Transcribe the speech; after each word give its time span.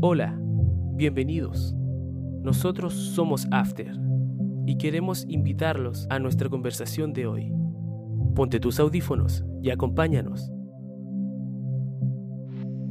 Hola, 0.00 0.32
bienvenidos. 0.94 1.74
Nosotros 2.44 2.94
somos 2.94 3.48
After 3.50 3.90
y 4.64 4.78
queremos 4.78 5.24
invitarlos 5.28 6.06
a 6.08 6.20
nuestra 6.20 6.48
conversación 6.48 7.12
de 7.12 7.26
hoy. 7.26 7.52
Ponte 8.36 8.60
tus 8.60 8.78
audífonos 8.78 9.44
y 9.60 9.70
acompáñanos. 9.70 10.52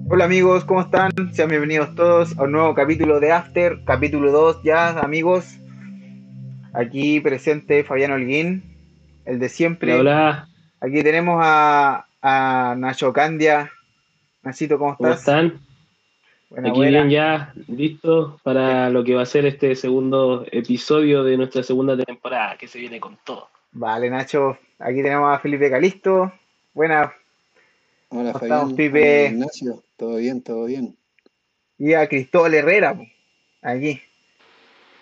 Hola 0.09 0.25
amigos, 0.25 0.65
¿cómo 0.65 0.81
están? 0.81 1.11
Sean 1.31 1.47
bienvenidos 1.47 1.95
todos 1.95 2.37
a 2.37 2.43
un 2.43 2.51
nuevo 2.51 2.75
capítulo 2.75 3.21
de 3.21 3.31
After, 3.31 3.85
capítulo 3.85 4.33
2 4.33 4.63
ya, 4.65 4.99
amigos. 4.99 5.57
Aquí 6.73 7.21
presente 7.21 7.85
Fabián 7.85 8.11
Holguín, 8.11 8.63
el 9.23 9.39
de 9.39 9.47
siempre. 9.47 9.97
Hola, 9.97 10.49
Aquí 10.81 11.01
tenemos 11.03 11.39
a, 11.41 12.05
a 12.21 12.75
Nacho 12.77 13.13
Candia. 13.13 13.71
Nachito, 14.43 14.77
¿cómo 14.77 14.97
¿cómo 14.97 15.07
estás? 15.09 15.19
están? 15.21 15.66
Buena, 16.49 16.69
Aquí 16.69 16.77
buena. 16.77 16.99
bien 17.03 17.09
ya 17.09 17.53
listos 17.67 18.41
para 18.41 18.89
lo 18.89 19.03
que 19.03 19.15
va 19.15 19.23
a 19.23 19.25
ser 19.25 19.45
este 19.45 19.75
segundo 19.75 20.45
episodio 20.49 21.23
de 21.23 21.35
nuestra 21.35 21.61
segunda 21.61 21.97
temporada, 21.97 22.57
que 22.57 22.67
se 22.67 22.79
viene 22.79 22.99
con 23.01 23.17
todo. 23.23 23.49
Vale, 23.73 24.09
Nacho. 24.09 24.57
Aquí 24.79 25.01
tenemos 25.03 25.35
a 25.35 25.39
Felipe 25.39 25.69
Calisto. 25.69 26.31
Buena. 26.73 27.13
Hola 28.09 28.31
¿Cómo 28.31 28.33
Fabián, 28.33 28.57
estamos, 28.59 28.73
Pipe? 28.73 29.19
Hola, 29.25 29.29
Ignacio, 29.29 29.83
todo 29.97 30.15
bien, 30.15 30.41
todo 30.41 30.65
bien. 30.65 30.95
Y 31.77 31.93
a 31.93 32.07
Cristóbal 32.07 32.53
Herrera. 32.53 32.97
Aquí. 33.61 34.01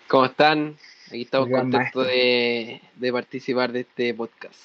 ¿Cómo 0.08 0.24
están? 0.26 0.76
Aquí 1.08 1.22
estamos 1.22 1.48
gran 1.48 1.70
contentos 1.70 2.06
de, 2.08 2.80
de 2.96 3.12
participar 3.12 3.70
de 3.70 3.80
este 3.80 4.12
podcast. 4.14 4.64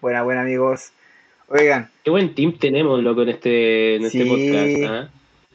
Buena, 0.00 0.24
buena, 0.24 0.40
amigos. 0.42 0.90
Oigan, 1.46 1.90
Qué 2.02 2.10
buen 2.10 2.34
team 2.34 2.58
tenemos, 2.58 3.00
loco, 3.02 3.22
en 3.22 3.28
este, 3.28 3.96
en 3.96 4.04
este 4.04 4.26
podcast. 4.26 4.92
¿ah? 4.92 5.10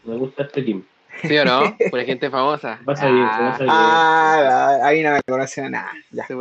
Me 0.05 0.15
gusta 0.17 0.43
este 0.43 0.61
team. 0.63 0.83
¿Sí 1.21 1.37
o 1.37 1.45
no? 1.45 1.77
Pura 1.91 2.03
gente 2.03 2.29
famosa. 2.29 2.77
Se 2.79 2.83
pasa 2.85 3.07
bien, 3.07 3.17
se 3.27 3.31
Ah, 3.31 3.49
pasa 3.51 3.63
bien. 3.63 3.75
ah, 3.75 4.79
ahí 4.83 5.03
no 5.03 5.11
me 5.11 5.21
conocen 5.27 5.71
nada. 5.71 5.91
Ya. 6.11 6.25
Se. 6.27 6.33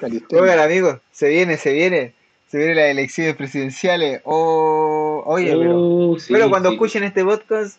Calistenia. 0.00 0.42
Oigan, 0.42 0.58
amigos, 0.60 0.98
se 1.10 1.28
viene, 1.28 1.56
se 1.56 1.72
viene. 1.72 2.14
Se 2.48 2.58
vienen 2.58 2.76
las 2.76 2.86
elecciones 2.86 3.36
presidenciales. 3.36 4.22
Oh, 4.24 5.22
oye, 5.26 5.54
pero, 5.56 5.76
Oh, 5.78 6.18
sí, 6.18 6.32
pero 6.32 6.50
cuando 6.50 6.70
sí. 6.70 6.74
escuchen 6.74 7.04
este 7.04 7.24
podcast, 7.24 7.78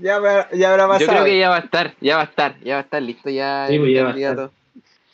ya, 0.00 0.16
habrá- 0.16 0.48
ya 0.52 0.70
habrá 0.72 0.86
pasado. 0.86 1.06
Yo 1.06 1.12
creo 1.12 1.24
que 1.24 1.38
ya 1.38 1.48
va 1.48 1.56
a 1.56 1.60
estar, 1.60 1.94
ya 2.00 2.16
va 2.16 2.22
a 2.22 2.26
estar, 2.26 2.60
ya 2.60 2.74
va 2.74 2.80
a 2.80 2.82
estar 2.82 3.02
listo 3.02 3.30
ya 3.30 3.66
Sí, 3.68 3.78
pues 3.78 3.94
ya 3.94 4.02
va 4.02 4.08
a 4.08 4.12
candidato. 4.12 4.52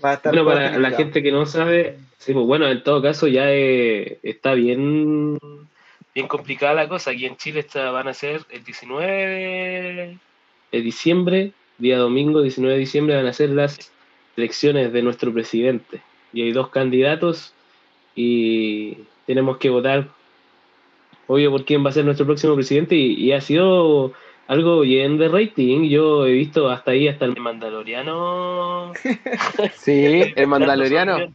Va 0.04 0.10
a 0.10 0.14
estar 0.14 0.32
Bueno, 0.32 0.46
para 0.50 0.78
la 0.78 0.90
gente 0.90 1.22
que 1.22 1.30
no 1.30 1.46
sabe, 1.46 1.98
sí, 2.18 2.32
pues 2.32 2.44
bueno, 2.46 2.66
en 2.68 2.82
todo 2.82 3.00
caso 3.00 3.28
ya 3.28 3.44
eh, 3.50 4.18
está 4.24 4.54
bien, 4.54 5.38
bien 6.14 6.28
complicada 6.28 6.74
la 6.74 6.88
cosa. 6.88 7.10
Aquí 7.10 7.26
en 7.26 7.36
Chile 7.36 7.60
está, 7.60 7.90
van 7.90 8.08
a 8.08 8.14
ser 8.14 8.42
el 8.50 8.64
19 8.64 10.18
de 10.72 10.80
diciembre, 10.80 11.52
día 11.78 11.98
domingo 11.98 12.42
19 12.42 12.74
de 12.74 12.80
diciembre, 12.80 13.16
van 13.16 13.26
a 13.26 13.32
ser 13.32 13.50
las 13.50 13.92
elecciones 14.36 14.92
de 14.92 15.02
nuestro 15.02 15.32
presidente. 15.32 16.02
Y 16.32 16.42
hay 16.42 16.52
dos 16.52 16.68
candidatos 16.68 17.54
y 18.14 18.98
tenemos 19.26 19.58
que 19.58 19.70
votar, 19.70 20.08
obvio, 21.26 21.50
por 21.50 21.64
quién 21.64 21.84
va 21.84 21.90
a 21.90 21.92
ser 21.92 22.04
nuestro 22.04 22.26
próximo 22.26 22.54
presidente. 22.54 22.94
Y, 22.94 23.14
y 23.14 23.32
ha 23.32 23.40
sido 23.40 24.12
algo 24.50 24.80
bien 24.80 25.16
de 25.16 25.28
rating. 25.28 25.88
Yo 25.88 26.26
he 26.26 26.32
visto 26.32 26.68
hasta 26.68 26.90
ahí, 26.90 27.06
hasta 27.06 27.24
el 27.24 27.36
Mandaloriano. 27.36 28.92
Sí, 29.74 30.32
el 30.34 30.46
mandaloriano. 30.48 31.18
El 31.18 31.32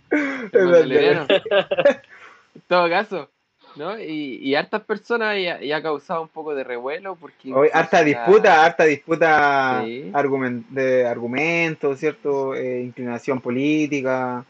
El 0.52 0.66
mandaloriano. 0.66 1.26
En 1.30 2.62
todo 2.68 2.90
caso, 2.90 3.30
¿no? 3.76 4.00
Y, 4.00 4.38
y 4.42 4.56
hartas 4.56 4.84
personas 4.84 5.38
y 5.38 5.48
ha, 5.48 5.64
y 5.64 5.72
ha 5.72 5.82
causado 5.82 6.22
un 6.22 6.28
poco 6.30 6.56
de 6.56 6.64
revuelo 6.64 7.16
porque 7.16 7.54
Hoy, 7.54 7.70
harta 7.74 8.04
disputa, 8.04 8.66
harta 8.66 8.86
disputa 8.86 9.82
Sí. 9.86 10.12
argumen- 10.14 10.66
de 10.70 11.06
argumentos, 11.08 12.00
¿cierto? 12.00 12.56
Eh, 12.56 12.82
inclinación 12.84 13.42
política 13.42 14.46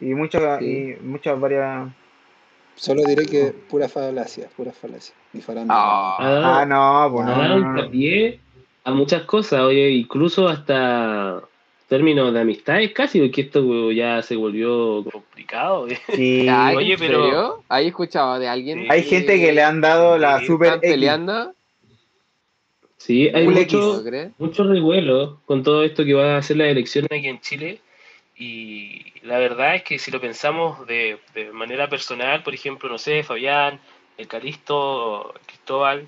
y 0.00 0.06
muchas, 0.14 0.58
Sí. 0.60 0.96
y 1.00 1.04
muchas 1.04 1.38
varias. 1.40 1.88
Solo 2.74 3.02
diré 3.04 3.24
que 3.26 3.54
pura 3.70 3.88
falacia, 3.88 4.48
pura 4.54 4.72
falacia. 4.72 5.14
Ah, 5.68 6.16
Ah, 6.18 6.64
no, 6.66 7.10
pues 7.14 7.26
no, 7.26 7.32
ha 7.42 7.48
no, 7.48 7.90
a 8.84 8.90
muchas 8.92 9.22
cosas, 9.22 9.62
oye, 9.62 9.90
incluso 9.90 10.48
hasta 10.48 11.42
términos 11.86 12.32
de 12.34 12.40
amistades 12.40 12.92
casi, 12.92 13.20
porque 13.20 13.42
esto 13.42 13.92
ya 13.92 14.20
se 14.22 14.36
volvió 14.36 15.04
complicado. 15.10 15.86
Sí. 16.14 16.46
ay, 16.50 16.76
Oye, 16.76 16.92
¿en 16.94 16.98
pero- 16.98 17.24
serio? 17.24 17.62
¿Ahí 17.68 17.86
escuchado 17.88 18.38
de 18.38 18.48
alguien? 18.48 18.86
Hay 18.90 19.02
gente 19.02 19.38
que 19.40 19.52
le 19.52 19.62
han 19.62 19.80
dado 19.80 20.18
la 20.18 20.40
Sí, 20.40 20.46
super 20.46 20.66
¿Están 20.68 20.80
X. 20.80 20.90
peleando? 20.90 21.52
Sí, 22.96 23.28
hay 23.32 23.44
Full 23.44 23.54
mucho, 23.54 23.96
¿No 23.98 24.02
crees? 24.04 24.30
mucho 24.38 24.64
revuelo 24.64 25.40
con 25.46 25.62
todo 25.62 25.84
esto 25.84 26.04
que 26.04 26.14
va 26.14 26.34
a 26.34 26.38
hacer 26.38 26.56
las 26.56 26.68
elecciones 26.68 27.10
aquí 27.12 27.28
en 27.28 27.40
Chile. 27.40 27.80
Y 28.38 29.12
la 29.22 29.38
verdad 29.38 29.76
es 29.76 29.82
que 29.82 29.98
si 29.98 30.10
lo 30.10 30.20
pensamos 30.20 30.86
de, 30.86 31.18
de 31.34 31.52
manera 31.52 31.88
personal, 31.88 32.42
por 32.42 32.52
ejemplo, 32.54 32.88
no 32.88 32.98
sé, 32.98 33.22
Fabián, 33.22 33.80
el 34.18 34.26
Calisto, 34.26 35.32
Cristóbal, 35.46 36.06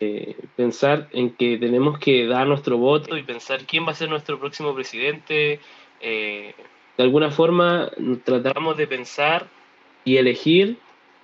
eh, 0.00 0.36
pensar 0.56 1.08
en 1.12 1.30
que 1.30 1.58
tenemos 1.58 1.98
que 1.98 2.26
dar 2.26 2.46
nuestro 2.46 2.78
voto 2.78 3.16
y 3.16 3.22
pensar 3.22 3.64
quién 3.64 3.86
va 3.86 3.92
a 3.92 3.94
ser 3.94 4.08
nuestro 4.08 4.38
próximo 4.38 4.74
presidente. 4.74 5.60
eh, 6.00 6.54
de 6.96 7.04
alguna 7.04 7.30
forma 7.30 7.90
tratamos 8.24 8.76
de 8.76 8.88
pensar 8.88 9.46
y 10.04 10.16
elegir 10.16 10.78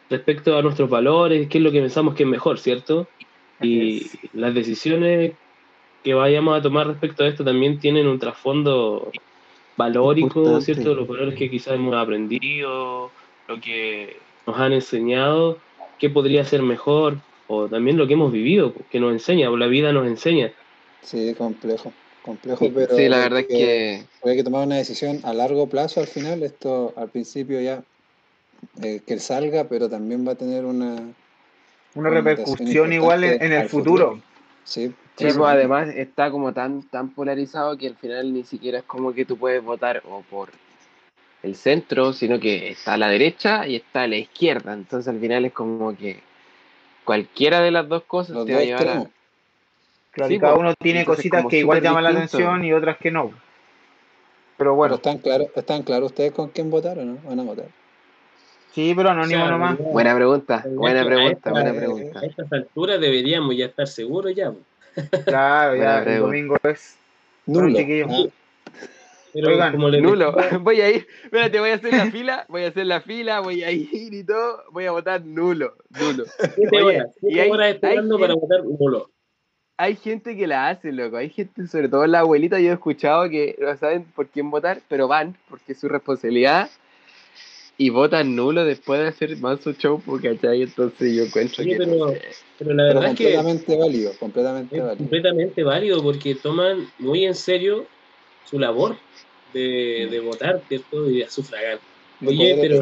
respecto 0.08 0.56
a 0.56 0.62
nuestros 0.62 0.88
valores, 0.88 1.48
qué 1.48 1.58
es 1.58 1.64
lo 1.64 1.72
que 1.72 1.80
pensamos 1.80 2.14
que 2.14 2.22
es 2.22 2.28
mejor, 2.28 2.60
¿cierto? 2.60 3.08
Y 3.60 4.06
las 4.32 4.54
decisiones 4.54 5.32
que 6.04 6.14
vayamos 6.14 6.56
a 6.56 6.62
tomar 6.62 6.86
respecto 6.86 7.24
a 7.24 7.28
esto 7.28 7.44
también 7.44 7.80
tienen 7.80 8.06
un 8.06 8.18
trasfondo 8.20 9.10
valórico, 9.76 10.40
Importante. 10.40 10.64
¿cierto? 10.64 10.94
Los 10.94 11.08
valores 11.08 11.34
que 11.34 11.50
quizás 11.50 11.74
hemos 11.74 11.94
aprendido, 11.94 13.10
lo 13.48 13.60
que 13.60 14.18
nos 14.46 14.58
han 14.58 14.74
enseñado, 14.74 15.58
qué 15.98 16.10
podría 16.10 16.44
ser 16.44 16.62
mejor, 16.62 17.18
o 17.48 17.68
también 17.68 17.96
lo 17.96 18.06
que 18.06 18.14
hemos 18.14 18.32
vivido, 18.32 18.74
que 18.90 19.00
nos 19.00 19.12
enseña, 19.12 19.50
o 19.50 19.56
la 19.56 19.66
vida 19.66 19.92
nos 19.92 20.06
enseña. 20.06 20.52
Sí, 21.02 21.34
complejo, 21.34 21.92
complejo, 22.22 22.70
pero 22.74 22.96
Sí, 22.96 23.08
la 23.08 23.18
verdad 23.18 23.40
es 23.40 23.46
que 23.46 24.04
hay 24.24 24.36
que 24.36 24.44
tomar 24.44 24.66
una 24.66 24.76
decisión 24.76 25.20
a 25.22 25.34
largo 25.34 25.68
plazo 25.68 26.00
al 26.00 26.06
final. 26.06 26.42
Esto 26.42 26.94
al 26.96 27.10
principio 27.10 27.60
ya 27.60 27.82
eh, 28.82 29.00
que 29.06 29.18
salga, 29.18 29.64
pero 29.64 29.88
también 29.88 30.26
va 30.26 30.32
a 30.32 30.36
tener 30.36 30.64
una 30.64 30.96
Una 31.94 32.10
repercusión 32.10 32.92
igual 32.92 33.24
en, 33.24 33.42
en 33.42 33.52
el 33.52 33.68
futuro. 33.68 34.22
Sí, 34.64 34.88
sí, 34.88 34.94
pues 35.16 35.36
además 35.36 35.90
está 35.90 36.30
como 36.30 36.54
tan, 36.54 36.82
tan 36.88 37.10
polarizado 37.10 37.76
que 37.76 37.88
al 37.88 37.96
final 37.96 38.32
ni 38.32 38.44
siquiera 38.44 38.78
es 38.78 38.84
como 38.84 39.12
que 39.12 39.26
tú 39.26 39.36
puedes 39.36 39.62
votar 39.62 40.02
o 40.08 40.22
por 40.22 40.48
el 41.42 41.54
centro, 41.54 42.14
sino 42.14 42.40
que 42.40 42.70
está 42.70 42.94
a 42.94 42.96
la 42.96 43.08
derecha 43.08 43.66
y 43.66 43.76
está 43.76 44.04
a 44.04 44.06
la 44.08 44.16
izquierda. 44.16 44.72
Entonces 44.72 45.12
al 45.12 45.20
final 45.20 45.44
es 45.44 45.52
como 45.52 45.94
que 45.94 46.22
cualquiera 47.04 47.60
de 47.60 47.70
las 47.70 47.88
dos 47.88 48.02
cosas 48.04 48.36
los 48.36 48.46
te 48.46 48.54
va 48.54 48.60
a 48.60 48.64
llevar 48.64 48.88
a... 48.88 49.06
Claro, 50.10 50.28
Sí, 50.28 50.34
y 50.36 50.38
cada 50.38 50.54
pues, 50.54 50.60
uno 50.60 50.74
tiene 50.78 51.00
entonces 51.00 51.24
cositas 51.24 51.46
que 51.46 51.58
igual 51.58 51.82
llaman 51.82 52.04
la 52.04 52.10
atención 52.10 52.64
y 52.64 52.72
otras 52.72 52.98
que 52.98 53.10
no. 53.10 53.30
Pero 53.30 53.44
Pero 54.56 54.74
bueno, 54.76 54.94
están 54.94 55.18
claros, 55.18 55.48
están 55.54 55.82
claros 55.82 56.12
ustedes 56.12 56.32
con 56.32 56.50
quién 56.50 56.70
votar 56.70 56.98
o 56.98 57.04
no? 57.04 57.18
Van 57.24 57.40
a 57.40 57.42
votar. 57.42 57.66
sí, 58.72 58.92
pero 58.96 59.10
anónimo 59.10 59.42
O 59.42 59.46
sea, 59.46 59.50
nomás. 59.50 59.78
Buena 59.78 60.14
pregunta, 60.14 60.64
buena 60.68 61.04
pregunta, 61.04 61.50
buena 61.50 61.72
pregunta. 61.72 62.20
A 62.20 62.26
estas 62.26 62.52
alturas 62.52 63.00
deberíamos 63.00 63.56
ya 63.56 63.66
estar 63.66 63.88
seguros 63.88 64.32
ya. 64.34 64.52
Claro, 65.24 65.74
ya 65.74 65.98
el 66.04 66.20
domingo 66.20 66.56
es. 66.62 66.96
Bueno, 67.46 67.68
Nulo. 67.68 68.30
Pero 69.34 69.48
Oigan, 69.48 69.72
como 69.72 69.88
les 69.88 70.00
Nulo, 70.00 70.32
decía, 70.32 70.58
voy 70.62 70.80
a 70.80 70.90
ir, 70.90 71.06
espérate, 71.24 71.58
voy 71.60 71.70
a 71.70 71.74
hacer 71.74 71.92
la 71.92 72.10
fila, 72.10 72.46
voy 72.48 72.62
a 72.62 72.68
hacer 72.68 72.86
la 72.86 73.00
fila, 73.00 73.40
voy 73.40 73.62
a 73.64 73.70
ir 73.72 74.14
y 74.14 74.24
todo, 74.24 74.62
voy 74.70 74.84
a 74.86 74.92
votar 74.92 75.24
nulo, 75.24 75.74
nulo. 76.00 76.24
siete 76.54 76.68
Oye, 76.82 76.98
horas, 77.00 77.14
siete 77.20 77.40
hay- 77.40 77.50
horas 77.50 77.74
esperando 77.74 78.14
hay 78.14 78.20
para 78.20 78.32
gente- 78.34 78.46
votar 78.46 78.64
nulo. 78.64 79.10
Hay 79.76 79.96
gente 79.96 80.36
que 80.36 80.46
la 80.46 80.68
hace, 80.68 80.92
loco. 80.92 81.16
Hay 81.16 81.30
gente, 81.30 81.66
sobre 81.66 81.88
todo 81.88 82.06
la 82.06 82.20
abuelita, 82.20 82.60
yo 82.60 82.70
he 82.70 82.74
escuchado 82.74 83.28
que 83.28 83.56
no 83.60 83.76
saben 83.76 84.04
por 84.04 84.28
quién 84.28 84.48
votar, 84.48 84.80
pero 84.88 85.08
van, 85.08 85.36
porque 85.50 85.72
es 85.72 85.80
su 85.80 85.88
responsabilidad. 85.88 86.70
Y 87.76 87.90
votan 87.90 88.36
nulo 88.36 88.64
después 88.64 89.00
de 89.00 89.08
hacer 89.08 89.36
manso 89.38 89.72
show, 89.72 90.00
¿cachai? 90.22 90.62
Entonces 90.62 91.16
yo 91.16 91.24
encuentro 91.24 91.64
que. 91.64 91.76
pero- 91.76 91.92
no 91.96 92.08
sé. 92.10 92.22
Pero 92.56 92.72
la 92.72 92.84
pero 92.84 93.00
verdad 93.00 93.10
es 93.10 93.18
que 93.18 93.24
completamente 93.34 93.76
válido, 93.76 94.12
completamente 94.20 94.76
es 94.76 94.82
válido. 94.84 94.96
completamente 94.98 95.64
válido 95.64 96.02
porque 96.04 96.36
toman 96.36 96.86
muy 97.00 97.24
en 97.24 97.34
serio 97.34 97.84
su 98.44 98.60
labor 98.60 98.94
de, 99.54 100.08
de 100.10 100.20
votar, 100.20 100.60
¿cierto? 100.68 101.08
Y 101.10 101.20
de 101.20 101.30
sufragar. 101.30 101.78
De 102.20 102.28
Oye, 102.28 102.58
pero 102.60 102.74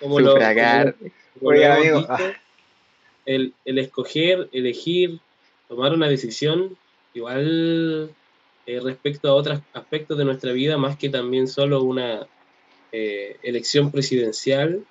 como 0.00 0.18
Sufragar. 0.20 0.94
como- 0.96 1.10
como 1.38 1.50
Oiga, 1.50 1.68
lo 1.68 1.74
hemos 1.74 1.78
amigo, 1.84 1.98
visto, 1.98 2.14
ah. 2.14 2.32
el, 3.26 3.52
el 3.64 3.78
escoger, 3.78 4.48
elegir, 4.52 5.20
tomar 5.68 5.92
una 5.92 6.08
decisión, 6.08 6.76
igual 7.12 8.10
eh, 8.66 8.80
respecto 8.80 9.28
a 9.28 9.34
otros 9.34 9.60
aspectos 9.74 10.16
de 10.16 10.24
nuestra 10.24 10.52
vida, 10.52 10.78
más 10.78 10.96
que 10.96 11.08
también 11.10 11.46
solo 11.46 11.82
una 11.82 12.26
eh, 12.92 13.36
elección 13.42 13.90
presidencial, 13.92 14.82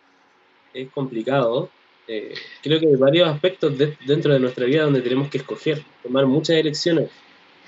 es 0.73 0.89
complicado. 0.91 1.69
eh, 2.07 2.35
creo 2.61 2.79
que 2.79 2.85
hay 2.85 2.95
varios 2.97 3.27
aspectos 3.27 3.75
de- 3.77 3.97
dentro 4.05 4.31
de 4.31 4.39
nuestra 4.39 4.65
vida 4.65 4.83
donde 4.83 5.01
tenemos 5.01 5.29
que 5.29 5.39
escoger, 5.39 5.83
tomar 6.03 6.27
muchas 6.27 6.57
elecciones, 6.57 7.09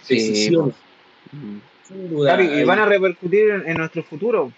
Sí, 0.03 0.13
decisiones. 0.15 0.75
Mm. 1.31 1.57
Sin 1.87 2.09
duda, 2.09 2.35
Claro, 2.35 2.43
y 2.53 2.59
hay- 2.59 2.63
van 2.65 2.79
a 2.79 2.85
repercutir 2.85 3.49
en, 3.49 3.67
en 3.69 3.77
nuestro 3.77 4.03
futuro. 4.03 4.51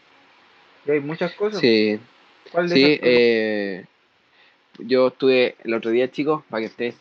Y 0.86 0.92
hay 0.92 1.00
muchas 1.00 1.31
cosas. 1.34 1.60
Sí, 1.62 2.00
¿Cuál 2.52 2.70
de 2.70 2.76
sí. 2.76 3.00
eh, 3.04 3.86
yo 4.80 5.08
estuve 5.08 5.56
el 5.64 5.74
otro 5.74 5.92
día, 5.92 6.10
chicos, 6.10 6.44
para 6.50 6.62
que 6.62 6.68
ustedes 6.68 6.96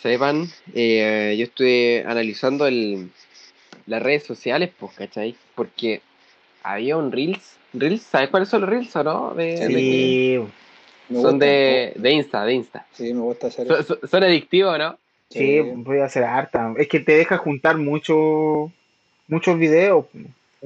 sepan, 0.00 0.46
eh, 0.74 1.34
yo 1.38 1.44
estuve 1.44 2.04
analizando 2.06 2.66
el, 2.66 3.10
las 3.86 4.02
redes 4.02 4.24
sociales, 4.24 4.70
pues, 4.78 4.92
¿cachai? 4.92 5.36
Porque 5.54 6.02
había 6.62 6.96
un 6.96 7.12
Reels. 7.12 7.56
Reels, 7.72 8.02
¿sabes 8.02 8.30
cuáles 8.30 8.48
son 8.48 8.62
los 8.62 8.70
Reels 8.70 8.94
o 8.96 9.04
no? 9.04 9.34
De- 9.34 9.56
Sí, 9.66 10.48
son 11.08 11.22
gusta, 11.32 11.46
de, 11.46 11.92
de 11.96 12.10
Insta, 12.12 12.44
de 12.44 12.54
Insta. 12.54 12.86
Sí, 12.92 13.14
me 13.14 13.20
gusta 13.20 13.46
hacer 13.48 13.66
Son, 13.66 13.80
eso. 13.80 13.98
son- 14.00 14.08
son 14.08 14.24
adictivos, 14.24 14.78
¿no? 14.78 14.98
Sí, 15.30 15.60
voy 15.60 15.98
a 16.00 16.04
hacer 16.04 16.24
harta. 16.24 16.74
Es 16.76 16.88
que 16.88 17.00
te 17.00 17.12
deja 17.12 17.38
juntar 17.38 17.78
mucho, 17.78 18.70
muchos 19.28 19.58
videos. 19.58 20.04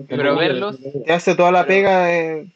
Pero 0.08 0.34
verlos- 0.36 0.78
Te 1.04 1.12
hace 1.12 1.36
toda 1.36 1.52
la 1.52 1.64
Pero- 1.66 1.68
pega 1.76 2.06
de, 2.06 2.46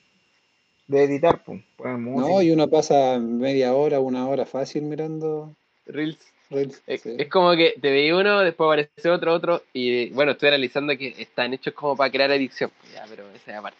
de 0.88 1.04
editar. 1.04 1.40
Pues. 1.44 1.60
No, 1.84 2.42
y 2.42 2.50
uno 2.50 2.68
pasa 2.68 3.18
media 3.18 3.74
hora, 3.74 4.00
una 4.00 4.26
hora 4.26 4.44
fácil 4.46 4.82
mirando 4.82 5.54
Reels. 5.86 6.18
Reels. 6.50 6.82
Es, 6.86 7.02
sí. 7.02 7.14
es 7.18 7.28
como 7.28 7.54
que 7.54 7.74
te 7.80 7.90
veía 7.90 8.16
uno, 8.16 8.40
después 8.40 8.66
aparece 8.66 9.10
otro, 9.10 9.34
otro, 9.34 9.62
y 9.74 10.08
bueno, 10.10 10.32
estoy 10.32 10.48
analizando 10.48 10.96
que 10.96 11.14
están 11.18 11.52
hechos 11.52 11.74
como 11.74 11.94
para 11.94 12.10
crear 12.10 12.30
adicción, 12.32 12.70
ya, 12.94 13.04
pero 13.08 13.24
esa 13.34 13.52
es 13.52 13.56
aparte. 13.58 13.78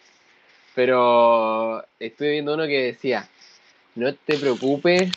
Pero 0.75 1.83
estuve 1.99 2.31
viendo 2.31 2.53
uno 2.53 2.67
que 2.67 2.83
decía, 2.83 3.27
no 3.95 4.13
te 4.13 4.37
preocupes 4.37 5.11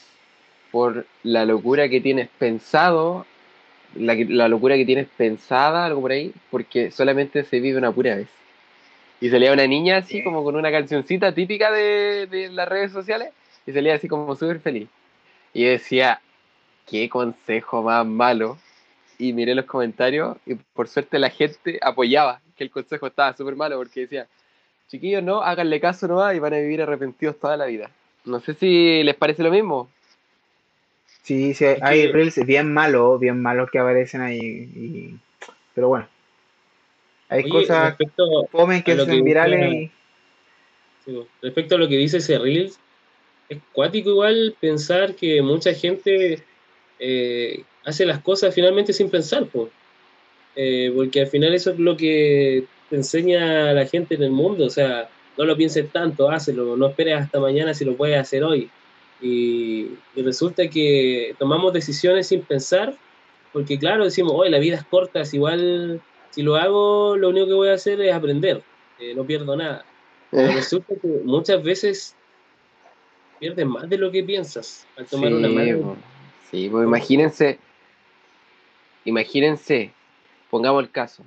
por 0.72 1.06
la 1.22 1.44
locura 1.44 1.88
que 1.88 2.00
tienes 2.00 2.28
pensado, 2.38 3.26
la, 3.94 4.48
locura 4.48 4.76
que 4.76 4.86
tienes 4.86 5.06
pensada, 5.16 5.84
algo 5.84 6.00
por 6.00 6.10
ahí, 6.10 6.32
porque 6.50 6.90
solamente 6.90 7.44
se 7.44 7.60
vive 7.60 7.78
una 7.78 7.92
pura 7.92 8.16
vez. 8.16 8.28
Y 9.20 9.30
salía 9.30 9.52
una 9.52 9.68
niña 9.68 9.98
así 9.98 10.24
como 10.24 10.42
con 10.42 10.56
una 10.56 10.72
cancioncita 10.72 11.32
típica 11.32 11.70
de, 11.70 12.26
de 12.26 12.48
las 12.48 12.68
redes 12.68 12.90
sociales, 12.90 13.32
y 13.66 13.72
salía 13.72 13.94
así 13.94 14.08
como 14.08 14.34
súper 14.34 14.58
feliz. 14.58 14.88
Y 15.54 15.64
decía, 15.64 16.20
qué 16.86 17.08
consejo 17.08 17.82
más 17.82 18.06
malo. 18.06 18.58
Y 19.18 19.32
miré 19.32 19.54
los 19.54 19.66
comentarios 19.66 20.36
y 20.46 20.54
por 20.54 20.88
suerte 20.88 21.18
la 21.18 21.30
gente 21.30 21.78
apoyaba 21.80 22.40
que 22.56 22.64
el 22.64 22.70
consejo 22.70 23.06
estaba 23.06 23.36
súper 23.36 23.54
malo 23.54 23.76
porque 23.76 24.00
decía, 24.00 24.26
chiquillos, 24.88 25.22
no, 25.22 25.42
háganle 25.42 25.80
caso 25.80 26.08
nomás 26.08 26.34
y 26.34 26.40
van 26.40 26.54
a 26.54 26.58
vivir 26.58 26.82
arrepentidos 26.82 27.38
toda 27.38 27.56
la 27.56 27.66
vida. 27.66 27.90
No 28.24 28.40
sé 28.40 28.54
si 28.54 29.02
les 29.02 29.14
parece 29.14 29.42
lo 29.42 29.50
mismo. 29.50 29.88
Sí, 31.22 31.54
sí, 31.54 31.64
hay 31.80 32.08
reels 32.08 32.44
bien 32.44 32.72
malos, 32.72 33.20
bien 33.20 33.40
malos 33.40 33.70
que 33.70 33.78
aparecen 33.78 34.20
ahí. 34.22 34.38
y- 34.38 35.14
Pero 35.74 35.88
bueno, 35.88 36.06
hay 37.28 37.44
Oye, 37.44 37.50
cosas 37.50 37.96
comen 38.50 38.82
que 38.82 38.92
a 38.92 38.96
son 38.98 39.24
virales 39.24 39.72
y 39.72 39.90
sí, 41.04 41.18
respecto 41.40 41.76
a 41.76 41.78
lo 41.78 41.88
que 41.88 41.96
dice 41.96 42.18
ese 42.18 42.38
Reels, 42.38 42.78
es 43.48 43.58
cuático 43.72 44.10
igual 44.10 44.54
pensar 44.60 45.14
que 45.14 45.40
mucha 45.42 45.72
gente 45.72 46.42
eh, 46.98 47.62
hace 47.84 48.04
las 48.04 48.20
cosas 48.20 48.54
finalmente 48.54 48.92
sin 48.92 49.08
pensar, 49.08 49.46
po. 49.46 49.70
Eh, 50.54 50.92
porque 50.94 51.20
al 51.22 51.28
final 51.28 51.54
eso 51.54 51.70
es 51.70 51.78
lo 51.78 51.96
que 51.96 52.64
te 52.90 52.96
enseña 52.96 53.72
la 53.72 53.86
gente 53.86 54.16
en 54.16 54.22
el 54.24 54.30
mundo, 54.30 54.66
o 54.66 54.70
sea, 54.70 55.08
no 55.38 55.44
lo 55.44 55.56
pienses 55.56 55.90
tanto, 55.90 56.30
hazlo, 56.30 56.76
no 56.76 56.88
esperes 56.88 57.14
hasta 57.14 57.40
mañana 57.40 57.72
si 57.72 57.84
lo 57.86 57.96
puedes 57.96 58.18
hacer 58.18 58.44
hoy. 58.44 58.68
Y, 59.22 59.98
y 60.16 60.22
resulta 60.22 60.68
que 60.68 61.34
tomamos 61.38 61.72
decisiones 61.72 62.26
sin 62.26 62.42
pensar, 62.42 62.94
porque 63.52 63.78
claro, 63.78 64.04
decimos, 64.04 64.32
hoy 64.34 64.50
la 64.50 64.58
vida 64.58 64.76
es 64.76 64.84
corta, 64.84 65.24
si 65.24 65.36
igual 65.36 66.00
si 66.30 66.42
lo 66.42 66.56
hago, 66.56 67.16
lo 67.16 67.28
único 67.28 67.46
que 67.46 67.52
voy 67.54 67.68
a 67.68 67.74
hacer 67.74 68.00
es 68.00 68.12
aprender, 68.12 68.62
eh, 68.98 69.14
no 69.14 69.24
pierdo 69.24 69.56
nada. 69.56 69.84
Pero 70.30 70.52
resulta 70.52 70.94
que 71.00 71.08
muchas 71.24 71.62
veces 71.62 72.16
pierdes 73.38 73.66
más 73.66 73.88
de 73.88 73.98
lo 73.98 74.10
que 74.10 74.22
piensas 74.22 74.86
al 74.96 75.06
tomar 75.06 75.32
una 75.34 75.48
mala 75.48 75.76
po. 75.76 75.96
Sí, 76.50 76.68
pues 76.70 76.84
imagínense, 76.86 77.58
imagínense, 79.04 79.92
pongamos 80.50 80.82
el 80.82 80.90
caso. 80.90 81.22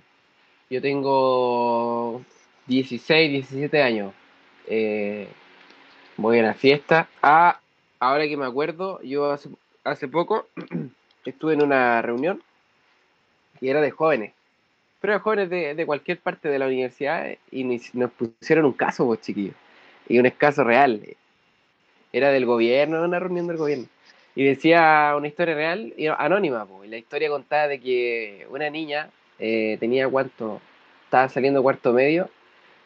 Yo 0.70 0.82
tengo 0.82 2.24
16, 2.68 3.32
17 3.32 3.82
años. 3.82 4.14
eh, 4.68 5.28
voy 6.18 6.40
a 6.40 6.44
la 6.44 6.54
fiesta. 6.54 7.08
Ah, 7.22 7.60
ahora 8.00 8.28
que 8.28 8.38
me 8.38 8.46
acuerdo, 8.46 9.02
yo 9.02 9.32
hace, 9.32 9.50
hace 9.84 10.08
poco 10.08 10.48
estuve 11.26 11.54
en 11.54 11.64
una 11.64 12.02
reunión 12.02 12.42
que 13.60 13.70
era 13.70 13.82
de 13.82 13.92
jóvenes. 13.92 14.34
Pero 15.02 15.14
de 15.14 15.20
jóvenes 15.20 15.50
de, 15.50 15.76
de 15.76 15.86
cualquier 15.86 16.20
parte 16.20 16.50
de 16.50 16.60
la 16.60 16.68
universidad 16.68 17.28
eh, 17.28 17.40
y 17.52 17.64
nos 17.94 18.12
pusieron 18.12 18.66
un 18.66 18.74
caso, 18.74 19.06
pues 19.06 19.22
chiquillos. 19.22 19.56
Y 20.08 20.20
un 20.20 20.30
caso 20.32 20.64
real. 20.64 21.02
Era 22.12 22.30
del 22.30 22.46
gobierno, 22.46 23.04
una 23.04 23.20
reunión 23.20 23.48
del 23.48 23.58
gobierno. 23.58 23.86
Y 24.36 24.44
decía 24.44 25.14
una 25.18 25.28
historia 25.28 25.56
real, 25.56 25.94
y 25.96 26.08
anónima, 26.08 26.66
po, 26.66 26.84
y 26.84 26.90
la 26.90 26.98
historia 26.98 27.30
contaba 27.30 27.70
de 27.70 27.80
que 27.80 28.46
una 28.50 28.70
niña 28.70 29.10
eh, 29.40 29.78
tenía 29.80 30.10
cuánto, 30.10 30.62
estaba 31.06 31.30
saliendo 31.30 31.64
cuarto 31.64 31.94
medio, 31.94 32.30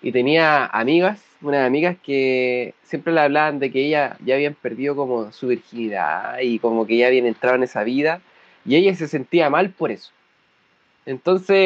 y 0.01 0.11
tenía 0.11 0.65
amigas, 0.65 1.21
unas 1.41 1.65
amigas 1.65 1.97
que 2.03 2.73
siempre 2.83 3.13
le 3.13 3.21
hablaban 3.21 3.59
de 3.59 3.71
que 3.71 3.85
ella 3.85 4.17
ya 4.23 4.35
habían 4.35 4.53
perdido 4.53 4.95
como 4.95 5.31
su 5.31 5.47
virginidad 5.47 6.39
y 6.39 6.59
como 6.59 6.85
que 6.85 6.97
ya 6.97 7.07
habían 7.07 7.25
entrado 7.25 7.55
en 7.55 7.63
esa 7.63 7.83
vida, 7.83 8.21
y 8.65 8.75
ella 8.75 8.93
se 8.95 9.07
sentía 9.07 9.49
mal 9.49 9.69
por 9.71 9.91
eso. 9.91 10.11
Entonces, 11.05 11.57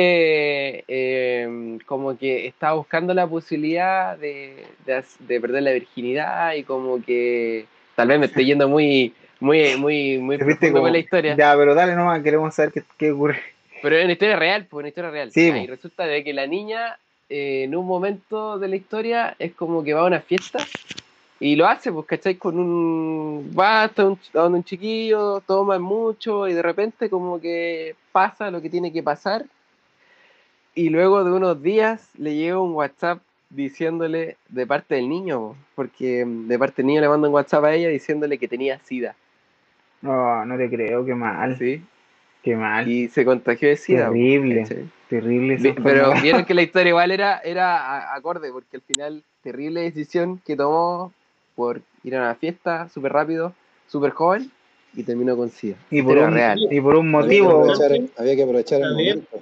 eh, 0.87 1.77
como 1.85 2.17
que 2.17 2.47
estaba 2.47 2.73
buscando 2.75 3.13
la 3.13 3.27
posibilidad 3.27 4.17
de, 4.17 4.65
de, 4.85 5.03
de 5.19 5.41
perder 5.41 5.63
la 5.63 5.71
virginidad 5.71 6.53
y 6.53 6.63
como 6.63 7.01
que 7.03 7.65
tal 7.95 8.07
vez 8.07 8.19
me 8.19 8.27
estoy 8.27 8.45
yendo 8.45 8.69
muy, 8.69 9.13
muy, 9.39 9.75
muy, 9.75 10.17
muy 10.19 10.37
profundo 10.37 10.81
con 10.81 10.91
la 10.91 10.97
historia. 10.97 11.35
ya, 11.35 11.55
pero 11.57 11.75
dale 11.75 11.95
nomás, 11.95 12.23
queremos 12.23 12.55
saber 12.55 12.71
qué, 12.71 12.83
qué 12.97 13.11
ocurre. 13.11 13.39
Pero 13.81 13.97
es 13.97 14.05
una 14.05 14.13
historia 14.13 14.37
real, 14.37 14.65
pues 14.69 14.79
una 14.79 14.87
historia 14.87 15.11
real. 15.11 15.31
Sí, 15.31 15.51
po. 15.51 15.57
y 15.57 15.67
resulta 15.67 16.05
de 16.05 16.23
que 16.23 16.31
la 16.31 16.47
niña, 16.47 16.97
eh, 17.35 17.63
en 17.63 17.75
un 17.75 17.87
momento 17.87 18.59
de 18.59 18.67
la 18.67 18.75
historia, 18.75 19.35
es 19.39 19.55
como 19.55 19.83
que 19.83 19.95
va 19.95 20.01
a 20.01 20.05
una 20.05 20.21
fiesta 20.21 20.59
y 21.39 21.55
lo 21.55 21.67
hace, 21.67 21.91
pues, 21.91 22.05
¿cachai? 22.05 22.35
Con 22.35 22.59
un. 22.59 23.51
Va 23.57 23.83
hasta 23.85 24.05
un, 24.05 24.19
donde 24.31 24.59
un 24.59 24.63
chiquillo, 24.63 25.41
toma 25.41 25.79
mucho 25.79 26.47
y 26.47 26.53
de 26.53 26.61
repente, 26.61 27.09
como 27.09 27.41
que 27.41 27.95
pasa 28.11 28.51
lo 28.51 28.61
que 28.61 28.69
tiene 28.69 28.93
que 28.93 29.01
pasar. 29.01 29.45
Y 30.75 30.89
luego 30.89 31.23
de 31.23 31.31
unos 31.31 31.59
días 31.63 32.07
le 32.19 32.35
llega 32.35 32.59
un 32.59 32.73
WhatsApp 32.73 33.19
diciéndole 33.49 34.37
de 34.49 34.67
parte 34.67 34.93
del 34.93 35.09
niño, 35.09 35.39
po, 35.39 35.55
porque 35.73 36.23
mm, 36.25 36.47
de 36.47 36.59
parte 36.59 36.83
del 36.83 36.87
niño 36.87 37.01
le 37.01 37.09
manda 37.09 37.27
un 37.27 37.33
WhatsApp 37.33 37.63
a 37.65 37.73
ella 37.73 37.89
diciéndole 37.89 38.37
que 38.37 38.47
tenía 38.47 38.77
SIDA. 38.77 39.15
No, 40.03 40.45
no 40.45 40.55
te 40.55 40.69
creo, 40.69 41.03
qué 41.03 41.15
mal, 41.15 41.57
¿sí? 41.57 41.81
Qué 42.43 42.55
mal. 42.55 42.87
Y 42.87 43.07
se 43.09 43.25
contagió 43.25 43.69
de 43.69 43.77
SIDA. 43.77 44.07
Terrible. 44.07 44.61
¿cachai? 44.61 44.85
Terrible. 45.09 45.75
Pero 45.83 46.13
vieron 46.21 46.45
que 46.45 46.53
la 46.53 46.61
historia 46.61 46.89
igual 46.89 47.11
era, 47.11 48.13
acorde, 48.13 48.51
porque 48.51 48.77
al 48.77 48.83
final, 48.83 49.23
terrible 49.41 49.81
decisión 49.81 50.39
que 50.45 50.55
tomó 50.55 51.13
por 51.55 51.81
ir 52.03 52.15
a 52.15 52.19
una 52.19 52.35
fiesta 52.35 52.89
súper 52.89 53.13
rápido, 53.13 53.53
súper 53.87 54.11
joven, 54.11 54.51
y 54.95 55.03
terminó 55.03 55.35
con 55.35 55.49
SIDA. 55.49 55.75
y, 55.89 56.01
por 56.03 56.17
Era 56.17 56.27
un, 56.27 56.33
real. 56.33 56.67
y 56.69 56.79
por 56.81 56.95
un 56.95 57.15
Había 57.15 57.29
que 57.29 57.41
motivo. 57.41 57.73
había 58.17 58.35
que 58.35 58.43
aprovechar 58.43 58.81
el 58.81 58.91
momento. 58.91 59.41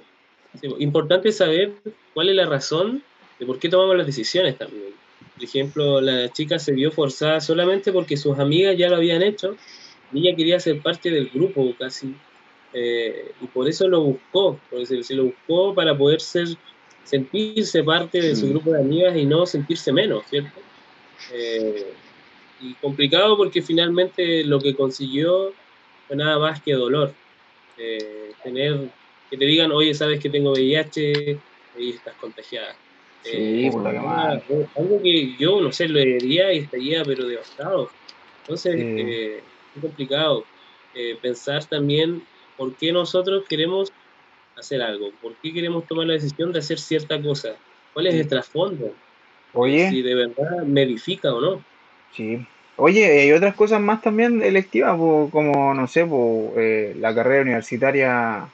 Sí, 0.60 0.68
po. 0.68 0.76
importante 0.78 1.32
saber 1.32 1.72
cuál 2.14 2.28
es 2.30 2.36
la 2.36 2.46
razón 2.46 3.02
de 3.38 3.46
por 3.46 3.58
qué 3.58 3.68
tomamos 3.68 3.96
las 3.96 4.06
decisiones 4.06 4.56
también. 4.56 4.92
Por 5.34 5.44
ejemplo, 5.44 6.00
la 6.00 6.28
chica 6.30 6.58
se 6.58 6.72
vio 6.72 6.90
forzada 6.90 7.40
solamente 7.40 7.92
porque 7.92 8.16
sus 8.16 8.38
amigas 8.38 8.76
ya 8.78 8.88
lo 8.88 8.96
habían 8.96 9.22
hecho 9.22 9.56
y 10.12 10.26
ella 10.26 10.36
quería 10.36 10.60
ser 10.60 10.80
parte 10.80 11.10
del 11.10 11.28
grupo 11.30 11.74
casi. 11.78 12.14
Eh, 12.74 13.32
y 13.40 13.46
por 13.48 13.68
eso 13.68 13.86
lo 13.88 14.02
buscó, 14.02 14.60
por 14.70 14.80
decirlo 14.80 15.02
así, 15.02 15.14
lo 15.14 15.24
buscó 15.26 15.74
para 15.74 15.96
poder 15.96 16.20
ser, 16.20 16.46
sentirse 17.04 17.82
parte 17.84 18.20
de 18.20 18.34
su 18.34 18.46
Mm. 18.46 18.50
grupo 18.50 18.72
de 18.72 18.80
amigas 18.80 19.16
y 19.16 19.26
no 19.26 19.44
sentirse 19.44 19.92
menos, 19.92 20.24
¿cierto? 20.28 20.60
Eh, 21.34 21.92
y 22.60 22.74
complicado 22.76 23.36
porque 23.36 23.60
finalmente 23.60 24.44
lo 24.44 24.60
que 24.60 24.74
consiguió 24.74 25.54
fue 26.06 26.16
nada 26.16 26.38
más 26.38 26.62
que 26.62 26.72
dolor. 26.72 27.14
Eh, 27.76 28.34
tener 28.44 28.78
que 29.30 29.36
te 29.38 29.44
digan, 29.46 29.72
oye, 29.72 29.94
sabes 29.94 30.20
que 30.20 30.30
tengo 30.30 30.52
VIH 30.52 31.40
y 31.78 31.90
estás 31.90 32.16
contagiada. 32.16 32.76
Sí, 33.22 33.30
Eh, 33.32 33.70
qué 33.72 33.90
era 33.90 34.02
mal. 34.02 34.42
algo 34.76 35.00
que 35.02 35.36
yo, 35.38 35.60
no 35.60 35.72
sé, 35.72 35.88
leería 35.88 36.52
y 36.52 36.58
estaría, 36.58 37.02
pero 37.04 37.26
devastado. 37.26 37.90
Entonces, 38.40 38.74
Sí. 38.76 38.82
eh, 38.98 39.44
es 39.74 39.80
complicado 39.80 40.46
eh, 40.94 41.16
pensar 41.22 41.64
también 41.66 42.22
por 42.56 42.74
qué 42.74 42.92
nosotros 42.92 43.44
queremos 43.48 43.92
hacer 44.56 44.82
algo, 44.82 45.10
por 45.20 45.34
qué 45.42 45.52
queremos 45.52 45.86
tomar 45.86 46.06
la 46.06 46.14
decisión 46.14 46.52
de 46.52 46.58
hacer 46.58 46.78
cierta 46.78 47.20
cosa, 47.20 47.56
cuál 47.92 48.06
es 48.06 48.14
el 48.14 48.28
trasfondo, 48.28 48.92
Oye, 49.54 49.90
si 49.90 50.02
de 50.02 50.14
verdad 50.14 50.62
me 50.64 50.82
edifica 50.82 51.32
o 51.34 51.40
no. 51.40 51.64
sí. 52.14 52.46
Oye, 52.76 53.04
hay 53.04 53.32
otras 53.32 53.54
cosas 53.54 53.80
más 53.80 54.00
también 54.00 54.42
electivas, 54.42 54.96
como, 54.96 55.74
no 55.74 55.86
sé, 55.86 56.06
po, 56.06 56.54
eh, 56.56 56.96
la 56.98 57.14
carrera 57.14 57.42
universitaria 57.42 58.48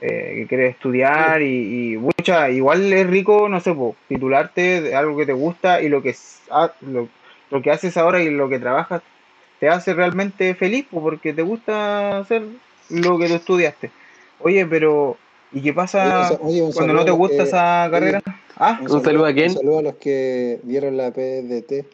eh, 0.00 0.32
que 0.34 0.46
quieres 0.48 0.74
estudiar 0.74 1.42
y, 1.42 1.92
y 1.92 1.96
mucha, 1.98 2.50
igual 2.50 2.90
es 2.92 3.06
rico, 3.06 3.48
no 3.48 3.60
sé, 3.60 3.74
po, 3.74 3.96
titularte 4.08 4.80
de 4.80 4.94
algo 4.94 5.16
que 5.16 5.26
te 5.26 5.34
gusta 5.34 5.82
y 5.82 5.90
lo 5.90 6.02
que, 6.02 6.16
lo, 6.80 7.08
lo 7.50 7.62
que 7.62 7.70
haces 7.70 7.96
ahora 7.98 8.22
y 8.22 8.30
lo 8.30 8.48
que 8.48 8.58
trabajas 8.58 9.02
te 9.60 9.68
hace 9.68 9.92
realmente 9.92 10.54
feliz, 10.54 10.86
po, 10.90 11.02
porque 11.02 11.34
te 11.34 11.42
gusta 11.42 12.18
hacer 12.18 12.42
lo 12.90 13.18
que 13.18 13.28
tú 13.28 13.34
estudiaste. 13.34 13.90
Oye, 14.40 14.66
pero, 14.66 15.16
¿y 15.52 15.60
qué 15.62 15.72
pasa 15.72 16.38
oye, 16.40 16.62
cuando 16.74 16.94
no 16.94 17.04
te 17.04 17.10
gusta 17.10 17.36
que- 17.38 17.42
esa 17.44 17.88
carrera? 17.90 18.22
Ah, 18.56 18.78
Un 18.82 19.02
saludo 19.04 19.26
a 19.26 19.32
quién? 19.32 19.50
Un 19.50 19.56
saludo 19.58 19.78
a 19.78 19.82
los 19.82 19.94
que 19.96 20.60
vieron 20.64 20.96
la 20.96 21.12
PDT, 21.12 21.86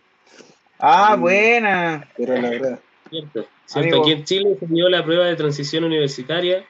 ah, 0.79 1.17
Mm. 1.17 1.21
buena. 1.21 2.09
vieron 2.17 2.43
la 2.43 2.51
verdad. 2.51 2.81
Cierto, 3.11 3.47
cierto. 3.67 4.01
Aquí 4.01 4.13
en 4.13 4.25
Chile 4.25 4.57
se 4.59 4.67
dio 4.67 4.89
la 4.89 5.05
prueba 5.05 5.27
de 5.27 5.37
transición 5.37 5.85
universitaria, 5.85 6.65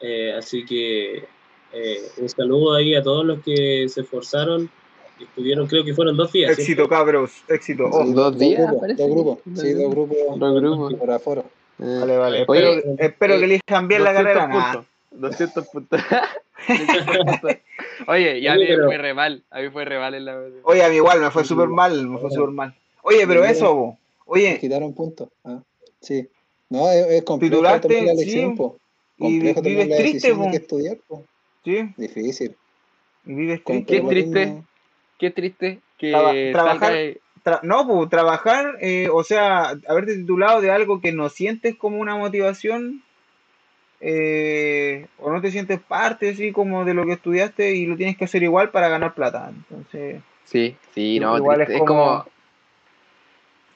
eh, 0.00 0.32
así 0.36 0.64
que 0.64 1.24
eh, 1.72 2.00
un 2.16 2.28
saludo 2.30 2.74
ahí 2.74 2.94
a 2.94 3.02
todos 3.02 3.26
los 3.26 3.42
que 3.44 3.86
se 3.90 4.00
esforzaron 4.00 4.70
y 5.20 5.24
estuvieron, 5.24 5.66
creo 5.66 5.84
que 5.84 5.92
fueron 5.92 6.16
dos 6.16 6.32
días. 6.32 6.58
Éxito, 6.58 6.88
cabros, 6.88 7.44
éxito. 7.48 7.84
Oh, 7.92 8.06
Sí, 8.06 8.12
dos 8.14 8.38
días, 8.38 8.70
grupos, 8.70 8.88
dos 8.96 9.10
grupos, 9.10 9.38
sí, 9.44 9.72
dos 9.74 9.90
grupos. 9.90 10.16
grupos 10.16 10.38
Dos 10.40 10.60
grupos. 10.62 10.94
por 10.94 11.10
aforo. 11.10 11.44
Eh, 11.80 11.98
Vale, 12.00 12.16
vale. 12.16 12.44
Oye, 12.48 12.78
espero 12.78 12.96
espero 12.98 13.34
eh, 13.34 13.38
que 13.38 13.44
elijan 13.44 13.88
bien 13.88 14.04
la 14.04 14.12
200 14.12 14.34
carrera. 14.34 14.72
Puntos. 14.72 14.86
200 15.10 15.68
puntos. 15.68 16.00
200 16.68 17.16
puntos. 17.26 17.56
Oye, 18.08 18.40
ya 18.40 18.52
a 18.52 18.56
mí 18.56 18.62
me 18.62 18.66
pero- 18.68 18.84
fue 18.86 18.98
re 18.98 19.14
mal. 19.14 19.42
A 19.50 19.60
mí 19.60 19.70
fue 19.70 19.84
re 19.84 19.98
mal 19.98 20.14
en 20.14 20.24
la. 20.24 20.40
Oye, 20.64 20.84
a 20.84 20.88
mí 20.88 20.96
igual 20.96 21.20
me 21.20 21.30
fue 21.30 21.44
súper 21.44 21.68
mal, 21.68 22.06
me 22.08 22.18
fue 22.18 22.30
súper 22.30 22.50
mal. 22.50 22.74
Oye, 23.02 23.26
pero 23.26 23.44
eso. 23.44 23.74
Me 23.86 23.96
oye, 24.26 24.58
quitaron 24.60 24.92
puntos. 24.94 25.28
Ah, 25.44 25.60
sí. 26.00 26.28
No, 26.68 26.90
es, 26.90 27.06
es 27.06 27.22
complejo 27.22 27.52
Titularte, 27.54 27.88
tomar 27.88 28.02
la 28.04 28.12
sí. 28.14 28.22
elección, 28.22 28.56
po. 28.56 28.76
Y 29.16 29.38
tomar 29.52 29.62
vives 29.64 29.88
la 29.88 29.96
triste, 29.96 30.34
po. 30.34 30.50
qué 30.50 30.56
estudiar, 30.56 30.96
po. 31.08 31.24
sí, 31.64 31.94
Difícil. 31.96 32.56
y 33.24 33.34
vives 33.34 33.64
triste. 33.64 33.86
Qué 33.94 34.00
triste. 34.02 34.62
Qué 35.18 35.30
triste 35.30 35.80
que 35.96 36.10
Traba- 36.10 36.32
salga 36.32 36.52
trabajar- 36.52 36.92
de- 36.92 37.20
Tra- 37.48 37.60
no, 37.62 37.86
pues 37.86 38.10
trabajar, 38.10 38.76
eh, 38.80 39.08
o 39.12 39.24
sea, 39.24 39.72
haberte 39.88 40.16
titulado 40.16 40.60
de 40.60 40.70
algo 40.70 41.00
que 41.00 41.12
no 41.12 41.28
sientes 41.28 41.76
como 41.76 41.98
una 41.98 42.14
motivación, 42.16 43.02
eh, 44.00 45.06
o 45.18 45.32
no 45.32 45.40
te 45.40 45.50
sientes 45.50 45.80
parte, 45.80 46.30
así 46.30 46.52
como 46.52 46.84
de 46.84 46.94
lo 46.94 47.04
que 47.06 47.12
estudiaste 47.12 47.74
y 47.74 47.86
lo 47.86 47.96
tienes 47.96 48.16
que 48.16 48.26
hacer 48.26 48.42
igual 48.42 48.70
para 48.70 48.88
ganar 48.88 49.14
plata. 49.14 49.50
Entonces, 49.54 50.20
Sí, 50.44 50.76
sí, 50.94 51.20
no, 51.20 51.36
Igual 51.36 51.60
es 51.60 51.68
es 51.68 51.78
como. 51.80 52.24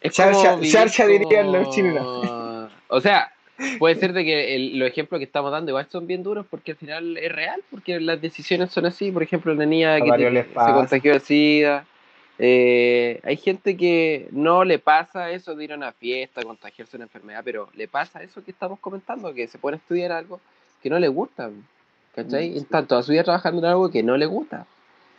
Es 0.00 0.12
Charcha- 0.14 0.42
como 0.50 0.56
vivir 0.56 0.72
charcha 0.72 1.06
dirían 1.06 1.52
los 1.52 1.68
chilenos. 1.70 2.70
O 2.88 3.00
sea, 3.00 3.30
puede 3.78 3.94
ser 3.96 4.12
de 4.14 4.24
que 4.24 4.54
el- 4.56 4.78
los 4.78 4.88
ejemplos 4.88 5.18
que 5.18 5.24
estamos 5.26 5.52
dando 5.52 5.70
igual 5.70 5.86
son 5.90 6.06
bien 6.06 6.22
duros 6.22 6.46
porque 6.48 6.72
al 6.72 6.78
final 6.78 7.16
es 7.18 7.30
real, 7.30 7.62
porque 7.70 8.00
las 8.00 8.20
decisiones 8.22 8.70
son 8.70 8.86
así. 8.86 9.10
Por 9.12 9.22
ejemplo, 9.22 9.54
la 9.54 9.66
niña 9.66 9.96
que 10.00 10.10
te- 10.12 10.42
se 10.44 10.54
contagió 10.72 11.12
de 11.12 11.20
SIDA. 11.20 11.84
Eh, 12.44 13.20
hay 13.22 13.36
gente 13.36 13.76
que 13.76 14.26
no 14.32 14.64
le 14.64 14.80
pasa 14.80 15.30
eso 15.30 15.54
de 15.54 15.62
ir 15.62 15.72
a 15.72 15.76
una 15.76 15.92
fiesta, 15.92 16.42
contagiarse 16.42 16.96
una 16.96 17.04
enfermedad, 17.04 17.42
pero 17.44 17.68
le 17.74 17.86
pasa 17.86 18.20
eso 18.20 18.42
que 18.42 18.50
estamos 18.50 18.80
comentando, 18.80 19.32
que 19.32 19.46
se 19.46 19.58
pone 19.58 19.76
a 19.76 19.78
estudiar 19.78 20.10
algo 20.10 20.40
que 20.82 20.90
no 20.90 20.98
le 20.98 21.06
gusta. 21.06 21.52
¿Cachai? 22.16 22.50
Mm, 22.50 22.52
sí. 22.54 22.58
Están 22.58 22.88
toda 22.88 23.04
su 23.04 23.12
vida 23.12 23.22
trabajando 23.22 23.60
en 23.60 23.66
algo 23.66 23.92
que 23.92 24.02
no 24.02 24.16
le 24.16 24.26
gusta. 24.26 24.66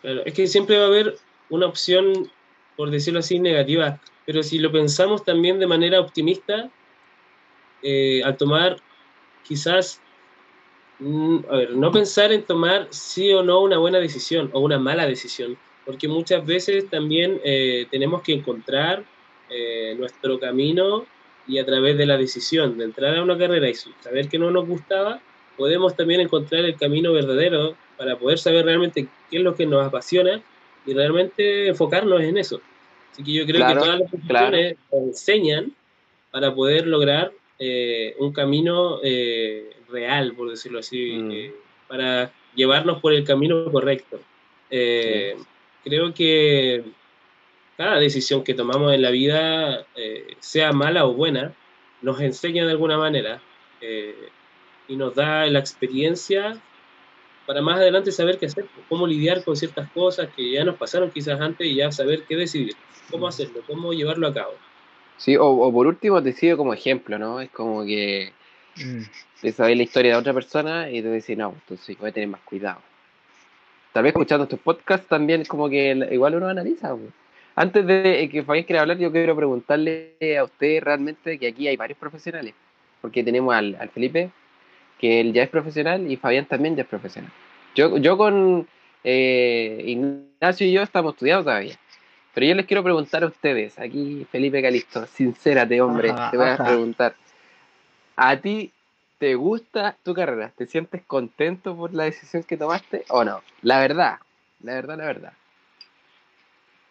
Claro, 0.02 0.26
es 0.26 0.34
que 0.34 0.48
siempre 0.48 0.78
va 0.78 0.84
a 0.84 0.88
haber 0.88 1.16
una 1.50 1.66
opción, 1.66 2.30
por 2.76 2.92
decirlo 2.92 3.22
así, 3.22 3.40
negativa, 3.40 4.02
pero 4.26 4.44
si 4.44 4.60
lo 4.60 4.70
pensamos 4.74 5.24
también 5.24 5.60
de 5.60 5.68
manera 5.68 6.02
optimista, 6.02 6.70
eh, 7.84 8.22
al 8.26 8.36
tomar 8.36 8.82
quizás, 9.44 10.02
mm, 11.00 11.38
a 11.50 11.56
ver, 11.56 11.72
no 11.78 11.90
pensar 11.90 12.34
en 12.34 12.44
tomar 12.44 12.90
sí 12.90 13.32
o 13.32 13.44
no 13.44 13.62
una 13.62 13.78
buena 13.78 14.00
decisión 14.00 14.50
o 14.52 14.60
una 14.60 14.78
mala 14.78 15.06
decisión, 15.06 15.58
porque 15.86 16.08
muchas 16.08 16.46
veces 16.46 16.90
también 16.90 17.40
eh, 17.44 17.88
tenemos 17.92 18.22
que 18.22 18.34
encontrar 18.34 19.04
eh, 19.50 19.96
nuestro 19.98 20.40
camino 20.40 21.06
y 21.48 21.58
a 21.60 21.66
través 21.66 21.98
de 21.98 22.06
la 22.06 22.18
decisión 22.18 22.78
de 22.78 22.86
entrar 22.86 23.16
a 23.16 23.22
una 23.24 23.38
carrera 23.38 23.70
y 23.70 23.74
saber 23.76 24.30
que 24.30 24.40
no 24.40 24.50
nos 24.50 24.66
gustaba, 24.68 25.20
podemos 25.58 25.96
también 25.96 26.22
encontrar 26.22 26.64
el 26.64 26.76
camino 26.78 27.12
verdadero 27.12 27.76
para 27.98 28.18
poder 28.18 28.40
saber 28.40 28.66
realmente 28.66 29.08
qué 29.30 29.38
es 29.38 29.44
lo 29.44 29.56
que 29.56 29.66
nos 29.66 29.86
apasiona 29.86 30.42
y 30.86 30.94
realmente 30.94 31.68
enfocarnos 31.68 32.22
en 32.22 32.38
eso. 32.38 32.62
Así 33.12 33.24
que 33.24 33.34
yo 33.34 33.46
creo 33.46 33.58
Claro, 33.58 33.74
que 33.82 33.86
todas 33.86 34.00
las 34.00 34.10
profesiones 34.10 34.78
nos 34.92 35.02
enseñan 35.04 35.72
para 36.32 36.56
poder 36.56 36.88
lograr 36.88 37.32
eh, 37.60 38.16
un 38.20 38.34
camino 38.34 39.00
eh, 39.04 39.70
real, 39.90 40.34
por 40.34 40.50
decirlo 40.50 40.80
así, 40.80 41.14
Mm. 41.18 41.32
eh, 41.32 41.54
para 41.88 42.32
llevarnos 42.56 43.00
por 43.02 43.14
el 43.14 43.24
camino 43.24 43.72
correcto. 43.72 44.20
Eh, 44.70 45.36
Creo 45.84 46.14
que 46.14 46.84
cada 47.78 48.00
decisión 48.00 48.44
que 48.44 48.54
tomamos 48.54 48.94
en 48.94 49.02
la 49.02 49.12
vida, 49.12 49.86
eh, 49.96 50.36
sea 50.40 50.72
mala 50.72 51.06
o 51.06 51.14
buena, 51.14 51.54
nos 52.02 52.20
enseña 52.22 52.66
de 52.66 52.72
alguna 52.72 52.98
manera 52.98 53.42
eh, 53.82 54.30
y 54.88 54.96
nos 54.96 55.16
da 55.16 55.46
la 55.48 55.60
experiencia 55.60 56.62
para 57.46 57.62
más 57.62 57.78
adelante 57.78 58.12
saber 58.12 58.38
qué 58.38 58.46
hacer, 58.46 58.66
cómo 58.88 59.08
lidiar 59.08 59.44
con 59.44 59.56
ciertas 59.56 59.90
cosas 59.92 60.30
que 60.36 60.52
ya 60.52 60.64
nos 60.64 60.76
pasaron 60.76 61.12
quizás 61.12 61.40
antes 61.42 61.68
y 61.68 61.76
ya 61.76 61.92
saber 61.92 62.24
qué 62.28 62.36
decidir, 62.36 62.76
cómo 63.12 63.28
hacerlo, 63.28 63.62
cómo 63.68 63.94
llevarlo 63.94 64.28
a 64.28 64.34
cabo. 64.34 64.54
Sí, 65.18 65.36
o, 65.36 65.46
o 65.46 65.72
por 65.72 65.88
último 65.88 66.22
te 66.22 66.34
sirve 66.34 66.58
como 66.58 66.74
ejemplo, 66.74 67.20
¿no? 67.20 67.42
Es 67.42 67.50
como 67.52 67.84
que 67.84 68.34
mm, 68.78 69.02
te 69.42 69.52
sabes 69.52 69.78
la 69.78 69.84
historia 69.84 70.14
de 70.14 70.18
otra 70.18 70.34
persona 70.34 70.90
y 70.90 71.02
te 71.02 71.10
decís, 71.10 71.38
no, 71.38 71.54
entonces 71.54 71.98
voy 71.98 72.10
a 72.10 72.14
tener 72.14 72.30
más 72.30 72.42
cuidado. 72.42 72.82
Tal 73.94 74.04
vez 74.04 74.10
escuchando 74.10 74.44
estos 74.44 74.60
podcasts 74.60 75.08
también 75.08 75.42
es 75.42 75.48
como 75.48 75.70
que 75.70 75.92
igual 76.12 76.36
uno 76.36 76.48
analiza. 76.48 76.90
pues. 76.90 77.12
Antes 77.56 77.86
de 77.86 78.28
que 78.32 78.44
Fabián 78.44 78.66
quiera 78.66 78.82
hablar, 78.82 78.98
yo 78.98 79.12
quiero 79.12 79.36
preguntarle 79.36 80.16
a 80.38 80.44
usted 80.44 80.82
realmente 80.82 81.38
que 81.38 81.48
aquí 81.48 81.68
hay 81.68 81.78
varios 81.78 82.00
profesionales, 82.00 82.56
porque 83.00 83.24
tenemos 83.24 83.54
al, 83.54 83.78
al 83.80 83.90
Felipe, 83.90 84.32
que 85.00 85.22
él 85.22 85.34
ya 85.34 85.44
es 85.44 85.50
profesional, 85.50 86.12
y 86.12 86.18
Fabián 86.18 86.46
también 86.46 86.76
ya 86.76 86.82
es 86.82 86.90
profesional. 86.90 87.32
Yo, 87.76 87.98
yo 87.98 88.18
con 88.18 88.68
eh, 89.04 89.84
Ignacio 89.86 90.66
y 90.66 90.72
yo 90.72 90.82
estamos 90.82 91.14
estudiando 91.14 91.44
todavía. 91.44 91.76
Pero 92.34 92.48
yo 92.48 92.56
les 92.56 92.66
quiero 92.66 92.84
preguntar 92.84 93.24
a 93.24 93.28
ustedes, 93.28 93.78
aquí 93.78 94.26
Felipe 94.32 94.60
Calisto, 94.60 95.06
sincérate 95.06 95.80
hombre, 95.82 96.10
Ajá, 96.10 96.32
te 96.32 96.38
voy 96.38 96.48
a 96.48 96.58
preguntar, 96.58 97.14
¿a 98.16 98.38
ti 98.38 98.72
te 99.24 99.36
gusta 99.36 99.96
tu 100.04 100.14
carrera? 100.14 100.52
¿Te 100.54 100.68
sientes 100.68 101.02
contento 101.08 101.78
por 101.78 101.94
la 101.94 102.04
decisión 102.04 102.44
que 102.44 102.58
tomaste 102.58 103.06
o 103.08 103.24
no? 103.24 103.42
La 103.62 103.80
verdad, 103.80 104.16
la 104.62 104.74
verdad, 104.74 104.98
la 104.98 105.06
verdad. 105.06 105.32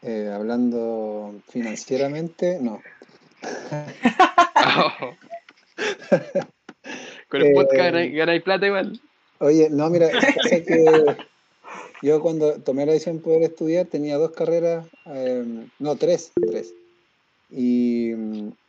Eh, 0.01 0.33
hablando 0.35 1.35
financieramente, 1.51 2.59
no. 2.59 2.81
Con 7.29 7.43
el 7.43 7.49
Eh, 7.49 7.53
podcast 7.53 7.77
ganáis, 7.77 8.15
ganáis 8.15 8.43
plata 8.43 8.67
igual. 8.67 8.99
Oye, 9.41 9.69
no, 9.69 9.91
mira, 9.91 10.09
pasa 10.35 10.65
que 10.65 11.05
yo 12.01 12.23
cuando 12.23 12.62
tomé 12.62 12.87
la 12.87 12.93
decisión 12.93 13.19
de 13.19 13.25
poder 13.25 13.43
estudiar 13.43 13.85
tenía 13.89 14.17
dos 14.17 14.31
carreras, 14.31 14.87
eh, 15.05 15.67
no, 15.79 15.97
tres, 15.97 16.33
tres. 16.51 16.73
Y, 17.51 18.12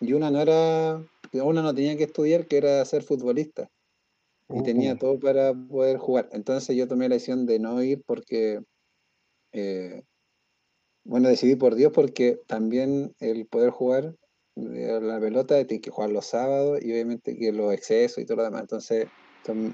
y 0.01 0.11
una 0.11 0.29
no 0.31 0.41
era, 0.41 1.01
una 1.41 1.61
no 1.61 1.73
tenía 1.73 1.97
que 1.97 2.03
estudiar, 2.03 2.45
que 2.47 2.57
era 2.57 2.83
ser 2.85 3.03
futbolista. 3.03 3.69
Y 4.49 4.61
tenía 4.61 4.97
todo 4.97 5.19
para 5.19 5.53
poder 5.53 5.97
jugar. 5.97 6.29
Entonces 6.31 6.75
yo 6.75 6.87
tomé 6.87 7.09
la 7.09 7.15
decisión 7.15 7.47
de 7.47 7.57
no 7.57 7.81
ir 7.81 8.03
porque, 8.05 8.61
eh, 9.51 10.03
bueno, 11.05 11.29
decidí 11.29 11.55
por 11.55 11.73
Dios 11.73 11.91
porque 11.91 12.39
también 12.45 13.15
el 13.19 13.47
poder 13.47 13.71
jugar 13.71 14.15
de 14.55 15.01
la 15.01 15.19
pelota 15.19 15.65
tienes 15.65 15.81
que 15.81 15.89
jugar 15.89 16.11
los 16.11 16.27
sábados 16.27 16.79
y 16.83 16.91
obviamente 16.91 17.35
que 17.35 17.51
los 17.51 17.73
excesos 17.73 18.19
y 18.19 18.25
todo 18.25 18.37
lo 18.37 18.43
demás. 18.43 18.61
Entonces, 18.61 19.07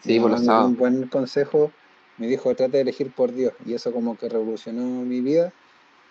Sí, 0.04 0.20
por 0.20 0.32
los 0.32 0.42
un 0.42 0.78
buen 0.78 1.08
consejo, 1.08 1.72
me 2.18 2.28
dijo, 2.28 2.54
trata 2.56 2.74
de 2.74 2.82
elegir 2.82 3.13
por 3.13 3.34
Dios. 3.34 3.54
Y 3.66 3.74
eso 3.74 3.94
como 3.94 4.18
que 4.18 4.28
revolucionó 4.28 4.84
mi 4.84 5.22
vida. 5.22 5.54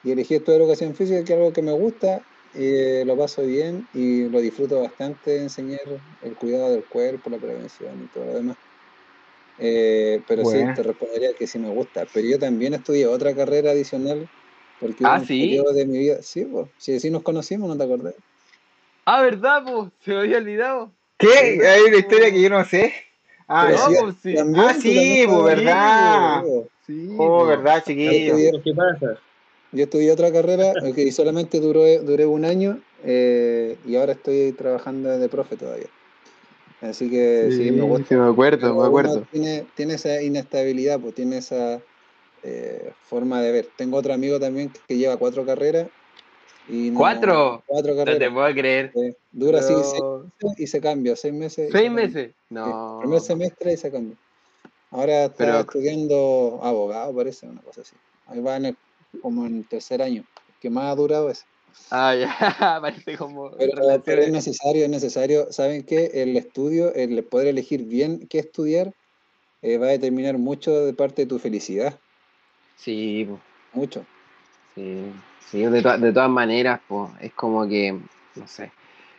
Y 0.05 0.13
elegí 0.13 0.37
esto 0.37 0.53
de 0.53 0.59
educación 0.59 0.95
física, 0.95 1.25
que 1.25 1.33
es 1.33 1.39
algo 1.39 1.53
que 1.53 1.63
me 1.63 1.73
gusta, 1.73 2.23
eh, 2.55 3.05
lo 3.07 3.17
paso 3.17 3.43
bien 3.43 3.87
y 3.93 4.29
lo 4.29 4.41
disfruto 4.41 4.81
bastante 4.81 5.43
enseñar 5.43 5.81
el 6.23 6.35
cuidado 6.35 6.71
del 6.73 6.85
cuerpo, 6.85 7.31
la 7.31 7.39
prevención 7.39 8.03
y 8.03 8.07
todo 8.09 8.27
lo 8.27 8.35
demás. 8.35 8.57
Eh, 9.59 10.23
pero 10.27 10.45
Buena. 10.45 10.75
sí, 10.75 10.83
te 10.83 10.89
respondería 10.89 11.33
que 11.35 11.47
sí 11.47 11.59
me 11.59 11.69
gusta. 11.69 12.07
Pero 12.13 12.29
yo 12.29 12.39
también 12.39 12.75
estudié 12.75 13.07
otra 13.07 13.35
carrera 13.35 13.73
adicional 13.73 14.29
porque 14.81 15.05
Ah, 15.05 15.19
un 15.19 15.27
¿sí? 15.27 15.41
periodo 15.41 15.73
de 15.73 15.87
mi 15.87 15.99
vida. 15.99 16.23
Sí, 16.23 16.45
pues, 16.45 16.69
si 16.79 16.99
sí 17.01 17.11
nos 17.11 17.23
conocimos, 17.23 17.69
¿no 17.69 17.77
te 17.77 17.85
acordás? 17.85 18.15
Ah, 19.05 19.23
¿verdad, 19.23 19.65
po? 19.65 19.91
Se 20.05 20.13
me 20.13 20.19
había 20.21 20.39
olvidado. 20.39 20.93
¿Qué? 21.19 21.29
Hay 21.67 21.83
una 21.83 21.97
historia 21.97 22.31
que 22.31 22.43
yo 22.43 22.51
no 22.51 22.65
sé. 22.65 22.93
Ah, 23.49 23.71
no, 23.71 23.79
sí, 23.79 23.95
pues 24.03 24.17
sí. 24.23 24.35
también, 24.35 24.65
Ah, 24.69 24.75
sí, 24.75 25.25
pues, 25.27 25.45
¿verdad? 25.45 26.43
pues, 26.43 26.65
Sí, 26.87 27.17
Oh, 27.19 27.47
verdad, 27.47 27.83
chiquillo. 27.85 28.37
¿Qué 28.63 28.73
pasa? 28.75 29.19
Yo 29.73 29.85
estudié 29.85 30.11
otra 30.13 30.33
carrera 30.33 30.73
que 30.95 31.13
solamente 31.13 31.61
duró, 31.61 31.85
duré 32.03 32.27
un 32.27 32.45
año 32.45 32.81
eh, 33.05 33.77
y 33.87 33.97
ahora 33.97 34.13
estoy 34.13 34.53
trabajando 34.53 35.19
de 35.19 35.29
profe 35.29 35.57
todavía. 35.57 35.89
Así 36.81 37.11
que 37.11 37.49
sí, 37.51 37.71
me 37.73 37.83
gusta. 37.83 38.07
sí, 38.09 38.15
me 38.15 38.29
acuerdo, 38.29 38.75
me 38.75 38.87
acuerdo. 38.87 39.27
Tiene, 39.33 39.67
tiene 39.75 39.95
esa 39.95 40.23
inestabilidad, 40.23 41.01
pues 41.01 41.15
tiene 41.15 41.39
esa 41.39 41.81
eh, 42.45 42.93
forma 43.03 43.43
de 43.43 43.51
ver. 43.51 43.69
Tengo 43.77 43.97
otro 43.97 44.15
amigo 44.15 44.39
también 44.39 44.71
que 44.87 44.97
lleva 44.97 45.17
cuatro 45.17 45.45
carreras. 45.45 45.89
Y 46.69 46.91
no- 46.91 46.99
¿Cuatro? 46.99 47.63
Cuatro 47.67 47.95
No 47.95 48.05
te 48.05 48.11
carreras. 48.13 48.33
puedo 48.33 48.55
creer. 48.55 48.93
Sí. 48.95 49.17
Dura 49.33 49.59
así 49.59 49.75
seis 49.75 49.93
Pero- 49.95 50.27
meses 50.41 50.61
y 50.61 50.67
se 50.69 50.81
cambia, 50.81 51.17
seis 51.17 51.35
meses. 51.35 51.69
y 51.69 51.73
¿Seis 51.73 51.85
se 51.85 51.91
meses? 51.91 52.29
Sí, 52.29 52.35
No. 52.51 52.99
Primer 53.01 53.21
semestre 53.23 53.73
y 53.73 53.77
se 53.77 53.91
cambia. 53.91 54.17
Ahora 54.93 55.25
está 55.25 55.37
Pero- 55.37 55.61
estudiando 55.61 56.61
abogado, 56.63 57.13
parece, 57.15 57.47
una 57.49 57.61
cosa 57.63 57.81
así. 57.81 57.97
Ahí 58.29 58.41
va 58.41 58.57
en 58.57 58.67
el- 58.67 58.77
como 59.21 59.47
en 59.47 59.59
el 59.59 59.65
tercer 59.67 60.03
año. 60.03 60.25
que 60.61 60.71
más 60.71 60.91
ha 60.91 60.95
durado 60.95 61.31
es. 61.31 61.45
Ah, 61.91 62.15
ya, 62.15 62.79
parece 62.81 63.17
como. 63.17 63.51
Pero, 63.53 64.23
es 64.23 64.31
necesario, 64.31 64.85
es 64.85 64.91
necesario. 64.91 65.53
¿Saben 65.53 65.85
qué? 65.85 66.11
El 66.15 66.37
estudio, 66.37 66.93
el 66.95 67.23
poder 67.25 67.49
elegir 67.49 67.85
bien 67.85 68.27
qué 68.29 68.39
estudiar, 68.41 68.93
eh, 69.63 69.79
va 69.79 69.87
a 69.87 69.91
determinar 69.91 70.39
mucho 70.39 70.85
de 70.87 70.93
parte 70.95 71.23
de 71.23 71.27
tu 71.29 71.39
felicidad. 71.39 71.99
Sí, 72.77 73.29
Mucho. 73.73 74.05
sí, 74.75 75.13
sí, 75.51 75.63
de, 75.65 75.83
to- 75.83 75.99
de 75.99 76.13
todas 76.13 76.31
maneras, 76.31 76.81
pues, 76.89 77.11
es 77.21 77.33
como 77.35 77.67
que, 77.69 77.99
no 78.37 78.47
sé. 78.49 78.73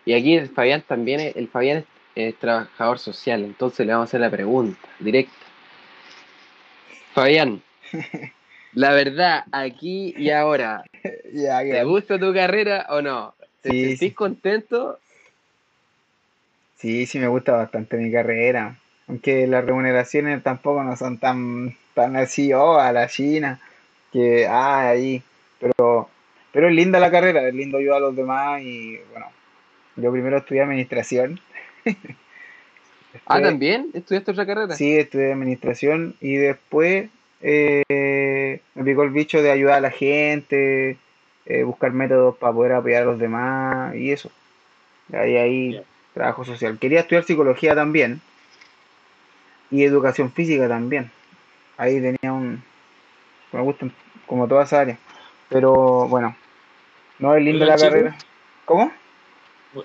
Y 0.06 0.14
aquí 0.14 0.36
el 0.36 0.50
Fabián 0.50 0.84
también, 0.88 1.20
es- 1.20 1.36
el 1.36 1.48
Fabián 1.50 1.78
es, 1.80 1.86
es 2.16 2.40
trabajador 2.40 3.00
social, 3.00 3.44
entonces 3.44 3.86
le 3.86 3.94
vamos 3.94 4.08
a 4.08 4.10
hacer 4.10 4.22
la 4.22 4.30
pregunta 4.32 4.88
directa. 5.00 5.34
Fabián, 7.14 7.62
la 8.74 8.94
verdad, 8.94 9.44
aquí 9.52 10.14
y 10.18 10.30
ahora, 10.32 10.84
Ya, 11.34 11.60
¿te 11.60 11.84
gusta 11.84 12.20
tu 12.20 12.34
carrera 12.34 12.88
o 12.90 13.02
no? 13.02 13.34
¿Te 13.62 13.72
Sí, 13.72 13.82
sentís 13.82 14.00
sí. 14.00 14.12
contento? 14.12 15.00
Sí, 16.78 17.06
sí 17.06 17.20
me 17.20 17.28
gusta 17.28 17.54
bastante 17.54 17.98
mi 17.98 18.12
carrera. 18.12 18.78
Aunque 19.08 19.48
las 19.48 19.66
remuneraciones 19.66 20.42
tampoco 20.44 20.84
no 20.84 20.96
son 20.96 21.18
tan, 21.18 21.76
tan 21.94 22.16
así, 22.16 22.54
oh, 22.54 22.78
a 22.80 22.92
la 22.92 23.08
China, 23.08 23.60
que, 24.14 24.48
ah, 24.48 24.90
ahí. 24.90 25.22
Pero, 25.60 26.10
pero 26.54 26.70
es 26.70 26.76
linda 26.76 27.00
la 27.00 27.12
carrera, 27.12 27.48
es 27.48 27.54
lindo 27.54 27.80
ayudar 27.80 27.98
a 27.98 28.02
los 28.02 28.16
demás 28.16 28.62
y, 28.62 28.98
bueno, 29.12 29.26
yo 29.96 30.12
primero 30.12 30.38
estudié 30.38 30.62
administración. 30.62 31.40
Ah, 33.26 33.42
¿también? 33.42 33.90
¿Estudiaste 33.94 34.32
otra 34.32 34.46
carrera? 34.46 34.76
Sí, 34.76 34.96
estudié 34.96 35.34
administración 35.34 36.16
y 36.22 36.36
después 36.36 37.10
eh, 37.42 37.84
me 38.76 38.84
picó 38.84 39.04
el 39.04 39.12
bicho 39.12 39.42
de 39.42 39.52
ayudar 39.52 39.78
a 39.78 39.82
la 39.82 39.92
gente, 39.92 40.98
eh, 41.46 41.64
buscar 41.64 41.92
métodos 41.92 42.38
para 42.38 42.54
poder 42.54 42.74
apoyar 42.74 43.04
a 43.04 43.06
los 43.06 43.20
demás 43.20 43.96
y 43.96 44.12
eso. 44.12 44.32
Ahí, 45.14 45.38
ahí, 45.38 45.82
trabajo 46.14 46.46
social. 46.46 46.78
Quería 46.80 47.02
estudiar 47.02 47.24
psicología 47.24 47.76
también 47.76 48.22
y 49.72 49.84
educación 49.84 50.32
física 50.32 50.68
también. 50.68 51.12
Ahí 51.78 52.02
tenía 52.02 52.34
un... 52.34 52.62
Me 53.52 53.62
gustan 53.62 53.92
como 54.28 54.48
todas 54.48 54.68
esas 54.68 54.80
áreas. 54.82 55.00
Pero 55.50 56.08
bueno, 56.08 56.36
no 57.18 57.36
es 57.36 57.44
linda 57.44 57.66
la 57.66 57.78
carrera. 57.78 58.16
¿Cómo? 58.66 58.92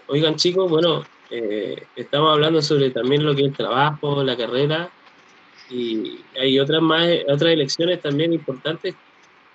Oigan 0.08 0.36
chicos, 0.36 0.70
bueno, 0.70 1.04
eh, 1.30 1.86
estamos 1.96 2.32
hablando 2.32 2.60
sobre 2.62 2.90
también 2.90 3.24
lo 3.24 3.34
que 3.34 3.42
es 3.42 3.48
el 3.48 3.56
trabajo, 3.56 4.22
la 4.22 4.36
carrera, 4.36 4.90
y 5.74 6.20
hay 6.38 6.58
otras 6.60 6.80
más, 6.80 7.08
otras 7.28 7.52
elecciones 7.52 8.00
también 8.00 8.32
importantes 8.32 8.94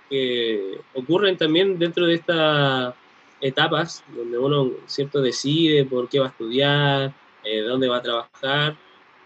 que 0.09 0.79
ocurren 0.93 1.37
también 1.37 1.79
dentro 1.79 2.05
de 2.05 2.15
estas 2.15 2.93
etapas, 3.41 4.03
donde 4.13 4.37
uno 4.37 4.71
cierto 4.85 5.21
decide 5.21 5.85
por 5.85 6.09
qué 6.09 6.19
va 6.19 6.25
a 6.25 6.29
estudiar, 6.29 7.13
eh, 7.43 7.61
dónde 7.61 7.87
va 7.87 7.97
a 7.97 8.01
trabajar, 8.01 8.75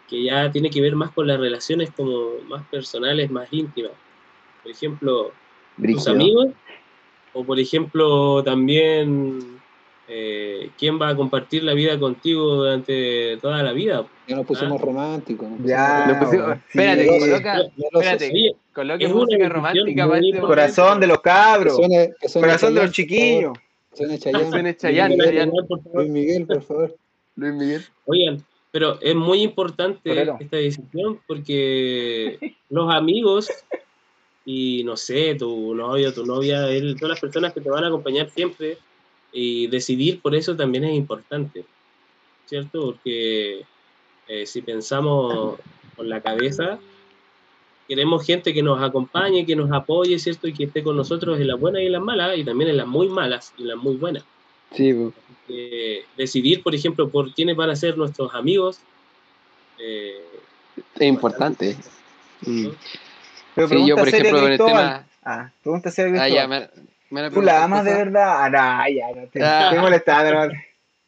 que 0.08 0.24
ya 0.24 0.52
tiene 0.52 0.70
que 0.70 0.82
ver 0.82 0.96
más 0.96 1.12
con 1.12 1.26
las 1.26 1.40
relaciones 1.40 1.90
como 1.92 2.34
más 2.48 2.64
personales, 2.68 3.32
más 3.32 3.48
íntimas. 3.52 3.94
Por 4.62 4.72
ejemplo, 4.72 5.32
tus 5.76 5.78
Brígido. 5.78 6.12
amigos, 6.12 6.48
o 7.34 7.44
por 7.44 7.60
ejemplo 7.60 8.44
también 8.44 9.63
eh, 10.16 10.70
quién 10.78 11.02
va 11.02 11.10
a 11.10 11.16
compartir 11.16 11.64
la 11.64 11.74
vida 11.74 11.98
contigo 12.00 12.44
durante 12.58 13.38
toda 13.38 13.64
la 13.64 13.72
vida. 13.74 14.06
Ya 14.28 14.36
nos 14.36 14.46
pusimos 14.46 14.80
Ah. 14.80 14.86
románticos. 14.86 15.50
nos 15.50 15.68
Ya, 15.68 16.06
Lo 16.08 16.20
pusimos- 16.20 16.58
espérate, 16.68 17.04
sí. 17.04 17.20
coloca, 17.20 17.62
espérate, 17.92 18.56
coloque 18.74 19.06
es 19.06 19.12
música 19.14 19.50
romántica 19.50 20.08
para 20.08 20.20
este 20.20 20.28
momento. 20.30 20.48
Corazón 20.48 21.00
de 21.00 21.08
los 21.08 21.18
Que 21.18 21.24
cabros, 21.24 21.76
suene, 21.78 22.14
que 22.22 22.30
suene 22.30 22.48
corazón 22.48 22.76
de 22.76 22.82
los 22.84 22.92
chiquillos. 22.92 23.54
Suene 23.94 24.20
Chayanne. 24.20 24.50
suene 24.50 24.78
Chayanne, 24.78 25.16
Luis. 25.18 25.30
Miguel, 25.30 25.52
por 25.68 25.82
favor. 25.82 25.96
Luis 25.96 26.10
Miguel, 26.12 26.46
por 26.46 26.62
favor. 26.64 26.96
Luis 27.36 27.54
Miguel. 27.54 27.82
Oigan, 28.06 28.46
pero 28.72 29.00
es 29.02 29.16
muy 29.16 29.42
importante 29.42 30.22
esta 30.40 30.58
decisión 30.58 31.20
porque 31.28 32.38
los 32.70 32.94
amigos 32.94 33.50
y 34.46 34.84
no 34.84 34.96
sé, 34.98 35.36
tu 35.36 35.74
novio, 35.74 36.14
tu 36.14 36.26
novia, 36.26 36.68
él, 36.70 36.96
todas 37.00 37.12
las 37.12 37.20
personas 37.20 37.54
que 37.54 37.62
te 37.62 37.70
van 37.70 37.84
a 37.84 37.88
acompañar 37.88 38.30
siempre 38.30 38.78
y 39.34 39.68
decidir 39.68 40.22
por 40.22 40.36
eso 40.36 40.56
también 40.56 40.84
es 40.84 40.94
importante, 40.96 41.66
¿cierto? 42.46 42.86
Porque 42.86 43.66
eh, 44.28 44.46
si 44.46 44.62
pensamos 44.62 45.58
con 45.96 46.08
la 46.10 46.22
cabeza, 46.22 46.80
queremos 47.88 48.26
gente 48.26 48.54
que 48.54 48.62
nos 48.64 48.82
acompañe, 48.82 49.46
que 49.46 49.56
nos 49.56 49.72
apoye, 49.72 50.18
¿cierto? 50.20 50.48
Y 50.48 50.54
que 50.54 50.66
esté 50.66 50.84
con 50.84 50.96
nosotros 50.96 51.40
en 51.40 51.48
las 51.48 51.60
buenas 51.60 51.82
y 51.82 51.88
en 51.88 51.92
las 51.94 52.02
malas, 52.02 52.38
y 52.38 52.44
también 52.44 52.70
en 52.70 52.78
las 52.78 52.88
muy 52.88 53.10
malas 53.10 53.54
y 53.58 53.64
en 53.64 53.68
las 53.70 53.78
muy 53.78 53.96
buenas 53.96 54.24
Sí, 54.76 54.92
eh, 55.50 56.06
decidir, 56.18 56.64
por 56.64 56.74
ejemplo, 56.74 57.10
por 57.10 57.32
quiénes 57.34 57.56
van 57.56 57.70
a 57.70 57.76
ser 57.76 57.98
nuestros 57.98 58.34
amigos. 58.34 58.80
eh, 59.80 60.22
es 60.96 61.08
importante. 61.08 61.76
Mm. 62.42 62.68
Pero 63.56 63.68
Sí, 63.68 63.88
yo, 63.88 63.96
por 63.96 64.08
ejemplo, 64.08 64.40
con 64.42 64.52
el 64.52 64.58
tema. 64.58 65.08
Ah, 65.24 65.52
pregunta 65.62 65.92
seria, 65.92 66.24
Ah, 66.24 66.28
ya, 66.28 66.48
Cristóbal. 66.48 66.72
me, 66.76 66.84
me 67.14 67.22
la 67.22 67.30
¿Tú 67.30 67.42
la 67.42 67.64
amas 67.64 67.86
de 67.86 67.94
verdad? 67.94 68.44
Ah, 68.46 68.50
no, 68.50 68.90
ya, 68.90 69.08
no 69.22 69.28
te, 69.28 69.40
Ah. 69.44 69.72
no. 69.74 70.54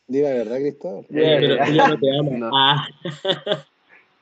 Di 0.07 0.21
la 0.21 0.29
verdad, 0.29 0.57
Cristóbal. 0.57 1.05
Oye, 1.09 1.37
pero 1.39 1.63
ella 1.65 1.87
no 1.87 1.99
te 1.99 2.17
ama. 2.17 2.29
No. 2.37 2.51
Ah, 2.53 2.87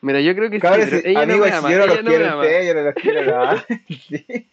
Mira, 0.02 0.20
yo 0.22 0.36
creo 0.36 0.50
que 0.50 0.60
sí, 0.60 1.00
si- 1.02 1.08
ella 1.10 1.22
amigos, 1.22 1.48
no 1.50 1.52
me 1.52 1.58
ama. 1.58 1.68
si 1.68 1.74
yo 1.74 1.80
no 1.80 1.86
los 1.88 2.00
quiero 2.00 2.40
ustedes, 2.40 2.68
yo 2.68 2.74
no 2.74 2.82
los 2.82 2.94
quiero 2.96 3.26
nada. 3.26 3.66
Sí. 3.90 4.50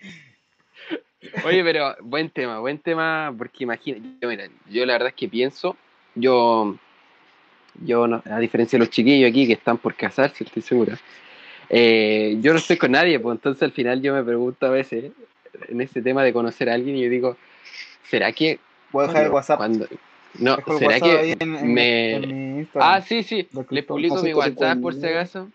Oye, 1.44 1.62
pero 1.62 1.94
buen 2.00 2.30
tema, 2.30 2.58
buen 2.58 2.78
tema, 2.78 3.32
porque 3.36 3.64
imagina, 3.64 3.98
yo, 4.20 4.28
mira, 4.28 4.48
yo 4.68 4.84
la 4.86 4.94
verdad 4.94 5.08
es 5.08 5.14
que 5.14 5.28
pienso, 5.28 5.76
yo, 6.14 6.76
yo 7.84 8.06
no, 8.06 8.22
a 8.24 8.38
diferencia 8.38 8.76
de 8.78 8.84
los 8.86 8.90
chiquillos 8.90 9.28
aquí 9.30 9.46
que 9.46 9.52
están 9.52 9.78
por 9.78 9.94
casarse, 9.94 10.44
estoy 10.44 10.62
segura, 10.62 10.98
eh, 11.68 12.36
yo 12.40 12.52
no 12.52 12.58
estoy 12.58 12.76
con 12.78 12.92
nadie, 12.92 13.20
pues 13.20 13.36
entonces 13.36 13.62
al 13.62 13.72
final 13.72 14.00
yo 14.02 14.14
me 14.14 14.24
pregunto 14.24 14.66
a 14.66 14.70
veces, 14.70 15.12
en 15.68 15.80
ese 15.80 16.02
tema 16.02 16.22
de 16.24 16.32
conocer 16.32 16.68
a 16.70 16.74
alguien, 16.74 16.96
y 16.96 17.02
yo 17.04 17.10
digo, 17.10 17.36
¿será 18.04 18.32
que 18.32 18.58
Voy 18.92 19.04
a 19.04 19.08
dejar 19.08 19.24
el 19.26 19.30
WhatsApp. 19.30 19.58
cuando- 19.58 19.86
no, 20.38 20.56
Dejo 20.56 20.72
el 20.72 20.78
¿será 20.78 20.90
WhatsApp 20.92 21.20
ahí 21.20 21.34
que 21.36 21.44
en, 21.44 21.74
me... 21.74 22.12
en 22.14 22.56
mi. 22.60 22.66
Ah, 22.76 23.00
sí, 23.00 23.22
sí, 23.22 23.44
todo- 23.44 23.64
publico 23.86 24.22
mi 24.22 24.32
WhatsApp 24.34 24.80
por 24.80 24.94
si 24.94 25.06
acaso, 25.06 25.48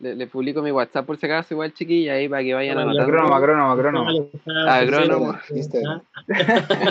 le, 0.00 0.14
le 0.16 0.26
publico 0.26 0.62
mi 0.62 0.70
WhatsApp 0.70 1.06
por 1.06 1.16
si 1.16 1.26
acaso, 1.26 1.54
igual 1.54 1.72
chiquilla, 1.72 2.14
ahí 2.14 2.28
para 2.28 2.42
que 2.42 2.54
vayan 2.54 2.78
Ah, 2.78 2.82
anotando. 2.82 3.02
Agrónomo, 3.02 3.34
agrónomo, 3.34 3.70
agrónomo. 3.72 4.30
Agrónomo. 4.68 5.38
Instagram. 5.54 6.02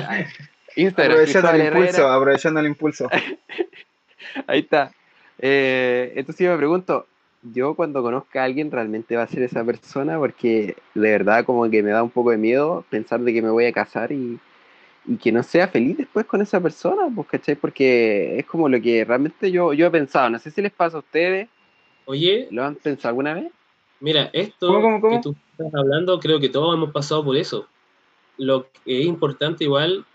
Instagram, 0.76 1.12
Aprovechando 1.18 1.52
el 1.52 1.66
impulso, 1.68 2.08
aprovechando 2.08 2.60
el 2.62 2.66
impulso. 2.68 3.10
Ahí 4.48 4.60
está. 4.60 4.92
Eh, 5.40 6.14
entonces 6.16 6.46
yo 6.46 6.52
me 6.52 6.58
pregunto, 6.58 7.08
yo 7.44 7.76
cuando 7.76 8.02
conozca 8.02 8.42
a 8.42 8.46
alguien 8.46 8.72
realmente 8.72 9.16
va 9.16 9.24
a 9.24 9.28
ser 9.28 9.44
esa 9.44 9.64
persona 9.64 10.18
porque 10.18 10.76
de 10.94 11.12
verdad 11.12 11.46
como 11.46 11.70
que 11.70 11.82
me 11.84 11.92
da 11.92 12.04
un 12.04 12.10
poco 12.10 12.32
de 12.32 12.38
miedo 12.38 12.86
pensar 12.90 13.20
de 13.22 13.34
que 13.34 13.42
me 13.42 13.50
voy 13.50 13.66
a 13.66 13.74
casar 13.74 14.12
y, 14.12 14.40
y 15.06 15.18
que 15.18 15.32
no 15.32 15.42
sea 15.44 15.68
feliz 15.68 15.98
después 15.98 16.26
con 16.26 16.42
esa 16.42 16.62
persona, 16.62 17.04
pues, 17.14 17.28
¿cachai? 17.28 17.56
Porque 17.56 18.38
es 18.40 18.46
como 18.46 18.70
lo 18.70 18.80
que 18.82 19.04
realmente 19.06 19.52
yo, 19.52 19.74
yo 19.74 19.88
he 19.88 19.92
pensado, 19.92 20.30
no 20.30 20.40
sé 20.40 20.52
si 20.52 20.62
les 20.62 20.72
pasa 20.72 20.98
a 20.98 21.00
ustedes, 21.00 21.50
Oye, 22.06 22.48
¿lo 22.52 22.64
han 22.64 22.76
pensado 22.76 23.10
alguna 23.10 23.34
vez? 23.34 23.52
mira, 24.00 24.30
esto 24.34 24.68
¿Cómo, 24.68 24.82
cómo, 24.82 25.02
cómo? 25.02 25.18
que 25.18 25.24
tú 25.24 25.36
estás 25.52 25.74
hablando, 25.74 26.20
creo 26.20 26.40
que 26.40 26.50
todos 26.50 26.76
hemos 26.76 26.92
pasado 26.92 27.24
por 27.24 27.38
eso. 27.38 27.68
Lo 28.38 28.64
que 28.84 29.02
es 29.02 29.06
importante 29.06 29.64
igual 29.64 30.06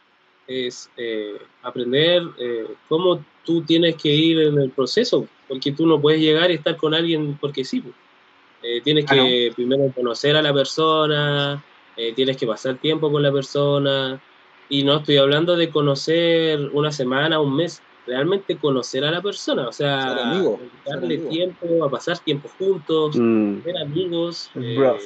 es 0.46 0.90
eh, 0.96 1.38
aprender 1.62 2.22
eh, 2.38 2.66
cómo 2.88 3.24
tú 3.44 3.62
tienes 3.62 3.96
que 3.96 4.08
ir 4.08 4.40
en 4.40 4.60
el 4.60 4.70
proceso, 4.70 5.28
porque 5.48 5.72
tú 5.72 5.86
no 5.86 6.00
puedes 6.00 6.20
llegar 6.20 6.50
y 6.50 6.54
estar 6.54 6.76
con 6.76 6.94
alguien 6.94 7.36
porque 7.40 7.64
sí. 7.64 7.80
pues. 7.80 7.94
Eh, 8.62 8.80
tienes 8.82 9.04
Ah, 9.08 9.14
que 9.14 9.52
primero 9.54 9.92
conocer 9.94 10.34
a 10.36 10.42
la 10.42 10.52
persona, 10.52 11.62
eh, 11.96 12.12
tienes 12.14 12.36
que 12.36 12.46
pasar 12.46 12.76
tiempo 12.76 13.10
con 13.12 13.22
la 13.22 13.30
persona, 13.30 14.20
y 14.68 14.82
no 14.82 14.96
estoy 14.96 15.18
hablando 15.18 15.56
de 15.56 15.70
conocer 15.70 16.58
una 16.72 16.90
semana, 16.90 17.38
un 17.40 17.54
mes, 17.54 17.80
realmente 18.06 18.56
conocer 18.56 19.04
a 19.04 19.10
la 19.10 19.20
persona, 19.22 19.68
o 19.68 19.72
sea, 19.72 20.00
Ser 20.02 20.18
amigo, 20.18 20.60
darle 20.84 21.16
ser 21.18 21.26
amigo. 21.26 21.28
tiempo, 21.30 21.84
a 21.84 21.90
pasar 21.90 22.18
tiempo 22.18 22.48
juntos, 22.58 23.16
Mm, 23.16 23.62
ser 23.62 23.76
amigos, 23.78 24.50
eh, 24.60 24.74
Bros. 24.76 25.02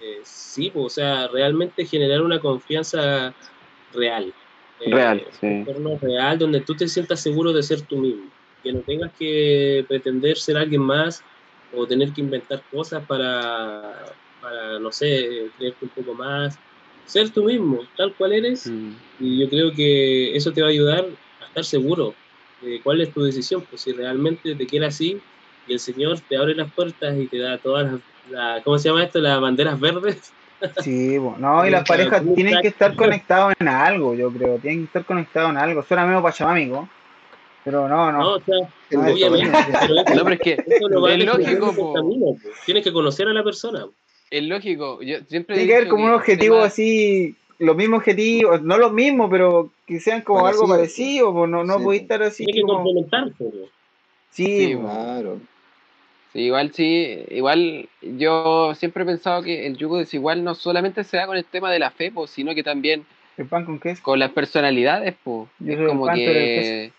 Eh, 0.00 0.20
sí, 0.22 0.70
pues, 0.70 0.86
o 0.86 0.90
sea, 0.90 1.26
realmente 1.28 1.84
generar 1.84 2.22
una 2.22 2.38
confianza 2.38 3.34
real. 3.92 4.32
Eh, 4.80 4.90
Real, 4.94 5.24
sí. 5.40 5.46
Un 5.46 5.52
entorno 5.52 5.98
real 6.00 6.38
donde 6.38 6.60
tú 6.60 6.76
te 6.76 6.86
sientas 6.86 7.20
seguro 7.20 7.52
de 7.52 7.64
ser 7.64 7.82
tú 7.82 7.96
mismo. 7.96 8.30
Que 8.62 8.72
no 8.72 8.80
tengas 8.80 9.12
que 9.18 9.84
pretender 9.88 10.36
ser 10.36 10.56
alguien 10.56 10.82
más 10.82 11.22
o 11.74 11.86
tener 11.86 12.12
que 12.12 12.20
inventar 12.22 12.62
cosas 12.72 13.04
para, 13.06 13.94
para 14.40 14.78
no 14.78 14.90
sé, 14.90 15.50
creerte 15.56 15.84
un 15.84 15.90
poco 15.90 16.14
más. 16.14 16.58
Ser 17.06 17.30
tú 17.30 17.44
mismo, 17.44 17.80
tal 17.96 18.12
cual 18.14 18.32
eres. 18.32 18.66
Mm. 18.66 18.90
Y 19.20 19.40
yo 19.40 19.48
creo 19.48 19.72
que 19.72 20.36
eso 20.36 20.52
te 20.52 20.60
va 20.60 20.68
a 20.68 20.70
ayudar 20.70 21.04
a 21.40 21.46
estar 21.46 21.64
seguro 21.64 22.14
de 22.62 22.80
cuál 22.82 23.00
es 23.00 23.12
tu 23.12 23.22
decisión. 23.22 23.62
Pues 23.68 23.82
si 23.82 23.92
realmente 23.92 24.54
te 24.54 24.66
quiere 24.66 24.86
así 24.86 25.18
y 25.66 25.72
el 25.72 25.78
Señor 25.80 26.18
te 26.20 26.36
abre 26.36 26.54
las 26.54 26.70
puertas 26.72 27.16
y 27.18 27.26
te 27.26 27.38
da 27.38 27.58
todas 27.58 27.92
las, 27.92 28.00
la- 28.30 28.62
¿cómo 28.64 28.78
se 28.78 28.88
llama 28.88 29.04
esto? 29.04 29.20
Las 29.20 29.40
banderas 29.40 29.78
verdes. 29.80 30.32
Sí, 30.82 31.18
no, 31.38 31.64
y 31.64 31.70
las 31.70 31.88
parejas 31.88 32.20
tienen 32.34 32.60
que 32.60 32.66
estar 32.66 32.96
conectados 32.96 33.54
en 33.60 33.68
algo, 33.68 34.14
yo 34.14 34.28
creo. 34.32 34.58
Tienen 34.58 34.80
que 34.80 34.84
estar 34.86 35.04
conectados 35.04 35.50
en 35.50 35.56
algo. 35.56 35.84
Suena 35.84 36.04
medio 36.04 36.20
pachamámico, 36.20 36.88
pero 37.70 37.88
no, 37.88 38.12
No, 38.12 38.18
no. 38.18 38.34
o 38.36 38.40
sea, 38.40 38.54
No, 38.90 39.00
obviamente. 39.12 39.50
pero 39.80 39.94
eso- 40.00 40.14
No, 40.14 40.22
pero 40.24 40.34
es 40.34 40.40
que 40.40 40.52
eso 40.66 40.88
lo 40.88 41.02
va 41.02 41.14
es 41.14 41.24
lógico, 41.24 41.92
camino. 41.94 42.26
Tienes 42.64 42.84
que 42.84 42.92
conocer 42.92 43.28
a 43.28 43.32
la 43.32 43.44
persona. 43.44 43.86
es 44.30 44.42
lógico. 44.42 45.00
Yo 45.02 45.18
siempre 45.28 45.56
Tiene 45.56 45.68
que 45.68 45.76
haber 45.76 45.88
como 45.88 46.04
un 46.06 46.12
objetivo 46.12 46.56
tema- 46.56 46.66
así, 46.66 47.34
los 47.58 47.76
mismos 47.76 47.98
objetivos, 47.98 48.62
no 48.62 48.78
los 48.78 48.92
mismos, 48.92 49.28
pero 49.30 49.70
que 49.86 50.00
sean 50.00 50.20
como 50.22 50.46
algo 50.46 50.66
Parecido. 50.68 50.76
parecido, 50.76 51.32
pues 51.34 51.50
no, 51.50 51.64
no 51.64 51.78
Sí. 51.78 51.84
podéis 51.84 52.02
estar 52.02 52.22
así 52.22 52.44
Tienes 52.44 52.54
que 52.56 52.62
como... 52.62 52.84
complementarse. 52.84 53.44
po. 53.44 53.52
Sí, 54.30 54.44
Sí. 54.66 54.76
Claro. 54.76 55.40
Sí, 56.32 56.40
igual 56.40 56.72
sí, 56.74 57.24
igual 57.30 57.88
yo 58.02 58.74
siempre 58.74 59.02
he 59.02 59.06
pensado 59.06 59.42
que 59.42 59.66
el 59.66 59.78
yugo 59.78 59.96
desigual 59.96 60.44
no 60.44 60.54
solamente 60.54 61.02
se 61.02 61.16
da 61.16 61.26
con 61.26 61.36
el 61.38 61.44
tema 61.46 61.72
de 61.72 61.78
la 61.78 61.90
fe, 61.90 62.10
pues, 62.12 62.30
sino 62.30 62.54
que 62.54 62.62
también 62.62 63.06
el 63.38 63.46
pan 63.46 63.64
con 63.64 63.78
queso. 63.80 64.02
con 64.02 64.18
las 64.18 64.30
personalidades, 64.32 65.14
pues. 65.24 65.48
Yo 65.58 65.72
Es 65.72 65.88
como 65.88 66.04
pan, 66.04 66.16
que... 66.16 66.92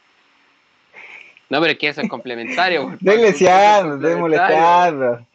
No, 1.49 1.59
pero 1.59 1.71
es 1.71 1.77
que 1.79 1.87
eso 1.87 2.01
es 2.01 2.09
complementario. 2.09 2.97
pues, 3.01 3.41
Estoy 3.41 4.15
molestando. 4.15 5.25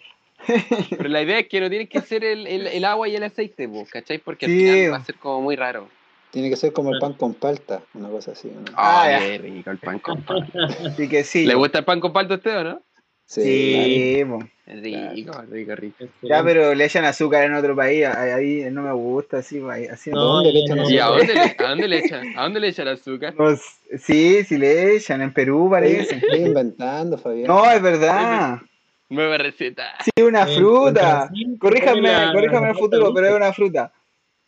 Pero 0.90 1.08
la 1.08 1.22
idea 1.22 1.38
es 1.38 1.48
que 1.48 1.60
no 1.60 1.68
tiene 1.70 1.88
que 1.88 2.00
ser 2.02 2.22
el, 2.24 2.46
el, 2.46 2.66
el 2.66 2.84
agua 2.84 3.08
y 3.08 3.16
el 3.16 3.22
aceite, 3.24 3.68
pues, 3.68 3.90
¿cachai? 3.90 4.18
Porque 4.18 4.46
al 4.46 4.52
final 4.52 4.92
va 4.92 4.96
a 4.98 5.04
ser 5.04 5.14
como 5.16 5.40
muy 5.40 5.56
raro. 5.56 5.88
Tiene 6.30 6.50
que 6.50 6.56
ser 6.56 6.72
como 6.72 6.92
el 6.92 6.98
pan 6.98 7.14
con 7.14 7.32
palta, 7.34 7.82
una 7.94 8.08
cosa 8.08 8.32
así. 8.32 8.48
¿no? 8.48 8.64
Ah, 8.74 9.04
Ay, 9.04 9.18
qué 9.20 9.38
rico 9.38 9.70
el 9.70 9.78
pan 9.78 9.98
con 10.00 10.22
palta. 10.22 10.58
Así 10.86 11.08
que 11.08 11.22
sí. 11.24 11.46
¿Le 11.46 11.54
gusta 11.54 11.78
el 11.78 11.84
pan 11.84 12.00
con 12.00 12.12
palta 12.12 12.34
a 12.34 12.36
usted 12.36 12.58
o 12.58 12.64
no? 12.64 12.82
Sí, 13.26 14.22
po. 14.28 14.38
Rico, 14.66 15.42
rico, 15.50 15.74
rico. 15.74 16.04
Ya, 16.22 16.42
pero 16.42 16.74
le 16.74 16.84
echan 16.84 17.04
azúcar 17.04 17.44
en 17.44 17.54
otro 17.54 17.74
país, 17.76 18.04
ahí, 18.06 18.66
no 18.70 18.82
me 18.82 18.92
gusta, 18.92 19.38
así, 19.38 19.58
No, 19.58 19.74
¿Dónde 20.12 20.52
le 20.52 20.60
echan 20.60 20.78
no, 20.78 20.90
¿Y 20.90 20.98
a 20.98 21.06
azúcar? 21.06 21.18
dónde, 21.26 21.34
le, 21.34 21.56
a 21.58 21.68
dónde 21.68 21.88
le 21.88 21.98
echan? 22.04 22.32
¿A 22.36 22.42
dónde 22.44 22.60
le 22.60 22.68
echan 22.68 22.88
azúcar? 22.88 23.34
No 23.34 23.50
s- 23.50 23.64
sí, 23.98 24.44
sí 24.44 24.56
le 24.58 24.96
echan, 24.96 25.20
en 25.22 25.32
Perú 25.32 25.68
parece. 25.70 26.16
Estoy 26.16 26.40
inventando, 26.40 27.18
Fabián. 27.18 27.46
No, 27.48 27.70
es 27.70 27.82
verdad. 27.82 28.60
Nueva 29.08 29.38
receta. 29.38 29.94
Sí, 30.02 30.22
una 30.22 30.46
fruta. 30.46 31.30
Corríjame, 31.58 32.00
la- 32.02 32.32
corríjame 32.32 32.64
en 32.64 32.70
el 32.70 32.76
futuro, 32.76 33.12
pero 33.14 33.28
es 33.28 33.34
una 33.34 33.52
fruta. 33.52 33.92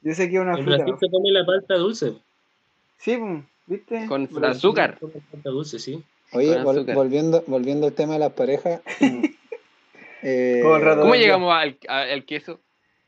Yo 0.03 0.15
sé 0.15 0.29
que 0.31 0.37
es 0.37 0.43
una 0.43 0.57
En 0.57 0.65
fruta. 0.65 0.77
Brasil 0.85 0.95
se 1.01 1.11
come 1.11 1.31
la 1.31 1.45
palta 1.45 1.75
dulce. 1.75 2.15
Sí, 2.99 3.17
po, 3.17 3.45
¿viste? 3.67 4.07
Con 4.07 4.29
azúcar. 4.45 4.99
come 4.99 5.15
palta 5.31 5.51
dulce, 5.51 5.79
sí. 5.79 6.03
Oye, 6.37 6.55
Con 6.55 6.65
vol- 6.65 6.77
azúcar. 6.77 6.95
volviendo, 6.95 7.45
volviendo 7.47 7.87
al 7.87 7.93
tema 7.93 8.15
de 8.15 8.19
las 8.21 8.33
parejas. 8.33 8.81
eh, 10.23 10.63
el 10.65 10.83
rato. 10.83 11.03
¿Cómo 11.03 11.15
llegamos 11.15 11.53
al, 11.55 11.79
a- 11.89 12.03
al 12.03 12.25
queso? 12.25 12.61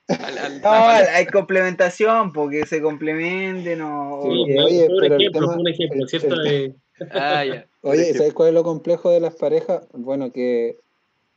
Al, 0.08 0.38
al- 0.38 0.60
No, 0.62 0.70
hay 0.88 1.26
complementación, 1.26 2.32
porque 2.32 2.64
se 2.66 2.80
complementen 2.80 3.82
o... 3.82 4.22
Sí, 4.22 4.58
oye, 4.58 4.88
pero 5.00 5.16
el 5.16 5.32
tema- 5.32 5.56
un 5.56 5.68
ejemplo, 5.68 6.02
el- 6.02 6.08
¿cierto? 6.08 6.34
el- 6.34 6.42
De- 6.42 6.74
Ah, 7.12 7.44
ya. 7.44 7.66
Oye, 7.82 8.12
¿sabes 8.14 8.34
cuál 8.34 8.48
es 8.48 8.54
lo 8.54 8.64
complejo 8.64 9.10
de 9.10 9.20
las 9.20 9.36
parejas? 9.36 9.86
Bueno, 9.92 10.32
que 10.32 10.78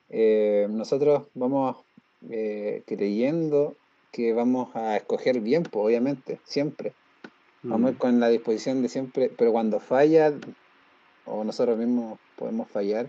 eh, 0.09 0.65
nosotros 0.71 1.27
vamos 1.35 1.77
eh, 2.31 2.81
creyendo 2.87 3.75
que 4.11 4.33
vamos 4.33 4.75
a 4.75 4.97
escoger 4.97 5.39
bien, 5.39 5.61
pues 5.63 5.85
obviamente, 5.85 6.39
siempre. 6.45 6.93
Vamos 7.61 7.89
a 7.89 7.91
ir 7.91 7.97
con 7.99 8.19
la 8.19 8.29
disposición 8.29 8.81
de 8.81 8.89
siempre, 8.89 9.29
pero 9.37 9.51
cuando 9.51 9.79
falla, 9.79 10.33
o 11.25 11.43
nosotros 11.43 11.77
mismos 11.77 12.19
podemos 12.35 12.69
fallar, 12.69 13.07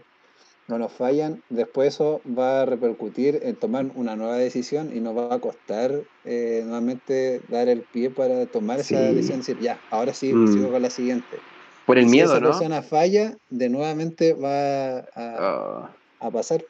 no 0.68 0.79
nos 0.79 0.92
fallan, 0.92 1.42
después 1.51 1.94
eso 1.94 2.20
va 2.38 2.62
a 2.62 2.66
repercutir 2.66 3.40
en 3.42 3.57
tomar 3.57 3.87
una 3.94 4.16
nueva 4.16 4.37
decisión 4.37 4.96
y 4.96 5.01
nos 5.01 5.16
va 5.16 5.35
a 5.35 5.40
costar 5.40 5.92
eh, 6.25 6.62
nuevamente 6.64 7.40
dar 7.48 7.68
el 7.68 7.83
pie 7.83 8.11
para 8.11 8.46
tomar 8.46 8.81
esa 8.81 9.01
decisión 9.01 9.38
y 9.38 9.40
decir, 9.40 9.59
ya, 9.61 9.81
ahora 9.90 10.14
sí, 10.14 10.33
Mm. 10.33 10.53
sigo 10.53 10.70
con 10.70 10.83
la 10.83 10.90
siguiente. 10.90 11.38
Por 11.87 11.98
el 11.98 12.05
Y 12.07 12.09
si 12.09 12.12
miedo, 12.12 12.31
esa 12.31 12.40
¿no? 12.40 12.46
persona 12.48 12.83
falla, 12.83 13.37
de 13.51 13.68
nuevamente 13.68 14.35
va 14.35 14.98
a, 14.98 15.09
Oh, 15.40 15.88
a 16.20 16.31
pasar. 16.31 16.64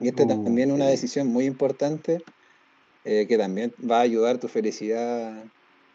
Y 0.00 0.08
esta 0.08 0.24
Uh, 0.24 0.28
también 0.44 0.70
es 0.70 0.74
una 0.74 0.86
decisión 0.86 1.26
muy 1.26 1.44
importante 1.44 2.22
eh, 3.04 3.26
que 3.28 3.36
también 3.36 3.72
va 3.78 3.98
a 3.98 4.02
ayudar 4.02 4.38
tu 4.38 4.48
felicidad 4.48 5.44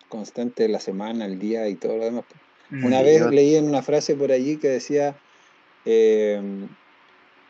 constante 0.10 0.68
la 0.68 0.80
semana, 0.80 1.26
el 1.26 1.40
día 1.40 1.68
y 1.68 1.76
todo 1.76 1.98
lo 1.98 2.06
demás. 2.06 2.26
Una 2.72 3.02
Mm, 3.02 3.04
vez 3.04 3.20
yo- 3.20 3.30
leí 3.30 3.56
en 3.56 3.66
una 3.68 3.82
frase 3.84 4.16
por 4.16 4.32
allí 4.32 4.58
que 4.58 4.68
decía 4.70 5.16
eh, 5.86 6.42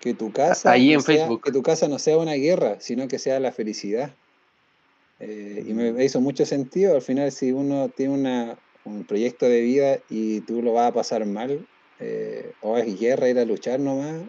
que 0.02 0.14
tu 0.14 0.32
casa 0.32 0.72
Ahí 0.72 0.88
no 0.90 0.96
en 0.96 1.02
sea- 1.02 1.16
Facebook. 1.28 1.44
que 1.44 1.52
tu 1.52 1.62
casa 1.62 1.88
no 1.88 2.00
sea 2.00 2.18
una 2.18 2.34
guerra, 2.34 2.78
sino 2.80 3.08
que 3.08 3.20
sea 3.20 3.40
la 3.40 3.52
felicidad. 3.52 4.16
Eh, 5.20 5.64
y 5.68 5.74
me 5.74 6.04
hizo 6.04 6.20
mucho 6.20 6.46
sentido. 6.46 6.96
Al 6.96 7.02
final, 7.02 7.32
si 7.32 7.52
uno 7.52 7.90
tiene 7.90 8.14
una, 8.14 8.58
un 8.86 9.06
proyecto 9.06 9.46
de 9.48 9.62
vida 9.62 10.00
y 10.10 10.42
tú 10.42 10.62
lo 10.62 10.74
vas 10.74 10.90
a 10.90 10.94
pasar 10.94 11.26
mal, 11.26 11.66
eh, 12.00 12.52
o 12.62 12.76
es 12.78 13.00
guerra 13.00 13.30
ir 13.30 13.38
a 13.40 13.46
luchar 13.46 13.80
nomás, 13.80 14.24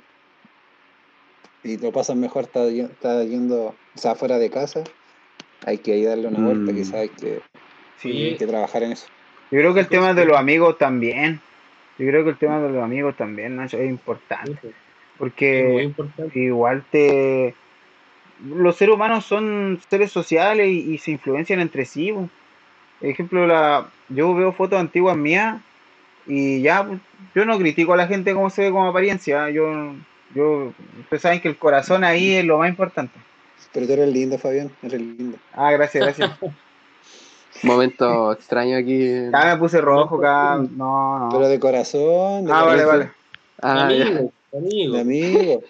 y 1.65 1.79
lo 1.79 1.91
pasas 1.93 2.15
mejor 2.17 2.45
está, 2.45 2.67
está 2.69 3.25
yendo, 3.25 3.75
o 3.95 3.99
sea, 3.99 4.15
fuera 4.15 4.39
de 4.39 4.51
casa, 4.51 4.85
hay 5.65 5.79
que 5.79 5.93
ahí 5.95 6.05
darle 6.05 6.29
una 6.29 6.41
vuelta, 6.41 6.71
Mm. 6.73 6.77
quizás 6.77 6.95
hay 6.95 7.09
que, 7.09 7.41
Sí. 8.01 8.11
hay 8.13 8.37
que 8.37 8.47
trabajar 8.47 8.83
en 8.83 8.93
eso. 8.93 9.07
Yo 9.51 9.59
creo 9.59 9.75
que 9.75 9.81
el 9.81 9.89
tema 9.89 10.15
de 10.15 10.25
los 10.25 10.37
amigos 10.37 10.79
también. 10.79 11.41
Yo 11.99 12.07
creo 12.07 12.25
que 12.25 12.31
el 12.31 12.39
tema 12.39 12.61
de 12.61 12.71
los 12.71 12.83
amigos 12.83 13.17
también, 13.17 13.57
Nacho, 13.57 13.79
es 13.79 13.89
importante. 13.89 14.69
es 14.69 14.75
Porque 15.19 15.83
importante. 15.85 16.39
igual 16.39 16.85
te... 16.91 17.55
Los 18.45 18.77
seres 18.77 18.97
humanos 18.97 19.25
son 19.25 19.81
seres 19.89 20.11
sociales 20.11 20.67
y, 20.69 20.95
y 20.95 20.99
se 20.99 21.13
influencian 21.13 21.61
entre 21.61 21.85
sí. 21.85 22.13
po. 22.13 22.29
Por 23.01 23.09
ejemplo, 23.09 23.47
la, 23.47 23.89
yo 24.09 24.35
veo 24.35 24.53
fotos 24.53 24.81
antiguas 24.81 25.17
mías 25.17 25.61
y 26.27 26.63
ya, 26.63 26.89
yo 27.35 27.45
no 27.45 27.59
critico 27.59 27.93
a 27.93 27.97
la 27.97 28.07
gente 28.07 28.35
como 28.35 28.51
se 28.51 28.63
ve 28.63 28.71
como 28.71 28.87
apariencia. 28.87 29.51
Yo, 29.51 29.95
yo, 30.35 30.73
ustedes 31.01 31.23
saben 31.23 31.41
que 31.41 31.49
el 31.49 31.57
corazón 31.57 32.03
ahí 32.03 32.35
es 32.35 32.45
lo 32.45 32.59
más 32.59 32.69
importante. 32.69 33.15
Pero 33.73 33.87
tú 33.87 33.93
eres 33.93 34.09
lindo, 34.09 34.39
Fabián, 34.39 34.71
eres 34.83 35.01
lindo. 35.01 35.37
Ah, 35.53 35.71
gracias, 35.73 36.03
gracias. 36.03 36.31
momento 37.65 38.33
extraño 38.33 38.77
aquí. 38.77 39.09
Ya 39.33 39.55
me 39.55 39.57
puse 39.59 39.81
rojo, 39.81 40.17
acá. 40.19 40.57
No, 40.71 41.29
Pero 41.31 41.43
no. 41.43 41.49
de 41.49 41.59
corazón, 41.61 42.45
de 42.47 42.53
Ah, 42.53 42.63
vale, 42.65 42.85
corazón, 42.85 42.99
vale. 42.99 43.13
Ah, 43.63 43.93
ya. 43.93 44.07
amigo, 44.07 44.33
amigo. 44.53 44.95
de 44.95 45.01
amigo. 45.01 45.63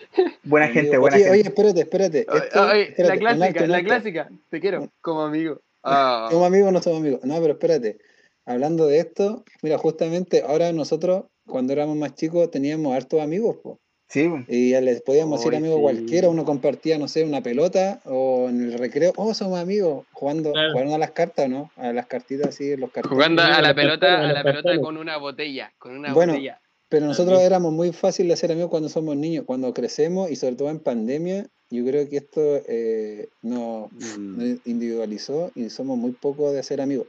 Buena 0.43 0.67
amigo. 0.67 0.81
gente, 0.83 0.99
buena 0.99 1.17
oye, 1.17 1.25
gente. 1.25 1.39
Oye, 1.39 1.49
espérate, 1.49 1.81
espérate. 1.81 2.19
Esto- 2.21 2.63
ay, 2.63 2.81
espérate, 2.83 3.15
la 3.15 3.19
clásica, 3.21 3.61
alto, 3.61 3.67
la 3.73 3.83
clásica. 3.85 4.29
Te 4.51 4.61
quiero 4.61 4.89
como 5.01 5.23
amigo. 5.23 5.61
Ah. 5.83 6.29
Somos 6.31 6.47
amigos 6.47 6.69
o 6.69 6.73
no 6.73 6.83
somos 6.83 7.01
amigos. 7.01 7.21
No, 7.25 7.35
pero 7.41 7.53
espérate. 7.53 7.99
Hablando 8.47 8.87
de 8.87 8.99
esto, 8.99 9.45
mira, 9.63 9.79
justamente 9.79 10.43
ahora 10.47 10.71
nosotros, 10.73 11.25
cuando 11.47 11.73
éramos 11.73 11.97
más 11.97 12.15
chicos, 12.15 12.51
teníamos 12.51 12.95
hartos 12.95 13.21
amigos, 13.21 13.57
po. 13.63 13.79
Sí. 14.15 14.31
Y 14.47 14.71
ya 14.71 14.81
les 14.81 15.03
podíamos 15.03 15.41
decir 15.41 15.53
Ay, 15.55 15.59
amigos 15.59 15.79
sí. 15.79 15.83
cualquiera, 15.83 16.29
uno 16.29 16.45
compartía, 16.45 16.99
no 16.99 17.09
sé, 17.09 17.25
una 17.25 17.43
pelota 17.43 18.01
o 18.05 18.49
en 18.49 18.63
el 18.63 18.79
recreo, 18.79 19.13
oh, 19.17 19.35
somos 19.35 19.59
amigos, 19.59 20.07
jugando, 20.13 20.53
Claro. 20.53 20.71
jugando 20.73 20.95
a 20.95 20.99
las 20.99 21.11
cartas, 21.11 21.49
¿no? 21.49 21.73
A 21.77 21.93
las 21.93 22.07
cartitas 22.07 22.51
así, 22.51 22.77
los 22.77 22.93
cartones. 22.93 23.13
Jugando 23.13 23.43
a 23.43 23.61
la 23.61 23.75
pelota, 23.75 24.21
a 24.21 24.33
la 24.33 24.45
pelota 24.45 24.79
con 24.81 24.97
una 24.97 25.17
botella, 25.17 25.73
con 25.79 25.97
una 25.99 26.15
Bueno, 26.15 26.35
botella. 26.35 26.61
Pero 26.89 27.07
nosotros 27.07 27.41
éramos 27.41 27.73
muy 27.73 27.93
fáciles 27.93 28.31
de 28.31 28.37
ser 28.37 28.53
amigos 28.53 28.71
cuando 28.71 28.89
somos 28.89 29.17
niños, 29.17 29.45
cuando 29.47 29.75
crecemos 29.75 30.31
y 30.31 30.37
sobre 30.37 30.55
todo 30.55 30.71
en 30.71 30.79
pandemia, 30.79 31.47
yo 31.71 31.85
creo 31.85 32.09
que 32.09 32.19
esto 32.19 32.41
eh, 32.69 33.31
nos 33.43 33.91
Mm. 33.91 34.37
nos 34.39 34.59
individualizó 34.67 35.51
y 35.57 35.71
somos 35.71 35.99
muy 35.99 36.13
pocos 36.13 36.53
de 36.55 36.63
ser 36.63 36.81
amigos. 36.81 37.09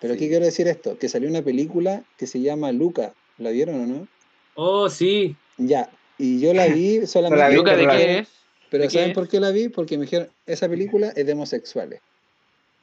Pero 0.00 0.14
Sí. 0.14 0.18
aquí 0.20 0.28
quiero 0.30 0.46
decir 0.46 0.68
esto, 0.68 0.96
que 0.98 1.10
salió 1.10 1.28
una 1.28 1.42
película 1.42 2.02
que 2.16 2.26
se 2.26 2.40
llama 2.40 2.72
Luca, 2.72 3.12
¿la 3.36 3.50
vieron 3.50 3.80
o 3.82 3.86
no? 3.86 4.08
Oh, 4.54 4.88
sí. 4.88 5.36
Ya, 5.58 5.90
y 6.18 6.40
yo 6.40 6.54
la 6.54 6.66
vi 6.68 7.06
solamente... 7.06 7.42
La 7.42 7.48
vi, 7.48 7.56
¿Luca 7.56 7.76
de 7.76 7.86
qué 7.86 8.18
es? 8.18 8.28
Pero 8.70 8.82
¿De 8.82 8.88
qué 8.88 8.98
¿saben 8.98 9.12
por 9.12 9.28
qué 9.28 9.40
la 9.40 9.50
vi? 9.50 9.68
Porque 9.68 9.96
me 9.96 10.04
dijeron, 10.04 10.28
esa 10.46 10.68
película 10.68 11.12
es 11.14 11.26
de 11.26 11.32
homosexuales. 11.32 12.00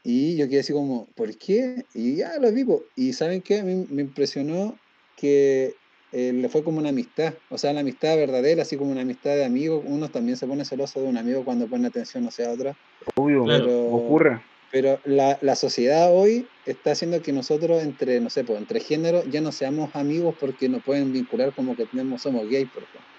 Y 0.03 0.35
yo 0.35 0.49
quedé 0.49 0.59
así 0.59 0.73
como, 0.73 1.07
¿por 1.15 1.35
qué? 1.37 1.85
Y 1.93 2.17
ya 2.17 2.37
la 2.39 2.51
vi. 2.51 2.65
po. 2.65 2.83
Y 2.95 3.13
¿saben 3.13 3.41
qué? 3.41 3.59
A 3.59 3.63
mí 3.63 3.85
me 3.89 4.01
impresionó 4.01 4.77
que 5.15 5.75
eh, 6.11 6.33
le 6.33 6.49
fue 6.49 6.63
como 6.63 6.79
una 6.79 6.89
amistad, 6.89 7.33
o 7.49 7.57
sea, 7.57 7.71
la 7.73 7.79
amistad 7.79 8.15
verdadera, 8.17 8.63
así 8.63 8.75
como 8.75 8.91
una 8.91 9.01
amistad 9.01 9.31
de 9.31 9.45
amigos. 9.45 9.83
Uno 9.85 10.09
también 10.09 10.37
se 10.37 10.45
pone 10.45 10.65
celoso 10.65 11.01
de 11.01 11.07
un 11.07 11.17
amigo 11.17 11.45
cuando 11.45 11.67
pone 11.67 11.87
atención 11.87 12.27
hacia 12.27 12.51
otra. 12.51 12.75
Obvio, 13.15 13.45
Claro. 13.45 13.65
Pero, 13.65 13.85
ocurre. 13.87 14.41
pero 14.71 14.99
la, 15.05 15.37
la 15.41 15.55
sociedad 15.55 16.13
hoy 16.13 16.47
está 16.65 16.91
haciendo 16.91 17.21
que 17.21 17.31
nosotros 17.31 17.81
entre, 17.81 18.19
no 18.19 18.29
sé, 18.29 18.43
pues, 18.43 18.59
entre 18.59 18.81
géneros 18.81 19.25
ya 19.29 19.39
no 19.41 19.51
seamos 19.53 19.95
amigos 19.95 20.35
porque 20.39 20.67
nos 20.67 20.83
pueden 20.83 21.13
vincular 21.13 21.53
como 21.53 21.75
que 21.77 21.85
tenemos, 21.85 22.21
somos 22.21 22.49
gays, 22.49 22.69
por 22.69 22.83
ejemplo. 22.83 23.12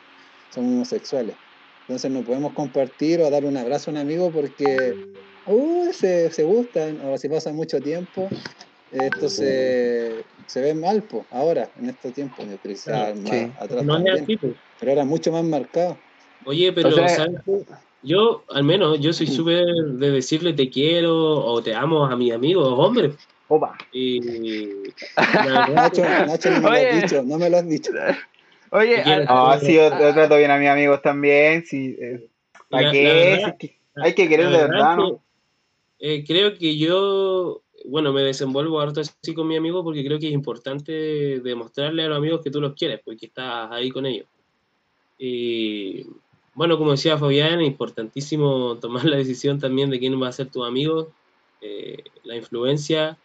Somos 0.55 0.71
homosexuales. 0.73 1.37
Entonces 1.81 2.11
no 2.13 2.23
podemos 2.23 2.55
compartir 2.55 3.21
o 3.21 3.29
dar 3.29 3.45
un 3.45 3.57
abrazo 3.57 3.91
a 3.91 3.93
un 3.93 3.99
amigo 3.99 4.33
porque 4.33 4.95
uh, 5.47 5.93
se, 5.93 6.31
se 6.31 6.45
gustan 6.45 7.01
o 7.01 7.19
si 7.19 7.29
pasa 7.29 7.53
mucho 7.53 7.83
tiempo, 7.83 8.31
esto 8.91 9.29
se, 9.29 10.25
se 10.47 10.61
ve 10.61 10.75
mal, 10.75 11.03
pues, 11.03 11.25
ahora, 11.31 11.73
en 11.77 11.89
estos 11.89 12.13
tiempos, 12.13 12.47
Claro, 12.85 13.17
más 13.17 13.31
sí. 13.33 13.53
atrás 13.59 13.85
No 13.85 13.95
también, 13.95 14.23
así, 14.23 14.37
pues. 14.37 14.53
pero 14.79 14.93
era 14.93 15.05
mucho 15.05 15.33
más 15.33 15.45
marcado. 15.45 16.01
Oye, 16.45 16.73
pero 16.73 16.91
O 16.91 16.93
sea- 16.93 17.09
¿sabes? 17.09 17.33
Yo, 18.01 18.45
al 18.51 18.65
menos, 18.65 19.01
yo 19.01 19.13
soy 19.15 19.27
súper 19.27 19.65
de 19.65 20.11
decirle 20.11 20.53
te 20.53 20.69
quiero 20.69 21.17
o 21.17 21.63
te 21.63 21.75
amo 21.75 22.05
a 22.05 22.15
mis 22.17 22.33
amigos, 22.33 22.69
hombres. 22.77 23.17
Opa. 23.49 23.77
Y 23.93 24.21
Nacho, 25.75 26.03
Nacho 26.27 26.51
no 26.51 26.61
me 26.61 26.63
lo 26.63 26.69
Oye. 26.71 26.89
has 26.91 27.03
dicho, 27.03 27.23
no 27.25 27.39
me 27.39 27.51
lo 27.51 27.57
has 27.57 27.67
dicho. 27.69 27.91
Oye, 28.77 28.97
¿Te 28.97 29.03
quieres? 29.05 29.29
al- 29.31 29.37
Ah, 29.53 29.59
sí, 29.61 29.73
yo, 29.75 29.89
yo 29.89 30.13
trato 30.13 30.37
bien 30.37 30.51
a 30.51 30.59
mis 30.59 30.69
amigos 30.69 31.01
también. 31.01 31.65
Sí, 31.65 31.97
eh, 32.01 32.29
¿Para 32.69 32.83
la 32.87 32.91
qué? 32.93 33.05
verdad- 33.05 33.49
es 33.49 33.55
que 33.59 33.79
hay 33.95 34.15
que 34.15 34.29
querer 34.29 34.47
de 34.47 34.53
verdad 34.57 34.69
verdad, 34.69 34.97
¿no? 34.97 35.23
que, 36.01 36.17
eh, 36.17 36.25
creo 36.27 36.55
que 36.59 36.77
yo, 36.77 37.63
bueno, 37.85 38.13
me 38.13 38.23
desenvuelvo 38.23 38.81
harto 38.81 39.01
así 39.01 39.33
con 39.33 39.47
mi 39.47 39.57
amigo 39.57 39.85
porque 39.85 40.05
creo 40.05 40.19
que 40.19 40.27
es 40.27 40.33
importante 40.33 40.93
demostrarle 41.41 42.03
a 42.03 42.09
los 42.09 42.19
amigos 42.19 42.41
que 42.43 42.51
tú 42.51 42.61
los 42.61 42.75
quieres, 42.75 43.01
porque 43.05 43.27
estás 43.27 43.71
ahí 43.71 43.91
con 43.91 44.07
ellos. 44.07 44.27
Y 45.19 46.05
bueno, 46.55 46.77
como 46.77 46.91
decía 46.91 47.17
Fabián, 47.17 47.61
es 47.61 47.69
importantísimo 47.69 48.77
tomar 48.79 49.05
la 49.05 49.17
decisión 49.19 49.61
también 49.61 49.89
de 49.91 50.01
quién 50.01 50.21
va 50.21 50.29
a 50.29 50.33
ser 50.33 50.49
tu 50.51 50.65
amigo, 50.65 51.13
eh, 51.61 52.03
la 52.25 52.35
influencia. 52.35 53.17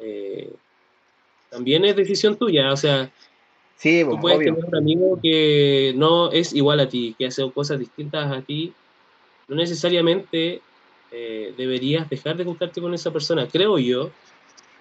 eh, 0.00 0.52
también 1.50 1.82
es 1.86 1.96
decisión 1.96 2.36
tuya, 2.36 2.70
o 2.72 2.76
sea, 2.76 3.10
Sí, 3.78 4.02
Tú 4.02 4.10
pues, 4.10 4.20
puedes 4.20 4.38
obvio. 4.38 4.54
tener 4.54 4.64
un 4.68 4.76
amigo 4.76 5.20
que 5.22 5.92
no 5.96 6.32
es 6.32 6.52
igual 6.52 6.80
a 6.80 6.88
ti, 6.88 7.14
que 7.16 7.26
hace 7.26 7.48
cosas 7.52 7.78
distintas 7.78 8.30
a 8.30 8.42
ti. 8.42 8.72
No 9.46 9.54
necesariamente 9.54 10.60
eh, 11.12 11.54
deberías 11.56 12.10
dejar 12.10 12.36
de 12.36 12.44
juntarte 12.44 12.80
con 12.80 12.92
esa 12.92 13.12
persona, 13.12 13.46
creo 13.46 13.78
yo. 13.78 14.10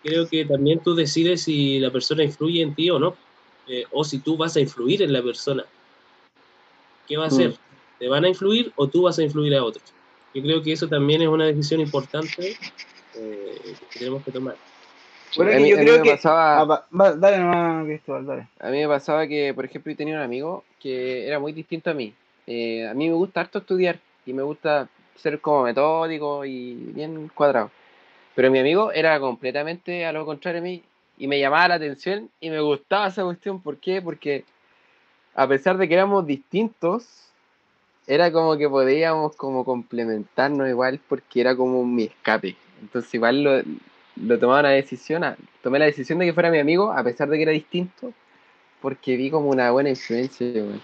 Creo 0.04 0.28
que 0.28 0.46
también 0.46 0.82
tú 0.84 0.96
decides 0.96 1.44
si 1.44 1.80
la 1.80 1.92
persona 1.92 2.24
influye 2.24 2.62
en 2.62 2.74
ti 2.74 2.90
o 2.90 2.98
no, 2.98 3.16
eh, 3.68 3.86
o 3.92 4.04
si 4.04 4.20
tú 4.20 4.36
vas 4.36 4.56
a 4.56 4.62
influir 4.62 5.04
en 5.04 5.14
la 5.14 5.22
persona. 5.22 5.64
¿Qué 7.08 7.18
va 7.18 7.26
a 7.26 7.28
hacer? 7.28 7.56
¿Te 8.00 8.08
van 8.08 8.26
a 8.26 8.30
influir 8.30 8.72
o 8.76 8.88
tú 8.88 9.04
vas 9.04 9.20
a 9.20 9.24
influir 9.24 9.56
a 9.56 9.64
otros? 9.64 9.94
Yo 10.34 10.42
creo 10.42 10.64
que 10.64 10.72
eso 10.72 10.88
también 10.88 11.22
es 11.22 11.28
una 11.28 11.46
decisión 11.46 11.82
importante 11.82 12.58
eh, 13.16 13.76
que 13.92 14.00
tenemos 14.00 14.24
que 14.24 14.32
tomar. 14.32 14.56
Bueno, 15.36 15.52
a 15.52 15.56
que 15.56 15.62
mí- 15.62 15.70
yo 15.70 15.76
a 15.76 15.80
mí 15.80 15.86
creo 15.86 15.98
me 15.98 16.04
que. 16.04 16.10
pasaba- 16.12 16.60
Ah, 16.60 16.64
va- 16.64 16.88
va- 17.00 17.16
dale 17.16 17.38
nomás, 17.40 17.86
Cristóbal, 17.86 18.26
dale. 18.26 18.48
A 18.60 18.70
mí 18.70 18.78
me 18.80 18.88
pasaba 18.88 19.28
que, 19.28 19.54
por 19.54 19.66
ejemplo, 19.66 19.92
yo 19.92 19.98
tenía 19.98 20.16
un 20.16 20.22
amigo 20.22 20.64
que 20.80 21.28
era 21.28 21.40
muy 21.40 21.52
distinto 21.54 21.90
a 21.90 21.94
mí. 21.94 22.14
Eh, 22.48 22.88
a 22.88 22.94
mí 22.94 23.08
me 23.10 23.14
gusta 23.16 23.42
harto 23.42 23.60
estudiar 23.60 24.00
y 24.26 24.34
me 24.34 24.42
gusta 24.44 24.88
ser 25.16 25.40
como 25.42 25.64
metódico 25.64 26.46
y 26.46 26.76
bien 26.94 27.30
cuadrado. 27.34 27.72
Pero 28.36 28.52
mi 28.52 28.60
amigo 28.60 28.92
era 28.92 29.20
completamente 29.20 30.06
a 30.06 30.12
lo 30.14 30.26
contrario 30.26 30.62
a 30.62 30.64
mí 30.64 30.84
y 31.18 31.28
me 31.28 31.40
llamaba 31.40 31.68
la 31.70 31.76
atención 31.76 32.30
y 32.40 32.50
me 32.50 32.60
gustaba 32.62 33.08
esa 33.08 33.24
cuestión. 33.24 33.60
¿Por 33.62 33.78
qué? 33.78 34.02
Porque 34.02 34.46
a 35.36 35.48
pesar 35.48 35.78
de 35.78 35.88
que 35.88 35.94
éramos 35.96 36.26
distintos, 36.26 37.32
era 38.06 38.32
como 38.32 38.56
que 38.58 38.70
podíamos 38.70 39.36
como 39.36 39.66
complementarnos 39.66 40.70
igual 40.70 41.00
porque 41.10 41.42
era 41.42 41.56
como 41.56 41.84
mi 41.84 42.04
escape. 42.04 42.56
Entonces 42.82 43.14
igual 43.14 43.44
lo, 43.44 43.62
lo 44.22 44.40
tomaba 44.40 44.62
una 44.62 44.70
decisión, 44.70 45.24
a- 45.24 45.38
tomé 45.62 45.80
la 45.80 45.86
decisión 45.86 46.20
de 46.20 46.26
que 46.26 46.34
fuera 46.34 46.50
mi 46.52 46.60
amigo 46.60 46.92
a 46.92 47.04
pesar 47.04 47.30
de 47.30 47.38
que 47.38 47.44
era 47.44 47.52
distinto 47.52 48.14
porque 48.82 49.18
vi 49.18 49.30
como 49.30 49.50
una 49.50 49.72
buena 49.72 49.90
influencia. 49.90 50.48
weón. 50.48 50.82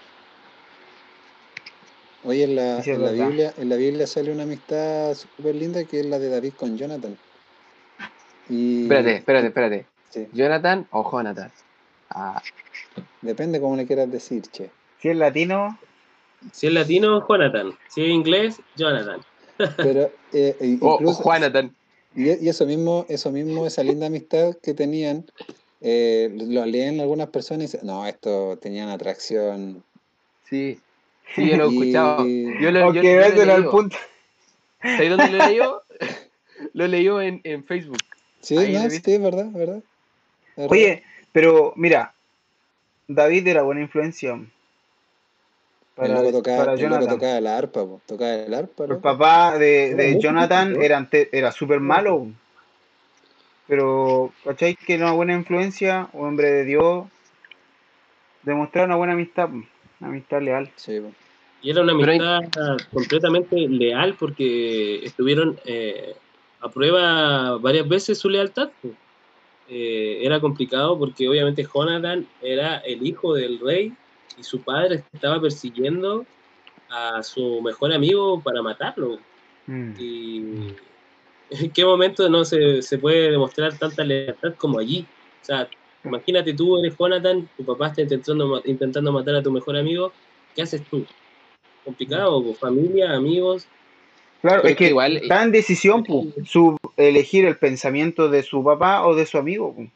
Oye, 2.24 2.44
en 2.44 2.56
la, 2.56 2.82
Sí, 2.82 2.90
en 2.90 3.02
la. 3.04 3.12
Biblia, 3.12 3.54
en 3.56 3.68
la 3.68 3.76
Biblia 3.76 4.06
sale 4.06 4.32
una 4.32 4.44
amistad 4.44 5.14
súper 5.14 5.54
linda 5.54 5.84
que 5.84 6.00
es 6.00 6.06
la 6.06 6.18
de 6.18 6.30
David 6.30 6.54
con 6.54 6.76
Jonathan. 6.76 7.16
Y, 8.48 8.82
Espérate, 8.82 9.16
espérate, 9.16 9.46
espérate. 9.48 9.86
Sí, 10.10 10.28
¿Jonathan 10.32 10.86
o 10.90 11.10
Jonathan? 11.10 11.50
Ah, 12.10 12.40
depende 13.20 13.60
cómo 13.60 13.76
le 13.76 13.86
quieras 13.86 14.10
decir, 14.10 14.42
che. 14.50 14.70
Si 15.00 15.08
es 15.08 15.16
latino, 15.16 15.78
Si 16.52 16.66
es 16.66 16.72
latino, 16.72 17.26
Jonathan. 17.26 17.76
Si 17.88 18.02
es 18.02 18.10
inglés, 18.10 18.60
Jonathan. 18.76 19.20
Pero 19.76 20.10
eh, 20.32 20.56
e- 20.60 20.78
o, 20.80 20.98
Jonathan. 21.00 21.74
Y, 22.16 22.44
y 22.44 22.48
eso 22.48 22.66
mismo, 22.66 23.06
eso 23.08 23.30
mismo, 23.30 23.66
esa 23.66 23.82
linda 23.82 24.06
amistad 24.06 24.56
que 24.62 24.74
tenían, 24.74 25.24
eh, 25.80 26.30
lo 26.32 26.64
leen 26.66 27.00
algunas 27.00 27.28
personas 27.28 27.62
y 27.62 27.66
dicen, 27.66 27.86
no, 27.86 28.06
esto 28.06 28.56
tenían 28.58 28.88
atracción. 28.88 29.82
Sí, 30.48 30.78
sí, 31.34 31.48
yo 31.48 31.56
lo 31.56 31.64
he 31.64 31.72
escuchado. 31.72 32.24
Yo 32.60 32.70
lo, 32.70 32.78
yo- 32.80 32.84
aunque 32.84 33.02
yo 33.02 33.44
lo 33.44 33.52
al 33.52 33.58
leído. 33.58 33.70
punto. 33.70 33.96
¿Sabes 34.82 35.10
dónde 35.10 35.30
lo 35.30 35.38
leí 35.46 35.56
yo? 35.56 35.82
lo 36.74 36.86
leí 36.86 37.04
yo 37.04 37.20
en, 37.20 37.40
en 37.44 37.64
Facebook. 37.64 37.98
Sí, 38.40 38.54
no, 38.54 38.84
lo 38.84 38.90
sí, 38.90 39.02
es 39.04 39.20
verdad, 39.20 39.50
verdad. 39.52 39.82
Verdad. 40.56 40.70
Oye, 40.70 41.02
pero 41.32 41.72
mira, 41.76 42.14
David 43.08 43.46
era 43.48 43.62
buena 43.62 43.80
influencia 43.80 44.38
el 45.96 46.08
para, 46.10 46.20
loco 46.22 46.32
tocaba, 46.32 46.58
para 46.58 46.72
el 46.74 46.80
loco 46.80 46.94
Jonathan. 46.94 47.14
tocaba 47.14 47.40
la 47.40 47.58
arpa, 47.58 47.80
po, 47.84 48.00
tocaba 48.06 48.34
el 48.34 48.54
arpa, 48.54 48.84
El 48.84 48.98
papá 48.98 49.58
de, 49.58 50.18
Jonathan 50.20 50.76
era, 50.82 50.96
ante- 50.96 51.28
era 51.32 51.52
súper 51.52 51.80
malo. 51.80 52.26
Pero, 53.66 54.32
¿cachai? 54.44 54.74
Que 54.74 54.94
era 54.94 55.06
una 55.06 55.14
buena 55.14 55.34
influencia, 55.34 56.08
un 56.12 56.28
hombre 56.28 56.50
de 56.50 56.64
Dios, 56.64 57.06
demostrar 58.42 58.86
una 58.86 58.96
buena 58.96 59.14
amistad, 59.14 59.48
una 59.50 60.10
amistad 60.10 60.42
leal. 60.42 60.70
Sí, 60.76 61.00
po. 61.00 61.12
Y 61.62 61.70
era 61.70 61.80
una 61.82 61.92
hay- 61.94 62.18
amistad 62.18 62.76
completamente 62.92 63.56
leal 63.56 64.16
porque 64.18 65.00
estuvieron 65.02 65.58
eh, 65.64 66.14
a 66.60 66.68
prueba 66.68 67.56
varias 67.56 67.88
veces 67.88 68.18
su 68.18 68.28
lealtad. 68.28 68.68
Eh, 69.70 70.18
era 70.22 70.40
complicado 70.40 70.98
porque 70.98 71.26
obviamente 71.26 71.64
Jonathan 71.64 72.26
era 72.42 72.78
el 72.78 73.06
hijo 73.06 73.32
del 73.32 73.60
rey 73.60 73.94
y 74.38 74.42
su 74.42 74.60
padre 74.62 75.04
estaba 75.12 75.40
persiguiendo 75.40 76.24
a 76.88 77.22
su 77.22 77.60
mejor 77.62 77.92
amigo 77.92 78.40
para 78.40 78.62
matarlo. 78.62 79.18
Mm. 79.66 79.92
Y 79.98 80.36
en 81.50 81.70
qué 81.74 81.84
momento 81.84 82.28
no 82.28 82.44
se, 82.44 82.82
se 82.82 82.98
puede 82.98 83.30
demostrar 83.30 83.76
tanta 83.78 84.04
lealtad 84.04 84.54
como 84.56 84.78
allí. 84.78 85.06
O 85.42 85.44
sea, 85.44 85.68
imagínate 86.04 86.54
tú 86.54 86.78
eres 86.78 86.96
Jonathan, 86.98 87.48
tu 87.56 87.64
papá 87.64 87.88
está 87.88 88.02
intentando, 88.02 88.62
intentando 88.64 89.12
matar 89.12 89.36
a 89.36 89.42
tu 89.42 89.50
mejor 89.50 89.76
amigo, 89.76 90.12
¿qué 90.54 90.62
haces 90.62 90.82
tú? 90.90 91.04
Complicado, 91.84 92.42
pues, 92.42 92.58
familia, 92.58 93.12
amigos. 93.14 93.66
Claro, 94.40 94.62
Pero 94.62 94.72
es 94.72 94.76
que 94.76 94.88
igual- 94.88 95.16
está 95.16 95.42
en 95.42 95.52
decisión, 95.52 96.04
pu, 96.04 96.32
su, 96.44 96.76
elegir 96.96 97.46
el 97.46 97.56
pensamiento 97.56 98.28
de 98.28 98.42
su 98.42 98.62
papá 98.62 99.06
o 99.06 99.14
de 99.14 99.26
su 99.26 99.38
amigo. 99.38 99.74
pu. 99.74 99.88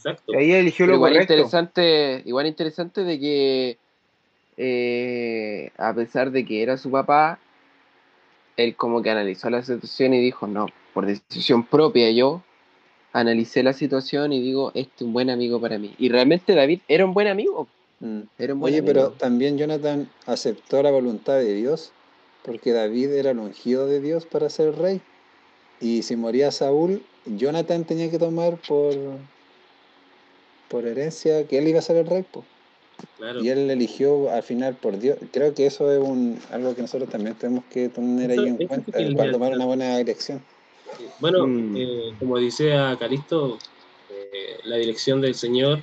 Exacto. 0.00 0.32
Y 0.32 0.36
ahí 0.36 0.52
eligió 0.52 0.86
lo 0.86 0.94
igual 0.94 1.12
correcto. 1.12 1.34
interesante, 1.34 2.22
igual 2.24 2.46
interesante 2.46 3.04
de 3.04 3.20
que 3.20 3.78
eh, 4.56 5.72
a 5.76 5.92
pesar 5.92 6.30
de 6.30 6.46
que 6.46 6.62
era 6.62 6.78
su 6.78 6.90
papá, 6.90 7.38
él 8.56 8.76
como 8.76 9.02
que 9.02 9.10
analizó 9.10 9.50
la 9.50 9.62
situación 9.62 10.14
y 10.14 10.20
dijo, 10.20 10.46
no, 10.46 10.68
por 10.94 11.04
decisión 11.04 11.64
propia 11.64 12.10
yo 12.10 12.42
analicé 13.12 13.62
la 13.62 13.74
situación 13.74 14.32
y 14.32 14.40
digo, 14.40 14.70
este 14.74 14.92
es 14.96 15.02
un 15.02 15.12
buen 15.12 15.28
amigo 15.28 15.60
para 15.60 15.78
mí. 15.78 15.94
Y 15.98 16.08
realmente 16.08 16.54
David 16.54 16.80
era 16.88 17.04
un 17.04 17.12
buen 17.12 17.28
amigo. 17.28 17.68
Mm. 18.00 18.20
Era 18.38 18.54
un 18.54 18.60
buen 18.60 18.72
Oye, 18.72 18.82
pero 18.82 19.10
también 19.10 19.58
Jonathan 19.58 20.08
aceptó 20.26 20.82
la 20.82 20.90
voluntad 20.90 21.34
de 21.34 21.52
Dios, 21.54 21.92
porque 22.42 22.72
David 22.72 23.10
era 23.12 23.32
el 23.32 23.38
ungido 23.38 23.86
de 23.86 24.00
Dios 24.00 24.24
para 24.24 24.48
ser 24.48 24.76
rey. 24.76 25.02
Y 25.80 26.02
si 26.02 26.16
moría 26.16 26.50
Saúl, 26.50 27.02
Jonathan 27.26 27.84
tenía 27.84 28.10
que 28.10 28.18
tomar 28.18 28.56
por, 28.56 28.94
por 30.70 30.86
herencia 30.86 31.46
que 31.46 31.58
él 31.58 31.68
iba 31.68 31.80
a 31.80 31.82
ser 31.82 31.96
el 31.96 32.06
rey. 32.06 32.22
po. 32.22 32.44
Claro. 33.16 33.42
Y 33.42 33.48
él 33.48 33.70
eligió 33.70 34.30
al 34.30 34.42
final 34.42 34.74
por 34.76 34.98
Dios. 34.98 35.18
Creo 35.32 35.54
que 35.54 35.66
eso 35.66 35.90
es 35.90 35.98
un, 35.98 36.38
algo 36.52 36.74
que 36.74 36.82
nosotros 36.82 37.08
también 37.10 37.34
tenemos 37.34 37.64
que 37.64 37.88
tener 37.88 38.30
ahí 38.30 38.48
en 38.48 38.66
cuenta 38.66 38.92
para 39.16 39.32
tomar 39.32 39.52
una 39.54 39.64
buena 39.66 40.00
elección. 40.00 40.42
Bueno, 41.18 41.46
Mm. 41.46 41.76
eh, 41.76 42.14
como 42.18 42.38
dice 42.38 42.74
a 42.74 42.96
Calisto, 42.98 43.58
eh, 44.10 44.58
la 44.64 44.76
dirección 44.76 45.20
del 45.20 45.34
Señor 45.34 45.80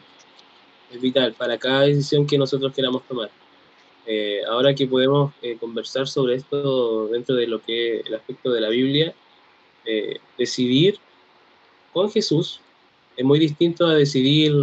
es 0.93 1.01
vital 1.01 1.33
para 1.33 1.57
cada 1.57 1.81
decisión 1.81 2.25
que 2.27 2.37
nosotros 2.37 2.73
queramos 2.73 3.03
tomar. 3.07 3.29
Eh, 4.05 4.41
ahora 4.47 4.73
que 4.73 4.87
podemos 4.87 5.33
eh, 5.41 5.57
conversar 5.59 6.07
sobre 6.07 6.35
esto 6.35 7.07
dentro 7.09 7.35
de 7.35 7.47
lo 7.47 7.61
que 7.61 7.97
es 7.99 8.05
el 8.05 8.15
aspecto 8.15 8.51
de 8.51 8.61
la 8.61 8.69
Biblia, 8.69 9.13
eh, 9.85 10.17
decidir 10.37 10.97
con 11.93 12.09
Jesús 12.11 12.61
es 13.17 13.25
muy 13.25 13.39
distinto 13.39 13.87
a 13.87 13.95
decidir 13.95 14.53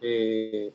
eh, 0.00 0.72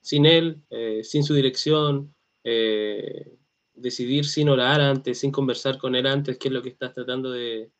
sin 0.00 0.24
él, 0.24 0.62
eh, 0.70 1.04
sin 1.04 1.22
su 1.22 1.34
dirección, 1.34 2.14
eh, 2.42 3.36
decidir 3.74 4.24
sin 4.24 4.48
orar 4.48 4.80
antes, 4.80 5.20
sin 5.20 5.30
conversar 5.30 5.76
con 5.76 5.94
él 5.94 6.06
antes, 6.06 6.38
qué 6.38 6.48
es 6.48 6.54
lo 6.54 6.62
que 6.62 6.70
estás 6.70 6.94
tratando 6.94 7.30
de, 7.30 7.70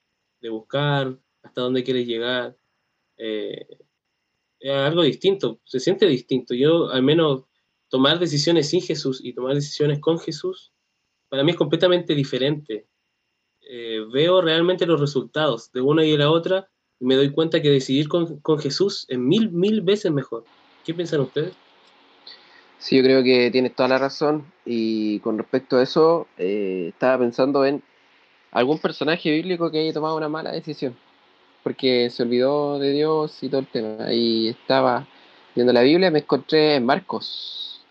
buscar, 0.51 1.19
hasta 1.43 1.63
dónde 1.63 1.83
quieres 1.83 2.07
llegar. 2.07 2.57
es 3.17 3.67
algo 4.71 5.03
distinto, 5.03 5.61
se 5.65 5.81
siente 5.81 6.07
distinto. 6.07 6.55
Yo 6.55 6.91
al 6.91 7.03
menos 7.03 7.45
tomar 7.89 8.19
decisiones 8.19 8.69
sin 8.69 8.83
Jesús 8.83 9.21
y 9.25 9.33
tomar 9.33 9.55
decisiones 9.55 9.99
con 9.99 10.19
Jesús, 10.19 10.73
para 11.29 11.43
mí 11.43 11.53
es 11.53 11.57
completamente 11.57 12.15
diferente. 12.15 12.87
veo 14.13 14.43
realmente 14.43 14.87
los 14.87 15.01
resultados 15.01 15.73
de 15.73 15.81
una 15.81 16.05
y 16.05 16.13
de 16.13 16.19
la 16.19 16.31
otra 16.31 16.71
me 17.01 17.15
doy 17.15 17.31
cuenta 17.31 17.63
que 17.63 17.71
decidir 17.71 18.09
con, 18.09 18.39
con 18.41 18.59
Jesús 18.59 19.07
es 19.09 19.19
mil, 19.19 19.51
mil 19.51 19.83
veces 19.83 20.13
mejor. 20.13 20.45
¿Qué 20.85 20.95
piensan 20.95 21.21
ustedes? 21.21 21.55
Sí, 22.79 22.97
yo 22.97 23.03
creo 23.03 23.23
que 23.25 23.51
tienes 23.51 23.75
toda 23.75 23.89
la 23.89 23.99
razón. 23.99 24.53
Y 24.65 25.21
con 25.21 25.39
respecto 25.39 25.77
a 25.77 25.83
eso, 25.83 26.27
eh, 26.39 26.87
estaba 26.89 27.19
pensando 27.19 27.65
en 27.65 27.83
algún 28.53 28.79
personaje 28.79 29.31
bíblico 29.31 29.71
que 29.71 29.81
haya 29.81 29.93
tomado 29.93 30.17
una 30.17 30.29
mala 30.29 30.53
decisión. 30.53 30.97
Porque 31.65 32.09
se 32.11 32.23
olvidó 32.23 32.79
de 32.79 32.93
Dios 32.93 33.43
y 33.43 33.49
todo 33.49 33.61
el 33.61 33.67
tema. 33.67 34.13
Y 34.13 34.49
estaba 34.49 35.07
viendo 35.55 35.73
la 35.73 35.83
Biblia, 35.83 36.11
me 36.11 36.21
encontré 36.21 36.77
en 36.77 36.87
Marcos. 36.87 37.85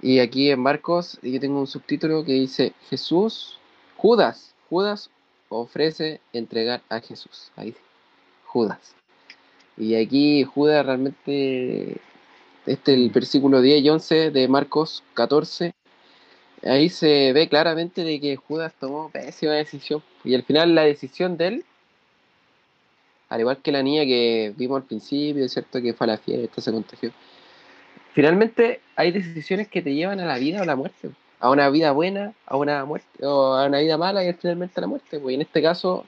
Y 0.00 0.20
aquí 0.20 0.50
en 0.50 0.60
Marcos 0.60 1.18
yo 1.22 1.38
tengo 1.40 1.60
un 1.60 1.66
subtítulo 1.66 2.24
que 2.24 2.32
dice 2.32 2.72
Jesús, 2.88 3.58
Judas, 3.96 4.54
Judas 4.70 5.10
ofrece 5.50 6.20
entregar 6.32 6.82
a 6.88 7.00
Jesús. 7.00 7.52
Ahí 7.56 7.74
Judas. 8.52 8.96
Y 9.76 9.94
aquí 9.94 10.44
Judas 10.44 10.84
realmente, 10.84 11.96
este 12.66 12.94
el 12.94 13.10
versículo 13.10 13.60
10 13.60 13.82
y 13.82 13.88
11 13.88 14.30
de 14.30 14.48
Marcos 14.48 15.04
14, 15.14 15.72
ahí 16.64 16.88
se 16.88 17.32
ve 17.32 17.48
claramente 17.48 18.02
de 18.02 18.20
que 18.20 18.36
Judas 18.36 18.74
tomó 18.78 19.08
pésima 19.10 19.52
decisión. 19.52 20.02
Y 20.24 20.34
al 20.34 20.42
final 20.42 20.74
la 20.74 20.82
decisión 20.82 21.36
de 21.36 21.46
él, 21.46 21.64
al 23.28 23.40
igual 23.40 23.58
que 23.62 23.70
la 23.70 23.82
niña 23.82 24.02
que 24.02 24.52
vimos 24.56 24.82
al 24.82 24.86
principio, 24.88 25.44
es 25.44 25.52
cierto 25.52 25.80
que 25.80 25.94
fue 25.94 26.06
a 26.06 26.08
la 26.08 26.18
fiesta, 26.18 26.60
se 26.60 26.72
contagió. 26.72 27.12
Finalmente 28.12 28.80
hay 28.96 29.12
decisiones 29.12 29.68
que 29.68 29.80
te 29.80 29.94
llevan 29.94 30.18
a 30.18 30.26
la 30.26 30.38
vida 30.38 30.58
o 30.58 30.62
a 30.64 30.66
la 30.66 30.74
muerte. 30.74 31.10
A 31.38 31.50
una 31.50 31.70
vida 31.70 31.92
buena, 31.92 32.34
a 32.44 32.56
una 32.56 32.84
muerte, 32.84 33.24
o 33.24 33.54
a 33.54 33.66
una 33.66 33.78
vida 33.78 33.96
mala 33.96 34.24
y 34.24 34.32
finalmente 34.34 34.74
a 34.76 34.82
la 34.82 34.88
muerte. 34.88 35.20
Pues 35.20 35.34
en 35.36 35.40
este 35.40 35.62
caso, 35.62 36.04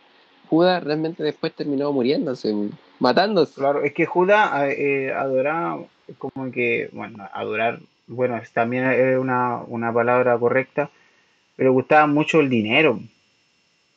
Judas 0.52 0.84
realmente 0.84 1.22
después 1.22 1.54
terminó 1.54 1.90
muriéndose, 1.94 2.54
matándose. 2.98 3.54
Claro, 3.54 3.84
es 3.84 3.94
que 3.94 4.04
Judas 4.04 4.50
eh, 4.76 5.10
adoraba, 5.10 5.82
como 6.18 6.52
que, 6.52 6.90
bueno, 6.92 7.26
adorar, 7.32 7.78
bueno, 8.06 8.38
también 8.52 8.84
es 8.84 9.16
una, 9.16 9.62
una 9.66 9.90
palabra 9.94 10.38
correcta, 10.38 10.90
pero 11.56 11.72
gustaba 11.72 12.06
mucho 12.06 12.40
el 12.40 12.50
dinero, 12.50 13.00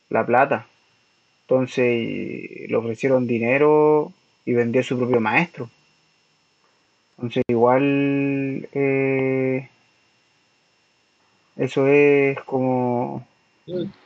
la 0.10 0.26
plata. 0.26 0.66
Entonces 1.42 2.70
le 2.70 2.76
ofrecieron 2.78 3.28
dinero 3.28 4.14
y 4.46 4.54
vendió 4.54 4.82
su 4.82 4.98
propio 4.98 5.20
maestro. 5.20 5.70
Entonces 7.18 7.44
igual 7.50 8.70
eh, 8.72 9.68
eso 11.58 11.86
es 11.88 12.40
como 12.44 13.28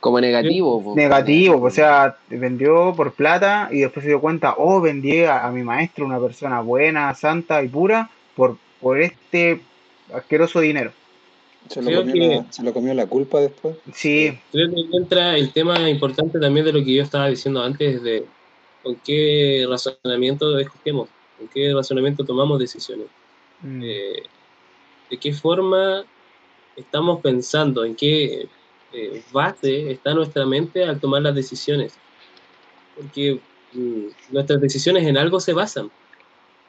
como 0.00 0.20
negativo. 0.20 0.94
Negativo, 0.96 1.62
o 1.62 1.70
sea, 1.70 2.16
vendió 2.28 2.94
por 2.96 3.12
plata 3.12 3.68
y 3.70 3.80
después 3.80 4.04
se 4.04 4.08
dio 4.08 4.20
cuenta, 4.20 4.54
oh, 4.56 4.80
vendí 4.80 5.24
a, 5.24 5.48
mi 5.50 5.62
maestro, 5.62 6.06
una 6.06 6.18
persona 6.18 6.60
buena, 6.60 7.14
santa 7.14 7.62
y 7.62 7.68
pura, 7.68 8.10
por, 8.34 8.56
por 8.80 9.00
este 9.00 9.60
asqueroso 10.12 10.60
dinero. 10.60 10.92
Se 11.68 11.82
lo, 11.82 12.00
comió 12.00 12.36
la, 12.36 12.52
se 12.52 12.62
lo, 12.62 12.72
comió 12.72 12.94
la, 12.94 13.06
culpa 13.06 13.38
después. 13.38 13.76
Sí. 13.92 14.36
Creo 14.50 14.70
que 14.70 14.96
entra 14.96 15.36
el 15.36 15.52
tema 15.52 15.88
importante 15.88 16.40
también 16.40 16.64
de 16.64 16.72
lo 16.72 16.84
que 16.84 16.94
yo 16.94 17.02
estaba 17.02 17.28
diciendo 17.28 17.62
antes, 17.62 18.02
de 18.02 18.24
con 18.82 18.96
qué 18.96 19.66
razonamiento 19.68 20.58
escogemos, 20.58 21.08
con 21.38 21.48
qué 21.48 21.72
razonamiento 21.74 22.24
tomamos 22.24 22.58
decisiones. 22.58 23.06
Mm. 23.60 23.82
Eh, 23.84 24.22
de 25.10 25.16
qué 25.18 25.32
forma 25.34 26.04
estamos 26.76 27.20
pensando, 27.20 27.84
en 27.84 27.94
qué 27.94 28.48
eh, 28.92 29.22
base 29.32 29.92
está 29.92 30.14
nuestra 30.14 30.44
mente 30.46 30.84
al 30.84 30.98
tomar 30.98 31.22
las 31.22 31.34
decisiones. 31.34 31.94
Porque 32.96 33.40
mm, 33.72 34.32
nuestras 34.32 34.60
decisiones 34.60 35.06
en 35.06 35.16
algo 35.16 35.40
se 35.40 35.52
basan. 35.52 35.90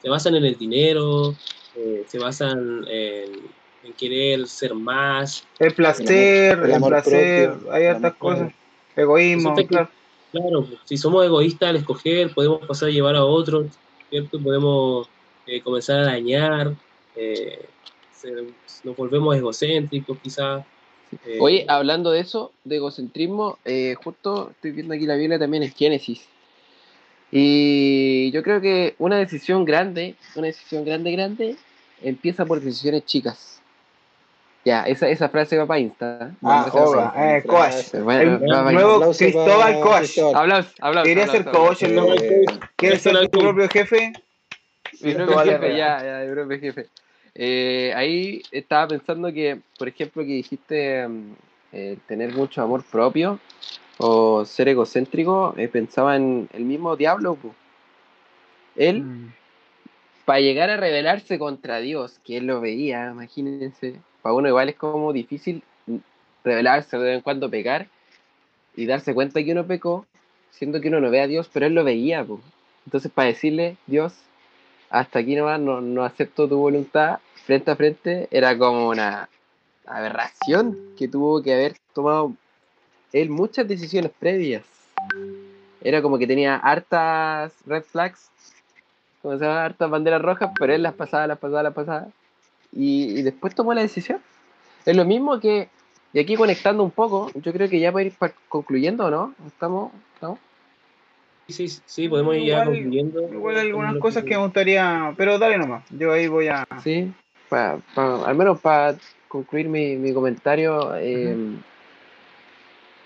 Se 0.02 0.10
basan 0.10 0.36
en 0.36 0.46
el 0.46 0.58
dinero, 0.58 1.36
eh, 1.76 2.04
se 2.08 2.20
basan 2.20 2.86
en, 2.88 3.52
querer 3.98 4.48
ser 4.48 4.74
más. 4.74 5.46
El 5.60 5.74
placer, 5.74 6.60
el, 6.60 6.82
placer, 6.82 7.56
hay 7.72 7.88
otras 7.88 8.14
cosas. 8.16 8.54
Egoísmo, 8.96 9.56
claro. 9.68 9.90
claro. 10.32 10.68
si 10.86 10.98
somos 10.98 11.26
egoístas 11.26 11.70
al 11.70 11.76
escoger, 11.78 12.34
podemos 12.34 12.66
pasar 12.68 12.90
a 12.90 12.92
llevar 12.92 13.16
a 13.16 13.24
otros, 13.24 13.68
¿cierto? 14.10 14.40
Podemos 14.40 15.10
eh, 15.48 15.62
comenzar 15.62 16.00
a 16.00 16.06
dañar, 16.06 16.76
nos 18.84 18.96
volvemos 18.96 19.36
egocéntricos 19.36 20.18
quizás. 20.22 20.64
Eh, 21.26 21.38
Oye, 21.40 21.66
hablando 21.68 22.12
de 22.12 22.22
eso, 22.22 22.52
de 22.64 22.78
egocentrismo, 22.78 23.58
eh, 23.66 23.96
justo 24.02 24.52
estoy 24.52 24.72
viendo 24.72 24.94
aquí 24.94 25.06
la 25.06 25.16
Biblia 25.16 25.40
también 25.40 25.64
es 25.64 25.76
Génesis. 25.76 26.28
Y 27.32 28.32
yo 28.32 28.44
creo 28.44 28.60
que 28.60 28.96
una 28.98 29.18
decisión 29.18 29.64
grande, 29.64 30.16
una 30.36 30.48
decisión 30.48 30.84
grande, 30.84 31.12
grande, 31.12 31.56
empieza 32.02 32.46
por 32.46 32.60
decisiones 32.60 33.06
chicas. 33.06 33.62
Ya, 34.64 34.84
esa, 34.84 35.10
esa 35.10 35.28
frase 35.30 35.58
va 35.58 35.66
para 35.66 35.80
Insta. 35.80 36.36
Ah, 36.44 36.68
joda, 36.70 37.14
eh, 37.16 37.44
coach. 37.44 37.96
Bueno, 38.04 38.36
el 38.36 38.74
nuevo 38.74 39.12
Cristóbal 39.12 39.80
Coach. 39.80 40.20
Hablamos, 40.36 40.68
hablamos. 40.80 41.08
Quería 41.08 41.28
ser 41.28 41.46
coach, 41.46 41.84
el 41.84 41.96
nuevo. 41.96 42.14
¿Quieres 42.76 43.02
ser 43.02 43.28
tu 43.30 43.40
propio 43.40 43.68
jefe? 43.70 44.14
Mi 45.00 45.14
propio 45.14 45.40
jefe, 45.40 45.76
ya, 45.76 46.04
ya, 46.04 46.26
mi 46.28 46.34
propio 46.34 46.60
jefe. 46.60 46.88
Eh, 47.36 47.94
ahí 47.96 48.42
estaba 48.52 48.88
pensando 48.88 49.32
que, 49.32 49.62
por 49.78 49.88
ejemplo, 49.88 50.24
que 50.24 50.34
dijiste 50.34 51.08
mm, 51.08 51.34
eh, 51.72 51.98
tener 52.08 52.34
mucho 52.34 52.62
amor 52.62 52.84
propio 52.84 53.40
o 53.98 54.46
ser 54.46 54.68
egocéntrico, 54.70 55.54
eh, 55.58 55.68
pensaba 55.68 56.16
en 56.16 56.50
el 56.54 56.66
mismo 56.66 56.96
diablo. 56.96 57.38
Él, 58.76 59.04
mm. 59.04 59.34
para 60.26 60.40
llegar 60.40 60.70
a 60.70 60.78
rebelarse 60.78 61.40
contra 61.40 61.80
Dios, 61.80 62.20
que 62.26 62.38
él 62.38 62.48
lo 62.48 62.60
veía, 62.62 63.12
imagínense, 63.12 63.96
para 64.22 64.36
uno 64.36 64.48
igual 64.48 64.70
es 64.70 64.76
como 64.76 65.14
difícil 65.14 65.64
rebelarse 66.44 66.98
de 66.98 67.04
vez 67.04 67.16
en 67.18 67.22
cuando 67.22 67.50
pecar 67.50 67.88
y 68.76 68.86
darse 68.86 69.14
cuenta 69.14 69.44
que 69.44 69.52
uno 69.52 69.68
pecó, 69.68 70.06
siendo 70.50 70.82
que 70.82 70.88
uno 70.88 71.00
no 71.00 71.10
ve 71.10 71.22
a 71.22 71.28
Dios, 71.28 71.50
pero 71.52 71.66
él 71.66 71.74
lo 71.74 71.84
veía. 71.84 72.26
Entonces, 72.86 73.12
para 73.12 73.28
decirle, 73.28 73.78
Dios, 73.88 74.14
hasta 74.92 75.20
aquí 75.20 75.36
nomás 75.36 75.60
no, 75.60 75.82
no 75.82 76.04
acepto 76.04 76.48
tu 76.48 76.58
voluntad 76.58 77.20
frente 77.46 77.72
a 77.72 77.76
frente, 77.76 78.28
era 78.30 78.58
como 78.58 78.90
una 78.90 79.30
aberración 79.86 80.78
que 80.98 81.08
tuvo 81.08 81.42
que 81.42 81.54
haber 81.54 81.76
tomado 81.94 82.34
él 83.14 83.30
muchas 83.30 83.68
decisiones 83.68 84.12
previas. 84.20 84.64
Era 85.82 86.02
como 86.02 86.18
que 86.18 86.28
tenía 86.28 86.58
hartas 86.58 87.54
red 87.66 87.84
flags, 87.84 88.30
como 89.22 89.38
se 89.38 89.46
llama, 89.46 89.66
hartas 89.66 89.90
banderas 89.90 90.22
rojas, 90.22 90.52
pero 90.60 90.74
él 90.74 90.84
las 90.84 90.94
pasaba, 90.94 91.26
las 91.26 91.40
pasaba, 91.40 91.64
las 91.64 91.74
pasaba. 91.74 92.08
Y, 92.74 93.20
y 93.20 93.22
después 93.24 93.56
tomó 93.56 93.74
la 93.74 93.82
decisión. 93.82 94.22
Es 94.86 94.96
lo 94.96 95.06
mismo 95.06 95.40
que, 95.40 95.70
y 96.14 96.20
aquí 96.20 96.36
conectando 96.36 96.84
un 96.84 96.92
poco, 96.92 97.32
yo 97.36 97.54
creo 97.54 97.70
que 97.70 97.80
ya 97.80 97.92
para 97.92 98.06
ir 98.06 98.14
concluyendo, 98.50 99.10
¿no? 99.10 99.34
¿Estamos? 99.48 99.92
¿Estamos? 100.16 100.40
Sí, 101.52 101.68
sí, 101.86 102.10
podemos 102.10 102.36
ir 102.36 102.46
ya 102.46 102.66
concluyendo. 102.66 103.22
Igual 103.32 103.58
algunas 103.58 103.98
cosas 103.98 104.24
que 104.24 104.32
me 104.32 104.44
gustaría, 104.44 105.14
pero 105.18 105.38
dale 105.38 105.58
nomás, 105.58 105.84
yo 105.90 106.12
ahí 106.12 106.28
voy 106.28 106.48
a... 106.48 106.68
Sí, 106.84 107.14
al 107.96 108.36
menos 108.36 108.60
para 108.60 108.96
concluir 109.28 109.68
mi, 109.68 110.14
comentario, 110.14 110.96
em, 110.96 111.58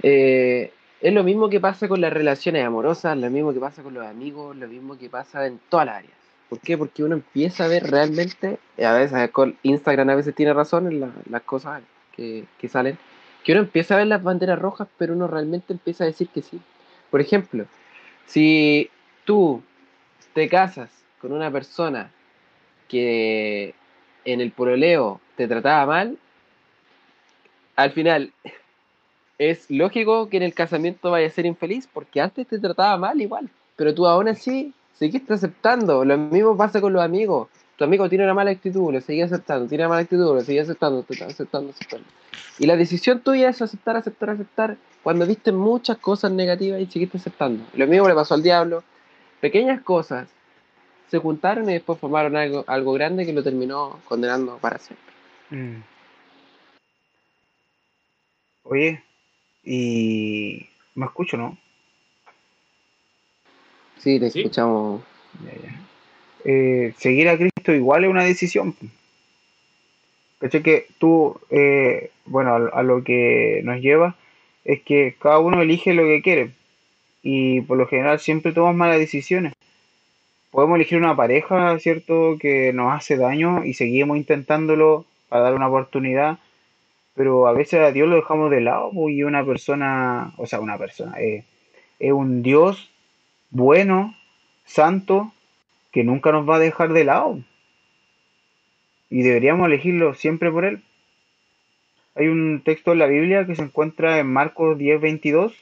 eh, 0.01 0.71
es 1.01 1.13
lo 1.13 1.23
mismo 1.23 1.49
que 1.49 1.60
pasa 1.60 1.88
con 1.88 2.01
las 2.01 2.13
relaciones 2.13 2.65
amorosas, 2.65 3.17
lo 3.17 3.29
mismo 3.29 3.53
que 3.53 3.60
pasa 3.60 3.84
con 3.84 3.93
los 3.93 4.05
amigos, 4.05 4.55
lo 4.55 4.67
mismo 4.67 4.97
que 4.97 5.10
pasa 5.10 5.45
en 5.45 5.60
todas 5.69 5.86
las 5.86 5.96
áreas. 5.98 6.13
¿Por 6.50 6.60
qué? 6.60 6.77
Porque 6.77 7.04
uno 7.04 7.15
empieza 7.15 7.65
a 7.65 7.67
ver 7.67 7.89
realmente, 7.89 8.60
a 8.77 8.93
veces 8.93 9.31
con 9.31 9.58
Instagram 9.63 10.10
a 10.10 10.15
veces 10.15 10.35
tiene 10.35 10.54
razón 10.54 10.87
en 10.91 11.12
las 11.29 11.41
cosas 11.41 11.81
que, 12.15 12.46
que 12.60 12.67
salen, 12.67 12.98
que 13.43 13.52
uno 13.52 13.62
empieza 13.62 13.96
a 13.96 13.98
ver 13.98 14.08
las 14.08 14.23
banderas 14.23 14.60
rojas, 14.60 14.87
pero 14.98 15.13
uno 15.13 15.27
realmente 15.27 15.73
empieza 15.73 16.04
a 16.04 16.08
decir 16.08 16.27
que 16.29 16.41
sí. 16.41 16.60
Por 17.10 17.21
ejemplo, 17.21 17.65
si 18.26 18.90
tú 19.23 19.62
te 20.34 20.50
casas 20.50 20.90
con 21.19 21.32
una 21.32 21.52
persona 21.52 22.12
que 22.88 23.73
en 24.26 24.42
el 24.42 24.52
pololeo 24.52 25.21
te 25.36 25.48
trataba 25.48 25.86
mal, 25.86 26.17
al 27.76 27.92
final 27.92 28.32
es 29.38 29.69
lógico 29.69 30.30
que 30.30 30.38
en 30.38 30.44
el 30.44 30.54
casamiento 30.54 31.12
vaya 31.12 31.28
a 31.28 31.32
ser 31.32 31.46
infeliz 31.46 31.88
porque 31.92 32.21
antes 32.21 32.48
te 32.48 32.60
trataba 32.60 32.98
mal 32.98 33.21
igual, 33.21 33.50
pero 33.76 33.94
tú 33.94 34.08
aún 34.08 34.28
así 34.28 34.73
seguiste 34.94 35.34
aceptando. 35.34 36.06
Lo 36.06 36.17
mismo 36.17 36.56
pasa 36.56 36.82
con 36.82 36.94
los 36.94 37.04
amigos. 37.04 37.50
Tu 37.78 37.84
amigo 37.84 38.08
tiene 38.10 38.23
una 38.23 38.34
mala 38.34 38.52
actitud, 38.52 38.92
le 38.94 39.02
seguís 39.02 39.26
aceptando, 39.26 39.67
tiene 39.67 39.84
una 39.84 39.90
mala 39.90 40.02
actitud, 40.02 40.36
le 40.38 40.44
seguís 40.44 40.63
aceptando, 40.63 41.00
aceptando, 41.00 41.34
aceptando, 41.34 41.69
aceptando. 41.71 42.08
Y 42.58 42.65
la 42.67 42.78
decisión 42.78 43.19
tuya 43.21 43.50
es 43.50 43.62
aceptar, 43.62 43.98
aceptar, 43.98 44.30
aceptar, 44.30 44.78
cuando 45.04 45.28
viste 45.28 45.52
muchas 45.52 45.98
cosas 45.98 46.32
negativas 46.32 46.80
y 46.82 46.86
seguiste 46.86 47.17
aceptando. 47.17 47.65
Lo 47.73 47.86
mismo 47.88 48.08
le 48.08 48.15
pasó 48.15 48.34
al 48.34 48.44
diablo. 48.44 48.84
Pequeñas 49.42 49.82
cosas 49.82 50.30
se 51.12 51.19
juntaron 51.19 51.69
y 51.69 51.73
después 51.73 52.00
formaron 52.00 52.36
algo, 52.36 52.63
algo 52.67 52.94
grande 52.94 53.26
que 53.26 53.34
lo 53.34 53.44
terminó 53.44 54.00
condenando 54.06 54.58
para 54.58 54.80
siempre. 54.80 55.13
Mm. 55.52 55.84
Oye, 58.63 59.04
y 59.63 60.65
me 60.96 61.06
escucho, 61.06 61.38
¿no? 61.38 61.58
Sí, 64.00 64.19
te 64.19 64.32
Sí. 64.32 64.40
escuchamos. 64.40 65.02
Ya, 65.44 65.52
ya. 65.62 65.80
Eh, 66.46 66.94
seguir 66.98 67.30
a 67.30 67.38
Cristo 67.38 67.54
igual 67.73 68.03
es 68.03 68.09
una 68.09 68.23
decisión. 68.23 68.75
¿Cachai? 70.39 70.61
Que 70.61 70.87
tú, 70.99 71.39
eh, 71.49 72.11
bueno, 72.25 72.55
a, 72.55 72.83
lo 72.83 73.03
que 73.03 73.61
nos 73.63 73.81
lleva 73.81 74.15
es 74.63 74.81
que 74.81 75.15
cada 75.19 75.39
uno 75.39 75.61
elige 75.61 75.93
lo 75.93 76.03
que 76.03 76.21
quiere. 76.21 76.51
Y 77.23 77.61
por 77.61 77.77
lo 77.77 77.87
general 77.87 78.19
siempre 78.19 78.51
tomamos 78.51 78.75
malas 78.75 78.99
decisiones. 78.99 79.53
Podemos 80.51 80.75
elegir 80.75 80.97
una 80.97 81.15
pareja, 81.15 81.77
¿cierto? 81.79 82.37
Que 82.39 82.71
nos 82.73 82.93
hace 82.93 83.17
daño 83.17 83.65
y 83.65 83.73
seguimos 83.73 84.17
intentándolo 84.17 85.05
para 85.29 85.43
dar 85.43 85.55
una 85.55 85.67
oportunidad. 85.67 86.39
Pero 87.15 87.47
a 87.47 87.53
veces 87.53 87.79
a 87.79 87.91
Dios 87.91 88.07
lo 88.07 88.17
dejamos 88.17 88.51
de 88.51 88.61
lado 88.61 88.91
y 89.09 89.23
una 89.23 89.45
persona, 89.45 90.33
o 90.37 90.45
sea, 90.45 90.59
una 90.59 90.77
persona, 90.77 91.19
eh, 91.19 91.43
es 91.99 92.11
un 92.11 92.43
Dios 92.43 92.91
bueno, 93.51 94.13
santo, 94.65 95.31
que 95.91 96.03
nunca 96.03 96.31
nos 96.33 96.47
va 96.47 96.57
a 96.57 96.59
dejar 96.59 96.91
de 96.91 97.05
lado. 97.05 97.39
Y 99.15 99.21
deberíamos 99.21 99.67
elegirlo 99.67 100.13
siempre 100.13 100.51
por 100.51 100.65
Él. 100.65 100.83
Hay 102.15 102.27
un 102.27 102.61
texto 102.65 102.91
en 102.91 102.99
la 102.99 103.05
Biblia 103.05 103.47
que 103.47 103.55
se 103.55 103.61
encuentra 103.61 104.19
en 104.19 104.27
Marcos 104.27 104.77
10, 104.77 104.99
22. 104.99 105.53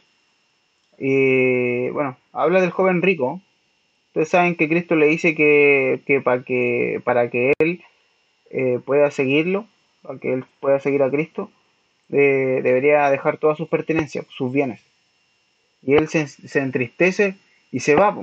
Y 0.97 1.87
bueno, 1.89 2.17
habla 2.31 2.61
del 2.61 2.71
joven 2.71 3.03
rico. 3.03 3.41
Ustedes 4.07 4.29
saben 4.29 4.55
que 4.55 4.67
Cristo 4.67 4.95
le 4.95 5.05
dice 5.05 5.35
que, 5.35 6.01
que, 6.07 6.19
para, 6.19 6.41
que 6.41 6.99
para 7.03 7.29
que 7.29 7.53
Él 7.59 7.83
eh, 8.49 8.79
pueda 8.83 9.11
seguirlo, 9.11 9.67
para 10.01 10.17
que 10.17 10.33
Él 10.33 10.45
pueda 10.59 10.79
seguir 10.79 11.03
a 11.03 11.11
Cristo, 11.11 11.51
eh, 12.11 12.61
debería 12.63 13.07
dejar 13.11 13.37
todas 13.37 13.59
sus 13.59 13.69
pertenencias, 13.69 14.25
sus 14.29 14.51
bienes. 14.51 14.81
Y 15.83 15.93
Él 15.93 16.07
se, 16.07 16.25
entristece 16.57 17.35
y 17.71 17.81
se 17.81 17.93
va. 17.93 18.17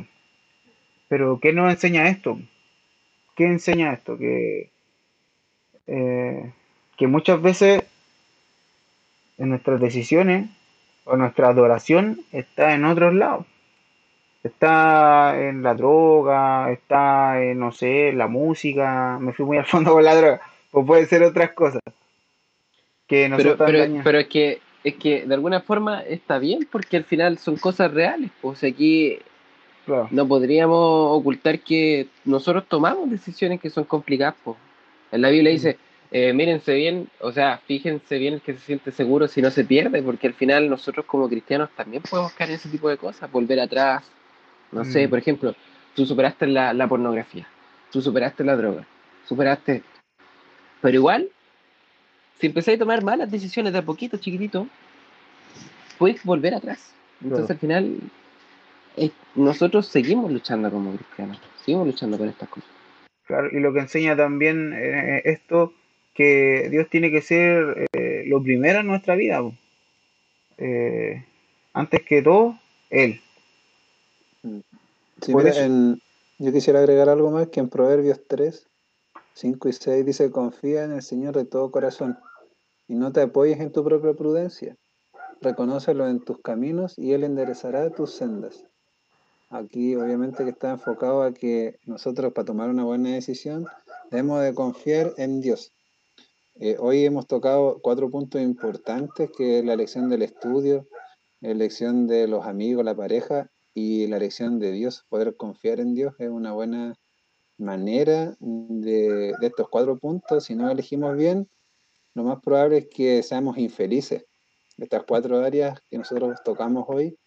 Pero 1.06 1.38
¿qué 1.40 1.52
nos 1.52 1.72
enseña 1.72 2.08
esto? 2.08 2.36
¿Qué 3.36 3.44
enseña 3.44 3.92
esto? 3.92 4.18
Que, 4.18 4.70
eh, 5.86 6.52
que 6.96 7.06
muchas 7.06 7.40
veces 7.40 7.84
en 9.38 9.48
nuestras 9.50 9.80
decisiones 9.80 10.48
o 11.04 11.16
nuestra 11.16 11.48
adoración 11.48 12.20
está 12.32 12.74
en 12.74 12.84
otros 12.84 13.14
lados. 13.14 13.46
Está 14.42 15.38
en 15.40 15.62
la 15.62 15.74
droga, 15.74 16.70
está 16.72 17.42
en, 17.42 17.58
no 17.58 17.72
sé, 17.72 18.12
la 18.12 18.26
música. 18.26 19.18
Me 19.20 19.32
fui 19.32 19.44
muy 19.44 19.58
al 19.58 19.66
fondo 19.66 19.92
con 19.92 20.04
la 20.04 20.14
droga. 20.14 20.40
O 20.72 20.84
puede 20.84 21.06
ser 21.06 21.22
otras 21.22 21.52
cosas. 21.52 21.80
Que 23.06 23.28
nos 23.28 23.42
Pero, 23.42 23.56
pero, 23.56 24.02
pero 24.04 24.18
es 24.20 24.28
que 24.28 24.60
es 24.82 24.94
que 24.94 25.26
de 25.26 25.34
alguna 25.34 25.60
forma 25.60 26.00
está 26.02 26.38
bien 26.38 26.66
porque 26.70 26.96
al 26.96 27.04
final 27.04 27.38
son 27.38 27.56
cosas 27.56 27.92
reales. 27.92 28.30
Pues, 28.40 28.58
o 28.58 28.60
sea, 28.60 28.70
aquí 28.70 29.18
Claro. 29.86 30.08
no 30.10 30.28
podríamos 30.28 31.18
ocultar 31.18 31.60
que 31.60 32.06
nosotros 32.24 32.64
tomamos 32.68 33.10
decisiones 33.10 33.60
que 33.60 33.70
son 33.70 33.84
complicadas. 33.84 34.36
pues. 34.44 34.56
En 35.12 35.22
la 35.22 35.30
Biblia 35.30 35.52
dice, 35.52 35.78
eh, 36.11 36.32
mírense 36.32 36.74
bien, 36.74 37.08
o 37.20 37.32
sea, 37.32 37.58
fíjense 37.66 38.18
bien 38.18 38.34
el 38.34 38.40
que 38.40 38.54
se 38.54 38.61
siente 38.61 38.92
seguro 38.92 39.28
si 39.28 39.42
no 39.42 39.50
se 39.50 39.64
pierde, 39.64 40.02
porque 40.02 40.26
al 40.28 40.34
final 40.34 40.68
nosotros 40.68 41.06
como 41.06 41.28
cristianos 41.28 41.70
también 41.76 42.02
podemos 42.02 42.32
caer 42.32 42.50
en 42.50 42.56
ese 42.56 42.68
tipo 42.68 42.88
de 42.88 42.96
cosas, 42.96 43.30
volver 43.30 43.61
atrás. 43.61 44.04
No 44.72 44.84
sé, 44.84 45.06
Mm. 45.06 45.11
por 45.11 45.18
ejemplo, 45.18 45.54
tú 45.94 46.06
superaste 46.06 46.46
la, 46.46 46.72
la 46.72 46.86
pornografía, 46.88 47.46
tú 47.92 48.00
superaste 48.00 48.44
la 48.44 48.56
droga, 48.56 48.86
superaste... 49.26 49.82
Pero 50.80 50.94
igual, 50.96 51.28
si 52.40 52.46
empezáis 52.46 52.76
a 52.76 52.80
tomar 52.80 53.02
malas 53.04 53.30
decisiones 53.30 53.72
de 53.72 53.80
a 53.80 53.82
poquito, 53.82 54.16
chiquitito, 54.16 54.66
puedes 55.98 56.24
volver 56.24 56.54
atrás. 56.54 56.94
Entonces 57.22 57.46
Claro. 57.46 57.52
al 57.54 57.58
final, 57.58 57.98
eh, 58.96 59.11
nosotros 59.34 59.86
seguimos 59.86 60.30
luchando 60.32 60.70
como 60.70 60.94
cristianos, 60.94 61.38
seguimos 61.64 61.86
luchando 61.86 62.16
con 62.16 62.28
estas 62.28 62.48
cosas. 62.48 62.70
Claro, 63.30 63.48
y 63.52 63.60
lo 63.60 63.72
que 63.72 63.78
enseña 63.78 64.16
también 64.16 64.72
eh, 64.74 65.22
esto, 65.24 65.72
que 66.14 66.66
Dios 66.68 66.88
tiene 66.90 67.12
que 67.12 67.22
ser 67.22 67.86
eh, 67.92 68.24
lo 68.26 68.42
primero 68.42 68.80
en 68.80 68.88
nuestra 68.88 69.14
vida. 69.14 69.40
Eh, 70.58 71.24
antes 71.72 72.02
que 72.02 72.22
todo, 72.22 72.58
Él. 72.90 73.20
Sí, 74.42 75.30
Por 75.30 75.44
mira, 75.44 75.50
eso- 75.50 75.60
en- 75.60 76.00
yo 76.40 76.52
quisiera 76.52 76.80
agregar 76.80 77.08
algo 77.08 77.30
más 77.30 77.46
que 77.50 77.60
en 77.60 77.68
Proverbios 77.68 78.20
3, 78.26 78.66
5 79.34 79.68
y 79.68 79.74
6 79.74 80.04
dice, 80.04 80.32
confía 80.32 80.82
en 80.82 80.90
el 80.90 81.02
Señor 81.02 81.36
de 81.36 81.44
todo 81.44 81.70
corazón 81.70 82.18
y 82.88 82.94
no 82.94 83.12
te 83.12 83.20
apoyes 83.20 83.60
en 83.60 83.70
tu 83.70 83.84
propia 83.84 84.12
prudencia. 84.14 84.76
Reconócelo 85.40 86.08
en 86.08 86.18
tus 86.18 86.40
caminos 86.40 86.98
y 86.98 87.12
Él 87.12 87.22
enderezará 87.22 87.90
tus 87.90 88.12
sendas. 88.12 88.64
Aquí 89.53 89.96
obviamente 89.96 90.44
que 90.44 90.51
está 90.51 90.70
enfocado 90.70 91.24
a 91.24 91.34
que 91.34 91.80
nosotros 91.84 92.32
para 92.32 92.44
tomar 92.44 92.70
una 92.70 92.84
buena 92.84 93.11
decisión 93.11 93.66
debemos 94.09 94.40
de 94.42 94.55
confiar 94.55 95.12
en 95.16 95.40
Dios. 95.40 95.72
Eh, 96.55 96.76
hoy 96.78 97.05
hemos 97.05 97.26
tocado 97.26 97.80
cuatro 97.82 98.09
puntos 98.11 98.40
importantes, 98.40 99.28
que 99.36 99.59
es 99.59 99.64
la 99.64 99.72
elección 99.72 100.09
del 100.09 100.22
estudio, 100.22 100.86
la 101.40 101.51
elección 101.51 102.07
de 102.07 102.28
los 102.28 102.46
amigos, 102.46 102.84
la 102.84 102.94
pareja 102.94 103.51
y 103.74 104.07
la 104.07 104.18
elección 104.18 104.61
de 104.61 104.70
Dios. 104.70 105.05
Poder 105.09 105.36
confiar 105.36 105.80
en 105.80 105.94
Dios 105.94 106.14
es 106.20 106.28
una 106.28 106.53
buena 106.53 106.94
manera 107.59 108.36
de, 108.38 109.34
de 109.40 109.46
estos 109.48 109.68
cuatro 109.68 109.98
puntos. 109.98 110.44
Si 110.44 110.55
no 110.55 110.70
elegimos 110.70 111.16
bien, 111.16 111.51
lo 112.14 112.22
más 112.22 112.40
probable 112.40 112.78
es 112.78 112.86
que 112.86 113.20
seamos 113.24 113.59
infelices. 113.59 114.26
Estas 114.78 115.03
cuatro 115.03 115.38
áreas 115.40 115.80
que 115.90 115.98
nosotros 115.98 116.38
tocamos 116.44 116.84
hoy 116.86 117.18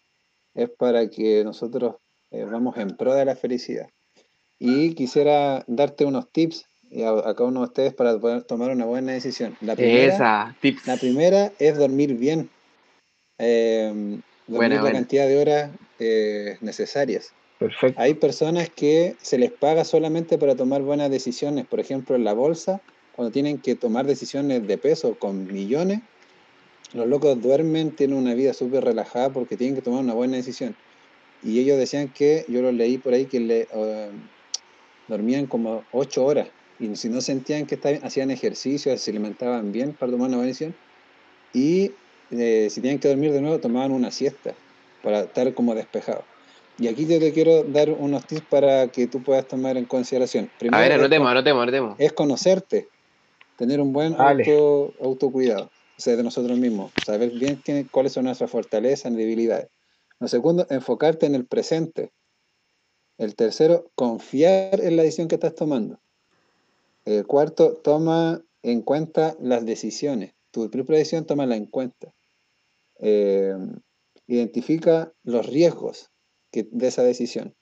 es 0.54 0.70
para 0.70 1.10
que 1.10 1.44
nosotros 1.44 1.96
eh, 2.34 2.44
vamos 2.44 2.76
en 2.78 2.96
pro 2.96 3.14
de 3.14 3.24
la 3.24 3.36
felicidad. 3.36 3.88
Y 4.58 4.94
quisiera 4.94 5.64
darte 5.66 6.04
unos 6.04 6.30
tips 6.30 6.66
y 6.90 7.02
a, 7.02 7.10
a 7.10 7.34
cada 7.34 7.44
uno 7.48 7.60
de 7.60 7.66
ustedes 7.66 7.94
para 7.94 8.18
poder 8.18 8.42
tomar 8.44 8.70
una 8.70 8.84
buena 8.86 9.12
decisión. 9.12 9.56
La 9.60 9.74
primera, 9.76 10.14
Esa, 10.14 10.56
tips. 10.60 10.86
la 10.86 10.96
primera 10.96 11.52
es 11.58 11.76
dormir 11.76 12.14
bien. 12.14 12.48
Eh, 13.38 13.90
dormir 13.92 14.22
Buena, 14.46 14.74
la 14.76 14.80
buena. 14.82 14.98
cantidad 14.98 15.26
de 15.26 15.38
horas 15.40 15.70
eh, 15.98 16.56
necesarias. 16.60 17.32
Perfecto. 17.58 18.00
Hay 18.00 18.14
personas 18.14 18.68
que 18.70 19.16
se 19.22 19.38
les 19.38 19.50
paga 19.50 19.84
solamente 19.84 20.38
para 20.38 20.54
tomar 20.54 20.82
buenas 20.82 21.10
decisiones. 21.10 21.66
Por 21.66 21.80
ejemplo, 21.80 22.14
en 22.16 22.24
la 22.24 22.32
bolsa, 22.32 22.80
cuando 23.16 23.32
tienen 23.32 23.58
que 23.58 23.74
tomar 23.74 24.06
decisiones 24.06 24.66
de 24.66 24.78
peso 24.78 25.16
con 25.18 25.46
millones, 25.46 26.00
los 26.92 27.08
locos 27.08 27.40
duermen, 27.40 27.90
tienen 27.90 28.16
una 28.16 28.34
vida 28.34 28.52
súper 28.54 28.84
relajada 28.84 29.30
porque 29.30 29.56
tienen 29.56 29.74
que 29.74 29.82
tomar 29.82 30.00
una 30.00 30.14
buena 30.14 30.36
decisión. 30.36 30.76
Y 31.44 31.60
ellos 31.60 31.78
decían 31.78 32.08
que, 32.08 32.44
yo 32.48 32.62
lo 32.62 32.72
leí 32.72 32.98
por 32.98 33.12
ahí, 33.12 33.26
que 33.26 33.38
le, 33.38 33.68
eh, 33.72 34.10
dormían 35.08 35.46
como 35.46 35.84
ocho 35.92 36.24
horas. 36.24 36.48
Y 36.78 36.96
si 36.96 37.08
no 37.08 37.20
sentían 37.20 37.66
que 37.66 37.76
estaban, 37.76 38.00
hacían 38.02 38.30
ejercicio, 38.30 38.96
se 38.96 39.10
alimentaban 39.10 39.70
bien 39.70 39.92
para 39.92 40.10
tomar 40.10 40.28
una 40.28 40.38
buena 40.38 40.48
decisión. 40.48 40.74
Y 41.52 41.92
eh, 42.30 42.68
si 42.70 42.80
tenían 42.80 42.98
que 42.98 43.08
dormir 43.08 43.32
de 43.32 43.40
nuevo, 43.40 43.58
tomaban 43.58 43.92
una 43.92 44.10
siesta 44.10 44.54
para 45.02 45.20
estar 45.20 45.52
como 45.54 45.74
despejados. 45.74 46.24
Y 46.78 46.88
aquí 46.88 47.06
yo 47.06 47.20
te 47.20 47.32
quiero 47.32 47.62
dar 47.62 47.90
unos 47.90 48.26
tips 48.26 48.42
para 48.50 48.88
que 48.88 49.06
tú 49.06 49.22
puedas 49.22 49.46
tomar 49.46 49.76
en 49.76 49.84
consideración. 49.84 50.50
A 50.52 50.58
Primero 50.58 50.82
ver, 50.82 50.92
es 50.92 50.98
anotemos, 50.98 51.30
anotemos, 51.30 51.62
anotemos. 51.62 51.94
es 51.98 52.12
conocerte, 52.12 52.88
tener 53.56 53.80
un 53.80 53.92
buen 53.92 54.16
auto, 54.18 54.92
autocuidado, 55.00 55.66
o 55.66 56.00
sea, 56.00 56.16
de 56.16 56.24
nosotros 56.24 56.58
mismos, 56.58 56.90
saber 57.04 57.30
bien 57.30 57.62
cuáles 57.92 58.12
son 58.12 58.24
nuestras 58.24 58.50
fortalezas 58.50 59.12
y 59.12 59.14
debilidades. 59.14 59.68
Lo 60.24 60.28
segundo, 60.28 60.66
enfocarte 60.70 61.26
en 61.26 61.34
el 61.34 61.44
presente. 61.44 62.10
El 63.18 63.36
tercero, 63.36 63.90
confiar 63.94 64.80
en 64.80 64.96
la 64.96 65.02
decisión 65.02 65.28
que 65.28 65.34
estás 65.34 65.54
tomando. 65.54 66.00
El 67.04 67.26
cuarto, 67.26 67.76
toma 67.76 68.42
en 68.62 68.80
cuenta 68.80 69.36
las 69.38 69.66
decisiones. 69.66 70.32
Tu 70.50 70.70
propia 70.70 70.96
decisión, 70.96 71.26
tómala 71.26 71.56
en 71.56 71.66
cuenta. 71.66 72.14
Eh, 73.00 73.54
identifica 74.26 75.12
los 75.24 75.44
riesgos 75.44 76.10
que, 76.50 76.66
de 76.70 76.86
esa 76.86 77.02
decisión. 77.02 77.54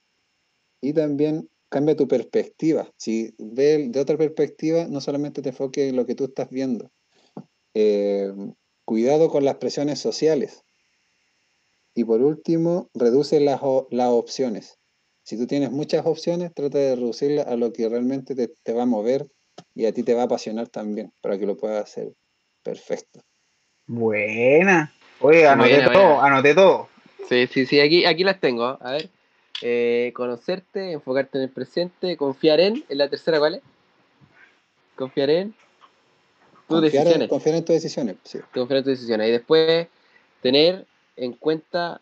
Y 0.80 0.92
también 0.92 1.50
cambia 1.68 1.96
tu 1.96 2.06
perspectiva. 2.06 2.88
Si 2.96 3.34
ve 3.38 3.88
de 3.88 3.98
otra 3.98 4.16
perspectiva, 4.16 4.86
no 4.86 5.00
solamente 5.00 5.42
te 5.42 5.48
enfoques 5.48 5.88
en 5.88 5.96
lo 5.96 6.06
que 6.06 6.14
tú 6.14 6.26
estás 6.26 6.48
viendo. 6.48 6.92
Eh, 7.74 8.32
cuidado 8.84 9.30
con 9.30 9.44
las 9.44 9.56
presiones 9.56 9.98
sociales. 9.98 10.62
Y 11.94 12.04
por 12.04 12.22
último, 12.22 12.88
reduce 12.94 13.40
las, 13.40 13.60
o- 13.62 13.86
las 13.90 14.08
opciones. 14.08 14.78
Si 15.24 15.36
tú 15.38 15.46
tienes 15.46 15.70
muchas 15.70 16.04
opciones, 16.06 16.52
trata 16.54 16.78
de 16.78 16.96
reducirla 16.96 17.42
a 17.42 17.56
lo 17.56 17.72
que 17.72 17.88
realmente 17.88 18.34
te, 18.34 18.48
te 18.48 18.72
va 18.72 18.82
a 18.82 18.86
mover 18.86 19.26
y 19.74 19.84
a 19.86 19.92
ti 19.92 20.02
te 20.02 20.14
va 20.14 20.22
a 20.22 20.24
apasionar 20.24 20.68
también, 20.68 21.12
para 21.20 21.38
que 21.38 21.46
lo 21.46 21.56
puedas 21.56 21.84
hacer 21.84 22.12
perfecto. 22.62 23.20
Buena. 23.86 24.92
Oye, 25.20 25.46
anoté 25.46 25.70
Buena, 25.70 25.92
todo, 25.92 26.04
buena. 26.14 26.26
anoté 26.26 26.54
todo. 26.54 26.88
Sí, 27.28 27.46
sí, 27.46 27.66
sí, 27.66 27.80
aquí, 27.80 28.04
aquí 28.04 28.24
las 28.24 28.40
tengo. 28.40 28.78
A 28.80 28.92
ver. 28.92 29.08
Eh, 29.60 30.12
conocerte, 30.14 30.92
enfocarte 30.92 31.38
en 31.38 31.44
el 31.44 31.50
presente, 31.50 32.16
confiar 32.16 32.58
en. 32.60 32.84
¿En 32.88 32.98
la 32.98 33.08
tercera 33.08 33.38
cuál 33.38 33.56
es? 33.56 33.62
Confiar 34.96 35.30
en 35.30 35.52
tus 35.52 36.80
Confiar 36.80 36.80
en, 36.82 36.90
decisiones. 37.04 37.28
confiar 37.28 37.54
en 37.56 37.64
tus 37.64 37.74
decisiones, 37.74 38.16
sí. 38.24 38.38
Confiar 38.52 38.78
en 38.78 38.84
tus 38.84 38.92
decisiones. 38.94 39.28
Y 39.28 39.30
después 39.32 39.86
tener 40.40 40.86
en 41.24 41.32
cuenta, 41.32 42.00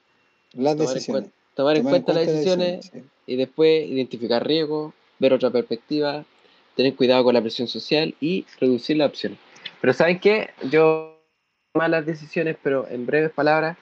Las 0.52 0.76
tomar 0.76 0.88
en, 0.92 0.94
decisiones. 0.94 1.24
cuen- 1.26 1.32
tomar 1.54 1.76
en 1.76 1.82
cuenta 1.84 2.12
las 2.12 2.26
decisiones 2.26 2.80
decisiones, 2.80 3.04
sí. 3.26 3.32
y 3.32 3.36
después 3.36 3.86
identificar 3.88 4.46
riesgos, 4.46 4.94
ver 5.18 5.32
otra 5.34 5.50
perspectiva, 5.50 6.24
tener 6.76 6.94
cuidado 6.94 7.24
con 7.24 7.34
la 7.34 7.40
presión 7.40 7.68
social 7.68 8.14
y 8.20 8.46
reducir 8.60 8.96
las 8.96 9.08
opciones. 9.10 9.38
Pero 9.80 9.92
¿saben 9.92 10.18
qué? 10.20 10.50
Yo 10.70 11.18
malas 11.74 12.04
decisiones, 12.06 12.56
pero 12.62 12.86
en 12.88 13.06
breves 13.06 13.30
palabras, 13.30 13.76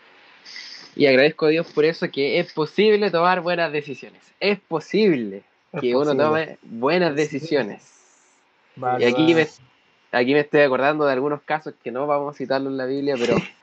y 0.96 1.06
agradezco 1.06 1.46
a 1.46 1.50
Dios 1.50 1.70
por 1.72 1.84
eso, 1.84 2.10
que 2.10 2.40
es 2.40 2.52
posible 2.52 3.10
tomar 3.10 3.40
buenas 3.40 3.70
decisiones. 3.72 4.20
Es 4.40 4.58
posible 4.58 5.44
Es 5.72 5.80
que 5.80 5.94
uno 5.94 6.16
tome 6.16 6.58
buenas 6.62 7.14
decisiones. 7.14 7.82
Vale, 8.74 9.04
Y 9.04 9.08
aquí 9.08 9.34
me, 9.34 9.46
aquí 10.12 10.32
me 10.32 10.40
estoy 10.40 10.60
acordando 10.62 11.04
de 11.06 11.12
algunos 11.12 11.42
casos 11.42 11.74
que 11.82 11.90
no 11.92 12.06
vamos 12.06 12.34
a 12.34 12.38
citarlos 12.38 12.72
en 12.72 12.76
la 12.78 12.86
Biblia, 12.86 13.14
pero 13.18 13.36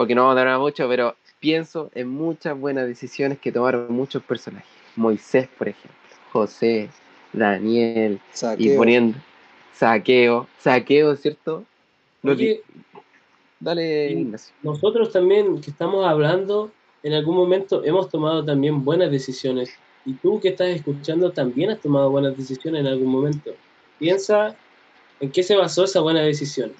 porque 0.00 0.14
no 0.14 0.22
vamos 0.22 0.38
a 0.38 0.40
hablar 0.40 0.58
mucho, 0.58 0.88
pero 0.88 1.14
pienso 1.40 1.90
en 1.94 2.08
muchas 2.08 2.58
buenas 2.58 2.86
decisiones 2.86 3.38
que 3.38 3.52
tomaron 3.52 3.92
muchos 3.92 4.22
personajes. 4.22 4.66
Moisés, 4.96 5.46
por 5.58 5.68
ejemplo, 5.68 5.90
José, 6.32 6.88
Daniel, 7.34 8.18
y 8.32 8.36
Saqueo. 8.38 8.76
poniendo 8.78 9.18
saqueo, 9.74 10.48
saqueo, 10.58 11.14
¿cierto? 11.16 11.64
Lo 12.22 12.32
Oye, 12.32 12.62
que- 12.64 12.82
Dale. 13.60 14.12
Ignacio. 14.12 14.54
nosotros 14.62 15.12
también 15.12 15.60
que 15.60 15.70
estamos 15.70 16.06
hablando, 16.06 16.72
en 17.02 17.12
algún 17.12 17.36
momento 17.36 17.84
hemos 17.84 18.08
tomado 18.08 18.42
también 18.42 18.82
buenas 18.82 19.10
decisiones. 19.10 19.70
Y 20.06 20.14
tú 20.14 20.40
que 20.40 20.48
estás 20.48 20.68
escuchando 20.68 21.30
también 21.30 21.72
has 21.72 21.80
tomado 21.82 22.08
buenas 22.08 22.34
decisiones 22.38 22.80
en 22.80 22.86
algún 22.86 23.08
momento. 23.12 23.50
Piensa 23.98 24.56
en 25.20 25.30
qué 25.30 25.42
se 25.42 25.56
basó 25.56 25.84
esa 25.84 26.00
buena 26.00 26.22
decisión. 26.22 26.72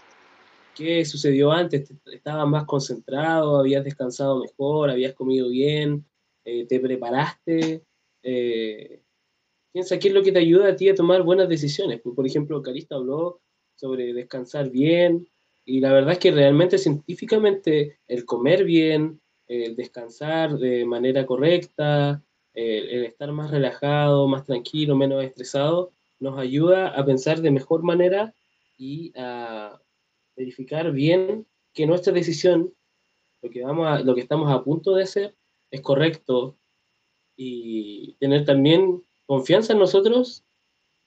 ¿Qué 0.74 1.04
sucedió 1.04 1.52
antes? 1.52 1.92
¿Estabas 2.06 2.48
más 2.48 2.64
concentrado? 2.64 3.58
¿Habías 3.58 3.84
descansado 3.84 4.40
mejor? 4.40 4.90
¿Habías 4.90 5.14
comido 5.14 5.48
bien? 5.48 6.04
Eh, 6.44 6.66
¿Te 6.66 6.80
preparaste? 6.80 7.82
Eh, 8.22 9.02
piensa 9.72 9.98
qué 9.98 10.08
es 10.08 10.14
lo 10.14 10.22
que 10.22 10.32
te 10.32 10.38
ayuda 10.38 10.68
a 10.68 10.76
ti 10.76 10.88
a 10.88 10.94
tomar 10.94 11.22
buenas 11.22 11.48
decisiones. 11.48 12.00
Pues, 12.02 12.14
Por 12.14 12.26
ejemplo, 12.26 12.62
Carista 12.62 12.94
habló 12.94 13.40
sobre 13.74 14.12
descansar 14.12 14.70
bien, 14.70 15.26
y 15.64 15.80
la 15.80 15.92
verdad 15.92 16.12
es 16.12 16.18
que 16.18 16.32
realmente 16.32 16.78
científicamente 16.78 17.98
el 18.08 18.24
comer 18.24 18.64
bien, 18.64 19.20
el 19.46 19.76
descansar 19.76 20.58
de 20.58 20.84
manera 20.84 21.26
correcta, 21.26 22.22
el, 22.54 22.88
el 22.88 23.04
estar 23.04 23.32
más 23.32 23.50
relajado, 23.50 24.26
más 24.28 24.44
tranquilo, 24.44 24.96
menos 24.96 25.22
estresado, 25.22 25.92
nos 26.18 26.38
ayuda 26.38 26.88
a 26.88 27.04
pensar 27.04 27.40
de 27.40 27.50
mejor 27.50 27.82
manera 27.82 28.34
y 28.76 29.12
a 29.16 29.80
verificar 30.36 30.90
bien 30.92 31.46
que 31.72 31.86
nuestra 31.86 32.12
decisión, 32.12 32.72
lo 33.42 33.50
que, 33.50 33.62
vamos 33.62 33.86
a- 33.86 34.00
lo 34.00 34.14
que 34.14 34.20
estamos 34.20 34.50
a 34.50 34.62
punto 34.62 34.94
de 34.94 35.04
hacer, 35.04 35.34
es 35.70 35.80
correcto 35.80 36.56
y 37.36 38.14
tener 38.18 38.44
también 38.44 39.02
confianza 39.26 39.72
en 39.72 39.78
nosotros, 39.78 40.42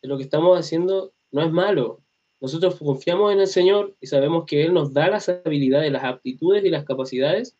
en 0.02 0.10
lo 0.10 0.18
que 0.18 0.24
estamos 0.24 0.58
haciendo 0.58 1.14
no 1.32 1.44
es 1.44 1.52
malo. 1.52 2.00
Nosotros 2.40 2.76
confiamos 2.76 3.32
en 3.34 3.40
el 3.40 3.48
Señor 3.48 3.96
y 4.02 4.08
sabemos 4.08 4.46
que 4.46 4.64
Él 4.64 4.74
nos 4.74 4.94
da 4.94 5.08
las 5.10 5.30
habilidades, 5.30 5.92
las 5.92 6.04
aptitudes 6.04 6.64
y 6.66 6.70
las 6.70 6.84
capacidades 6.86 7.56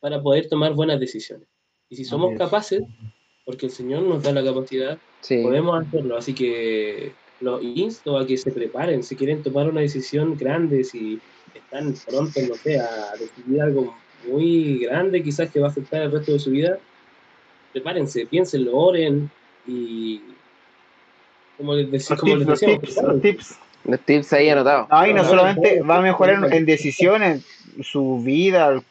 para 0.00 0.22
poder 0.22 0.48
tomar 0.48 0.74
buenas 0.74 1.00
decisiones. 1.00 1.48
Y 1.88 1.96
si 1.96 2.04
somos 2.04 2.36
capaces, 2.38 2.82
porque 3.44 3.66
el 3.66 3.72
Señor 3.72 4.02
nos 4.02 4.22
da 4.22 4.32
la 4.32 4.42
capacidad, 4.44 4.98
Sí. 5.20 5.42
podemos 5.42 5.86
hacerlo. 5.86 6.16
Así 6.16 6.34
que 6.34 7.12
los 7.40 7.62
insto 7.62 8.18
a 8.18 8.26
que 8.26 8.36
se 8.36 8.50
preparen. 8.50 9.02
Si 9.02 9.14
quieren 9.16 9.42
tomar 9.42 9.68
una 9.68 9.80
decisión 9.82 10.36
grande, 10.36 10.84
si 10.84 11.20
están 11.54 11.94
pronto, 12.06 12.40
no 12.48 12.54
sé, 12.54 12.78
a 12.80 13.12
decidir 13.18 13.60
algo 13.62 13.94
muy 14.28 14.78
grande, 14.80 15.22
quizás 15.22 15.50
que 15.50 15.60
va 15.60 15.68
a 15.68 15.70
afectar 15.70 16.02
el 16.02 16.12
resto 16.12 16.32
de 16.32 16.38
su 16.38 16.50
vida, 16.50 16.78
prepárense, 17.72 18.26
piénsenlo, 18.26 18.76
oren 18.76 19.30
y. 19.66 20.20
Como 21.56 21.74
les, 21.74 21.86
dec- 21.88 22.10
Los 22.10 22.20
como 22.20 22.32
tips, 22.32 22.38
les 22.38 22.48
los 22.48 22.60
decíamos, 22.60 22.80
tips, 22.80 22.94
prepárense. 22.94 23.12
los 23.12 23.22
tips. 23.36 23.58
Los 23.84 24.00
tips 24.00 24.32
ahí 24.32 24.48
anotados. 24.48 24.88
No, 24.90 25.06
y 25.06 25.14
no 25.14 25.22
No, 25.22 25.28
solamente 25.28 25.80
va 25.82 25.98
a 25.98 26.00
mejorar 26.02 26.52
en, 26.52 26.66
decisiones, 26.66 27.44
su 27.82 28.20
vida, 28.22 28.68
el, 28.68 28.82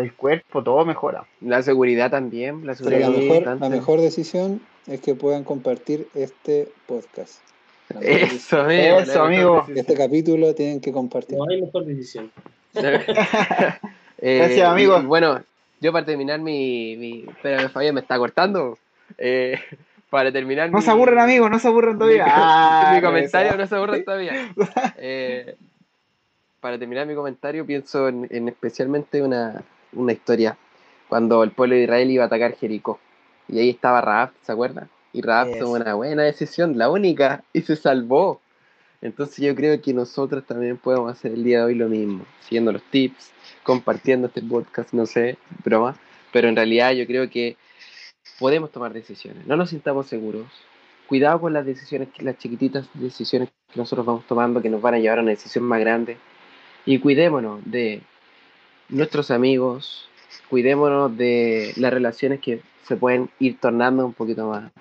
el 0.00 0.12
cuerpo, 0.14 0.62
todo 0.62 0.84
mejora. 0.84 1.24
La 1.40 1.62
seguridad 1.62 2.10
también. 2.10 2.64
La 2.64 2.74
seguridad 2.74 3.10
la 3.10 3.18
mejor, 3.18 3.60
la 3.60 3.68
mejor 3.68 4.00
decisión 4.00 4.60
es 4.86 5.00
que 5.00 5.14
puedan 5.14 5.42
compartir 5.44 6.06
este 6.14 6.68
podcast. 6.86 7.40
Eso, 8.00 8.60
amigo. 8.60 8.98
Eso, 9.00 9.22
amigo. 9.22 9.66
Este 9.74 9.94
capítulo 9.94 10.54
tienen 10.54 10.80
que 10.80 10.90
compartir. 10.92 11.36
No 11.38 11.44
hay 11.48 11.62
mejor 11.62 11.84
decisión. 11.84 12.30
Eh, 14.18 14.38
Gracias, 14.38 14.66
amigo. 14.68 14.98
y 15.00 15.04
Bueno, 15.04 15.42
yo 15.80 15.92
para 15.92 16.06
terminar 16.06 16.38
mi. 16.40 16.96
mi 16.96 17.24
espera, 17.28 17.68
Fabián 17.68 17.94
me 17.94 18.00
está 18.00 18.16
cortando. 18.16 18.78
Eh, 19.18 19.58
para 20.08 20.32
terminar 20.32 20.70
No 20.70 20.78
mi- 20.78 20.84
se 20.84 20.90
aburren, 20.90 21.18
amigos, 21.18 21.50
no 21.50 21.58
se 21.58 21.68
aburren 21.68 21.98
todavía. 21.98 22.24
Mi, 22.26 22.32
Ah, 22.34 22.92
mi 22.94 23.02
comentario 23.02 23.48
esa. 23.50 23.56
no 23.58 23.66
se 23.66 23.74
aburre 23.74 24.00
todavía. 24.02 24.54
Eh, 24.96 25.56
para 26.60 26.78
terminar 26.78 27.06
mi 27.06 27.14
comentario, 27.14 27.66
pienso 27.66 28.08
en, 28.08 28.26
en 28.30 28.48
especialmente 28.48 29.20
una, 29.20 29.62
una 29.92 30.12
historia 30.12 30.56
cuando 31.08 31.42
el 31.42 31.50
pueblo 31.50 31.74
de 31.74 31.82
Israel 31.82 32.10
iba 32.10 32.24
a 32.24 32.26
atacar 32.28 32.54
Jericó. 32.56 32.98
Y 33.48 33.58
ahí 33.58 33.68
estaba 33.70 34.00
Raab, 34.00 34.30
¿se 34.42 34.52
acuerdan? 34.52 34.88
Y 35.14 35.22
Raab 35.22 35.48
Yes. 35.48 35.58
tomó 35.60 35.72
una 35.74 35.94
buena 35.94 36.24
decisión, 36.24 36.76
la 36.76 36.90
única, 36.90 37.42
y 37.54 37.62
se 37.62 37.76
salvó. 37.76 38.42
Entonces 39.00 39.38
yo 39.44 39.54
creo 39.54 39.80
que 39.80 39.94
nosotros 39.94 40.44
también 40.44 40.76
podemos 40.76 41.10
hacer 41.10 41.32
el 41.32 41.44
día 41.44 41.58
de 41.58 41.64
hoy 41.64 41.74
lo 41.74 41.88
mismo, 41.88 42.26
siguiendo 42.40 42.72
los 42.72 42.82
tips, 42.90 43.32
compartiendo 43.62 44.26
este 44.26 44.42
podcast, 44.42 44.92
no 44.92 45.06
sé, 45.06 45.38
broma, 45.64 45.96
pero 46.32 46.48
en 46.48 46.56
realidad 46.56 46.92
yo 46.92 47.06
creo 47.06 47.30
que 47.30 47.56
podemos 48.38 48.70
tomar 48.70 48.92
decisiones, 48.92 49.46
no 49.46 49.56
nos 49.56 49.70
sintamos 49.70 50.06
seguros. 50.06 50.46
Cuidado 51.06 51.40
con 51.40 51.52
las 51.52 51.66
decisiones, 51.66 52.08
las 52.18 52.38
chiquititas 52.38 52.88
decisiones 52.94 53.50
que 53.70 53.78
nosotros 53.78 54.06
vamos 54.06 54.26
tomando 54.26 54.62
que 54.62 54.70
nos 54.70 54.80
van 54.80 54.94
a 54.94 54.98
llevar 54.98 55.18
a 55.18 55.22
una 55.22 55.32
decisión 55.32 55.64
más 55.64 55.80
grande. 55.80 56.16
Y 56.86 56.98
cuidémonos 56.98 57.60
de 57.64 58.02
nuestros 58.88 59.30
amigos, 59.30 60.08
cuidémonos 60.48 61.16
de 61.16 61.72
las 61.76 61.92
relaciones 61.92 62.40
que 62.40 62.62
se 62.84 62.96
pueden 62.96 63.30
ir 63.38 63.58
tornando 63.60 64.04
un 64.04 64.12
poquito 64.14 64.48
más, 64.48 64.72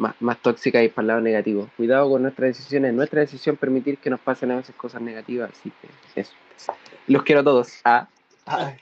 más, 0.00 0.14
más 0.20 0.38
tóxicas 0.38 0.82
y 0.82 0.88
para 0.88 1.02
el 1.02 1.06
lado 1.08 1.20
negativo. 1.20 1.68
Cuidado 1.76 2.10
con 2.10 2.22
nuestras 2.22 2.56
decisiones, 2.56 2.94
nuestra 2.94 3.20
decisión 3.20 3.56
permitir 3.56 3.98
que 3.98 4.10
nos 4.10 4.18
pasen 4.18 4.50
a 4.50 4.56
veces 4.56 4.74
cosas 4.74 5.02
negativas, 5.02 5.50
así 5.52 5.70
que 5.80 6.20
eso. 6.20 6.32
Los 7.06 7.22
quiero 7.22 7.42
a 7.42 7.44
todos. 7.44 7.80
Ah, 7.84 8.08
Ay. 8.46 8.74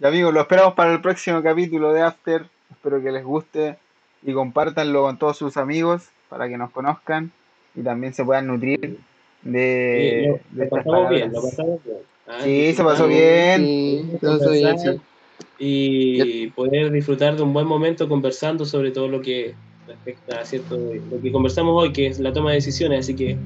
Y 0.00 0.06
amigos, 0.06 0.32
lo 0.32 0.40
esperamos 0.40 0.74
para 0.74 0.92
el 0.92 1.00
próximo 1.00 1.42
capítulo 1.42 1.92
de 1.92 2.02
After. 2.02 2.46
Espero 2.70 3.02
que 3.02 3.12
les 3.12 3.24
guste 3.24 3.76
y 4.22 4.32
compártanlo 4.32 5.02
con 5.02 5.18
todos 5.18 5.36
sus 5.36 5.56
amigos 5.56 6.08
para 6.28 6.48
que 6.48 6.58
nos 6.58 6.70
conozcan 6.70 7.30
y 7.74 7.82
también 7.82 8.14
se 8.14 8.24
puedan 8.24 8.46
nutrir 8.46 8.98
de, 9.42 10.22
Sí, 10.22 10.28
lo, 10.28 10.58
de 10.58 10.64
lo 10.64 10.70
pasamos 10.70 11.10
bien, 11.10 11.32
lo 11.32 11.42
pasamos 11.42 11.84
bien. 11.84 11.98
Ah, 12.26 12.40
Sí, 12.42 12.74
se 12.74 12.82
pasó 12.82 13.06
bien. 13.06 13.60
Sí, 13.64 14.18
bien, 14.52 14.78
sí. 14.78 15.00
Y 15.58 16.50
poder 16.50 16.90
disfrutar 16.90 17.36
de 17.36 17.42
un 17.42 17.52
buen 17.52 17.66
momento 17.66 18.08
conversando 18.08 18.64
sobre 18.64 18.90
todo 18.90 19.08
lo 19.08 19.20
que 19.20 19.54
respecta 19.86 20.40
a 20.40 20.44
cierto 20.44 20.76
lo 20.76 21.20
que 21.22 21.32
conversamos 21.32 21.74
hoy, 21.82 21.92
que 21.92 22.06
es 22.08 22.18
la 22.20 22.32
toma 22.32 22.50
de 22.50 22.56
decisiones. 22.56 23.00
Así 23.00 23.14
que, 23.14 23.36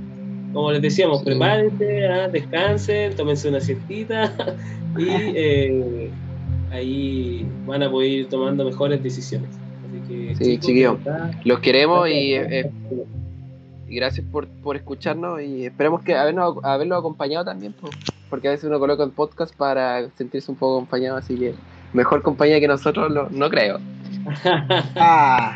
como 0.53 0.72
les 0.72 0.82
decíamos, 0.82 1.18
Sí. 1.20 1.24
prepárense, 1.26 2.07
ah, 2.09 2.28
descansen, 2.28 3.14
tómense 3.16 3.49
una 3.49 3.61
siestita 3.61 4.32
y 4.99 5.07
eh, 5.09 6.11
ahí 6.72 7.47
van 7.66 7.82
a 7.82 7.91
poder 7.91 8.11
ir 8.11 8.28
tomando 8.28 8.64
mejores 8.64 9.03
decisiones. 9.03 9.51
Así 9.88 10.01
que, 10.09 10.34
Sí, 10.36 10.45
chicos, 10.45 10.66
chiquillo. 10.66 10.93
de 10.93 11.05
verdad, 11.11 11.30
Los 11.45 11.61
queremos 11.61 12.09
y, 12.09 12.32
gracias. 12.32 12.64
eh, 12.66 12.70
y 13.88 13.97
gracias 13.97 14.26
por, 14.30 14.47
por 14.49 14.76
escucharnos 14.76 15.43
y 15.43 15.66
esperemos 15.66 16.03
que 16.03 16.14
habernos, 16.16 16.57
haberlo 16.62 16.97
acompañado 16.97 17.45
también, 17.45 17.72
po, 17.72 17.91
porque 18.28 18.47
a 18.49 18.53
veces 18.53 18.64
uno 18.68 18.78
coloca 18.78 19.03
el 19.03 19.11
podcast 19.11 19.55
para 19.57 20.09
sentirse 20.16 20.51
un 20.51 20.57
poco 20.57 20.76
acompañado, 20.78 21.16
así 21.16 21.36
que 21.36 21.55
mejor 21.93 22.22
compañía 22.22 22.61
que 22.61 22.68
nosotros 22.68 23.11
lo- 23.11 23.28
no 23.30 23.51
creo. 23.51 23.80
Ah, 24.96 25.54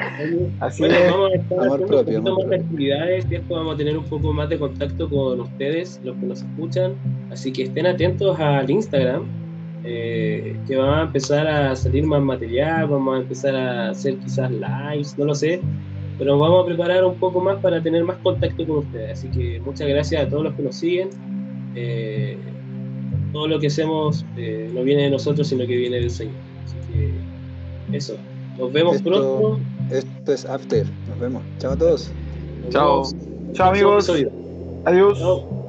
así 0.60 0.84
Bueno, 0.84 0.96
es. 0.96 1.10
vamos 1.10 1.32
a 1.32 1.36
estar 1.36 1.58
Amor 1.60 1.86
propio, 1.86 2.18
un 2.18 2.24
poquito 2.24 2.30
amor 2.30 2.38
más 2.38 2.48
de 2.48 2.56
actividades, 2.56 3.26
¿cierto? 3.28 3.54
Vamos 3.54 3.74
a 3.74 3.76
tener 3.78 3.98
un 3.98 4.04
poco 4.04 4.32
más 4.32 4.48
de 4.48 4.58
contacto 4.58 5.08
con 5.08 5.40
ustedes, 5.40 6.00
los 6.04 6.16
que 6.16 6.26
nos 6.26 6.42
escuchan. 6.42 6.94
Así 7.30 7.52
que 7.52 7.64
estén 7.64 7.86
atentos 7.86 8.38
al 8.40 8.70
Instagram 8.70 9.24
eh, 9.84 10.56
que 10.66 10.76
va 10.76 11.00
a 11.00 11.02
empezar 11.04 11.46
a 11.46 11.76
salir 11.76 12.04
más 12.06 12.22
material, 12.22 12.88
vamos 12.88 13.16
a 13.16 13.20
empezar 13.20 13.54
a 13.54 13.90
hacer 13.90 14.16
quizás 14.18 14.50
lives, 14.50 15.16
no 15.18 15.26
lo 15.26 15.34
sé, 15.34 15.60
pero 16.18 16.38
vamos 16.38 16.62
a 16.62 16.66
preparar 16.66 17.04
un 17.04 17.16
poco 17.16 17.40
más 17.40 17.58
para 17.60 17.82
tener 17.82 18.02
más 18.04 18.16
contacto 18.18 18.66
con 18.66 18.78
ustedes. 18.78 19.18
Así 19.18 19.28
que 19.30 19.60
muchas 19.60 19.88
gracias 19.88 20.22
a 20.24 20.28
todos 20.28 20.44
los 20.44 20.54
que 20.54 20.62
nos 20.62 20.76
siguen. 20.76 21.10
Eh, 21.74 22.38
todo 23.32 23.48
lo 23.48 23.58
que 23.58 23.66
hacemos 23.66 24.24
eh, 24.36 24.70
no 24.72 24.84
viene 24.84 25.02
de 25.02 25.10
nosotros, 25.10 25.48
sino 25.48 25.66
que 25.66 25.76
viene 25.76 25.96
del 25.96 26.10
Señor. 26.10 26.34
Así 26.64 26.76
que 26.92 27.96
eso. 27.96 28.16
Nos 28.58 28.72
vemos 28.72 28.96
Esto- 28.96 29.10
pronto. 29.10 29.60
Esto 29.90 30.32
es 30.32 30.44
After. 30.46 30.86
Nos 31.08 31.18
vemos. 31.18 31.42
Chao 31.58 31.72
a 31.72 31.76
todos. 31.76 32.10
Nos 32.64 32.72
Chao. 32.72 33.02
vemos 33.02 33.14
Chao, 33.52 33.70
amigos. 33.70 34.10
Adiós. 34.84 35.18
Chao. 35.18 35.63